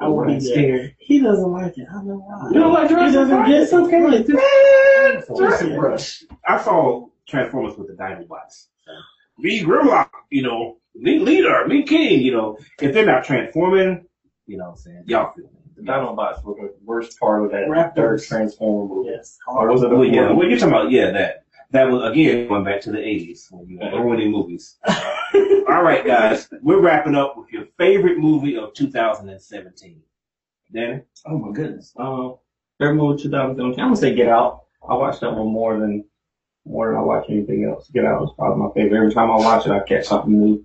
I 0.00 0.08
will 0.08 0.26
be 0.26 0.32
Right. 0.34 0.42
scared. 0.42 0.94
He 0.98 1.20
doesn't 1.20 1.50
like 1.50 1.78
it. 1.78 1.86
I 1.90 1.94
don't 1.94 2.08
know 2.08 2.16
why. 2.26 2.48
You 2.48 2.60
don't 2.60 2.72
like 2.74 2.88
He 2.88 2.94
Jurassic 2.94 3.14
doesn't 3.14 3.36
Park? 3.36 3.48
get 3.48 3.62
It's 3.62 3.72
okay. 3.72 4.00
Right. 4.00 4.28
Man, 4.28 5.12
Jurassic 5.12 5.36
Jurassic 5.36 5.72
Rush. 5.80 6.24
I 6.46 6.58
saw 6.58 7.06
Transformers 7.26 7.76
with 7.78 7.88
the 7.88 7.94
Dinobots. 7.94 8.66
Me 9.38 9.60
Grimlock, 9.62 10.10
you 10.30 10.42
know, 10.42 10.78
me 10.94 11.18
leader, 11.18 11.66
me 11.68 11.82
king, 11.84 12.20
you 12.20 12.32
know. 12.32 12.58
If 12.82 12.92
they're 12.94 13.06
not 13.06 13.24
transforming, 13.24 14.06
you 14.46 14.56
know 14.56 14.64
what 14.64 14.70
I'm 14.72 14.76
saying? 14.76 15.04
Y'all 15.06 15.32
feel 15.34 15.44
me. 15.44 15.50
The 15.76 15.82
Dinobots 15.82 16.42
were 16.42 16.54
the 16.54 16.74
worst 16.84 17.18
part 17.20 17.44
of 17.44 17.50
that 17.52 17.66
Raptors. 17.68 17.94
third 17.96 18.22
Transformer 18.22 18.94
movie. 18.94 19.10
Yes. 19.10 19.36
Or 19.46 19.70
was 19.70 19.82
it 19.82 19.92
a 19.92 19.94
Well, 19.94 20.04
yeah, 20.06 20.28
fourth? 20.28 20.38
well, 20.38 20.48
you're 20.48 20.58
talking 20.58 20.74
about, 20.74 20.90
yeah, 20.90 21.10
that. 21.10 21.42
That 21.72 21.90
was, 21.90 22.10
again, 22.10 22.46
going 22.48 22.64
back 22.64 22.80
to 22.82 22.92
the 22.92 22.98
80s 22.98 23.50
when 23.50 23.68
you 23.68 23.78
were 23.80 24.02
ruining 24.04 24.30
movies. 24.30 24.78
All 25.68 25.82
right, 25.82 26.06
guys, 26.06 26.48
we're 26.62 26.80
wrapping 26.80 27.16
up 27.16 27.36
with 27.36 27.50
your 27.50 27.66
favorite 27.76 28.18
movie 28.18 28.56
of 28.56 28.72
2017. 28.72 30.00
Danny? 30.72 31.02
Oh 31.26 31.38
my 31.38 31.52
goodness. 31.52 31.92
Um, 31.96 32.36
third 32.78 32.94
movie 32.94 33.20
2017. 33.22 33.80
I'm 33.80 33.86
gonna 33.88 33.96
say 33.96 34.14
Get 34.14 34.28
Out. 34.28 34.62
I 34.88 34.94
watched 34.94 35.20
that 35.20 35.34
one 35.34 35.48
more 35.48 35.78
than 35.78 36.04
more 36.64 36.88
than 36.88 36.96
I 36.96 37.02
watch 37.02 37.26
anything 37.28 37.64
else. 37.64 37.88
Get 37.90 38.04
Out 38.04 38.22
is 38.24 38.30
probably 38.38 38.62
my 38.64 38.70
favorite. 38.74 38.98
Every 38.98 39.12
time 39.12 39.30
I 39.30 39.36
watch 39.36 39.66
it, 39.66 39.72
I 39.72 39.80
catch 39.80 40.06
something 40.06 40.32
new. 40.38 40.64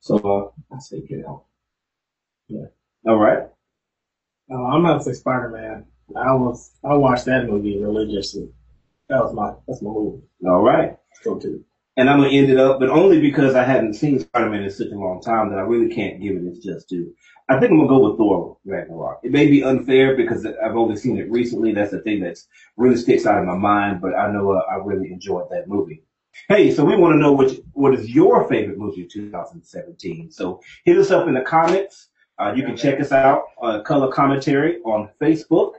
So 0.00 0.16
uh, 0.18 0.74
I 0.74 0.78
say 0.80 1.00
Get 1.06 1.24
Out. 1.26 1.44
All 3.06 3.16
right. 3.18 3.48
Uh, 4.50 4.62
I'm 4.64 4.82
not 4.82 5.04
say 5.04 5.12
Spider 5.12 5.48
Man. 5.50 5.86
I 6.16 6.32
was 6.34 6.72
I 6.84 6.94
watched 6.94 7.26
that 7.26 7.46
movie 7.46 7.78
religiously. 7.78 8.50
That 9.08 9.22
was 9.24 9.34
my 9.34 9.54
that's 9.66 9.82
my 9.82 9.90
movie. 9.90 10.22
All 10.46 10.62
right. 10.62 10.96
Go 11.24 11.38
to. 11.38 11.64
and 11.96 12.10
I'm 12.10 12.18
gonna 12.20 12.30
end 12.30 12.50
it 12.50 12.58
up, 12.58 12.80
but 12.80 12.90
only 12.90 13.20
because 13.20 13.54
I 13.54 13.64
hadn't 13.64 13.94
seen 13.94 14.20
Spider-Man 14.20 14.62
in 14.64 14.70
such 14.70 14.88
a 14.88 14.94
long 14.98 15.20
time 15.22 15.50
that 15.50 15.58
I 15.58 15.62
really 15.62 15.94
can't 15.94 16.20
give 16.20 16.36
it 16.36 16.44
its 16.44 16.64
just 16.64 16.88
due. 16.88 17.14
I 17.48 17.58
think 17.58 17.72
I'm 17.72 17.78
gonna 17.78 17.88
go 17.88 18.08
with 18.08 18.18
Thor 18.18 18.58
Ragnarok. 18.64 19.20
It 19.24 19.32
may 19.32 19.48
be 19.48 19.64
unfair 19.64 20.16
because 20.16 20.46
I've 20.46 20.76
only 20.76 20.96
seen 20.96 21.18
it 21.18 21.30
recently. 21.30 21.72
That's 21.74 21.90
the 21.92 22.00
thing 22.00 22.20
that's 22.22 22.48
really 22.76 22.96
sticks 22.96 23.26
out 23.26 23.38
in 23.40 23.46
my 23.46 23.56
mind, 23.56 24.00
but 24.00 24.14
I 24.14 24.32
know 24.32 24.52
uh, 24.52 24.62
I 24.70 24.76
really 24.76 25.12
enjoyed 25.12 25.50
that 25.50 25.68
movie. 25.68 26.04
Hey, 26.48 26.72
so 26.72 26.84
we 26.84 26.96
want 26.96 27.14
to 27.14 27.18
know 27.18 27.32
which 27.32 27.60
what 27.72 27.94
is 27.94 28.08
your 28.10 28.48
favorite 28.48 28.78
movie 28.78 29.02
of 29.04 29.10
2017? 29.10 30.30
So 30.32 30.60
hit 30.84 30.96
us 30.98 31.10
up 31.10 31.28
in 31.28 31.34
the 31.34 31.42
comments. 31.42 32.09
Uh, 32.40 32.54
you 32.54 32.64
can 32.64 32.74
check 32.74 32.98
us 33.00 33.12
out 33.12 33.44
on 33.58 33.84
Color 33.84 34.10
Commentary 34.10 34.78
on 34.80 35.10
Facebook. 35.20 35.74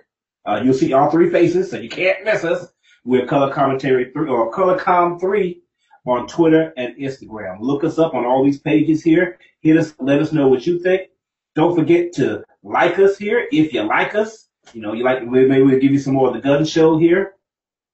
Uh, 0.46 0.62
you'll 0.64 0.76
see 0.76 0.94
all 0.94 1.10
three 1.10 1.32
faces, 1.32 1.72
so 1.72 1.78
you 1.78 1.90
can't 1.90 2.24
miss 2.24 2.44
us. 2.44 2.68
We're 3.04 3.26
Color 3.26 3.52
Commentary 3.52 4.12
three 4.12 4.30
or 4.30 4.52
Color 4.52 4.78
Com 4.78 5.20
three 5.20 5.64
on 6.06 6.28
Twitter 6.28 6.72
and 6.78 6.96
Instagram. 6.98 7.62
Look 7.62 7.84
us 7.84 7.98
up 7.98 8.14
on 8.14 8.26
all 8.26 8.44
these 8.44 8.60
pages 8.60 9.04
here. 9.04 9.40
Hit 9.62 9.76
us, 9.76 9.96
let 10.00 10.22
us 10.22 10.32
know 10.32 10.50
what 10.50 10.68
you 10.68 10.78
think. 10.80 11.10
Don't 11.56 11.76
forget 11.76 12.14
to 12.14 12.44
like 12.62 13.00
us 13.00 13.18
here 13.18 13.48
if 13.52 13.74
you 13.74 13.82
like 13.82 14.14
us. 14.14 14.48
You 14.74 14.82
know, 14.82 14.94
you 14.94 15.04
like 15.04 15.26
maybe 15.26 15.64
we'll 15.64 15.80
give 15.80 15.92
you 15.92 16.00
some 16.00 16.14
more 16.14 16.28
of 16.28 16.36
the 16.36 16.42
gun 16.42 16.64
show 16.66 16.98
here. 16.98 17.34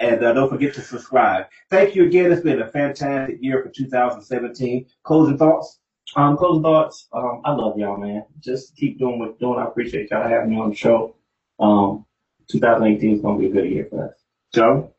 And 0.00 0.22
uh, 0.22 0.32
don't 0.34 0.50
forget 0.50 0.74
to 0.74 0.82
subscribe. 0.82 1.46
Thank 1.70 1.94
you 1.94 2.04
again. 2.04 2.30
It's 2.30 2.42
been 2.42 2.60
a 2.60 2.68
fantastic 2.68 3.38
year 3.40 3.62
for 3.62 3.70
2017. 3.70 4.86
Closing 5.02 5.38
thoughts? 5.38 5.78
Um, 6.16 6.36
closing 6.36 6.62
thoughts. 6.62 7.08
Um, 7.12 7.42
I 7.44 7.52
love 7.52 7.78
y'all, 7.78 7.96
man. 7.96 8.24
Just 8.40 8.76
keep 8.76 8.98
doing 8.98 9.18
what 9.18 9.36
you're 9.40 9.54
doing. 9.54 9.58
I 9.58 9.68
appreciate 9.68 10.10
y'all 10.10 10.28
having 10.28 10.50
me 10.50 10.60
on 10.60 10.70
the 10.70 10.76
show. 10.76 11.16
Um, 11.58 12.04
2018 12.48 13.16
is 13.16 13.20
gonna 13.22 13.38
be 13.38 13.46
a 13.46 13.50
good 13.50 13.70
year 13.70 13.86
for 13.90 14.08
us. 14.08 14.14
Joe? 14.52 14.92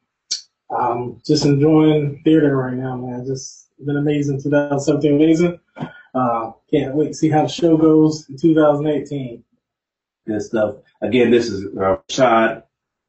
Um, 0.70 1.22
just 1.26 1.46
enjoying 1.46 2.22
theater 2.24 2.58
right 2.58 2.74
now, 2.74 2.98
man. 2.98 3.26
Just 3.26 3.70
been 3.84 3.98
amazing. 3.98 4.42
2017 4.42 5.16
amazing. 5.16 5.60
Uh, 6.14 6.52
can't 6.72 6.96
wait 6.96 7.10
to 7.10 7.14
see 7.14 7.30
how 7.30 7.44
the 7.44 7.48
show 7.48 7.78
goes 7.78 8.28
in 8.30 8.38
2018. 8.38 9.44
Good 10.26 10.42
stuff. 10.42 10.78
Again, 11.02 11.30
this 11.30 11.50
is 11.50 11.66
uh, 11.66 11.98
Rashad, 12.10 12.64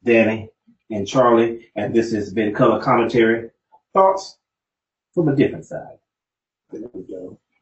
Danny, 0.05 0.51
and 0.91 1.07
Charlie, 1.07 1.71
and 1.77 1.95
this 1.95 2.13
has 2.13 2.33
been 2.33 2.53
Color 2.53 2.83
Commentary. 2.83 3.51
Thoughts 3.95 4.39
from 5.15 5.29
a 5.29 5.37
different 5.37 5.65
side. 5.65 5.99
There 6.71 6.83
we 6.93 7.03
go. 7.03 7.39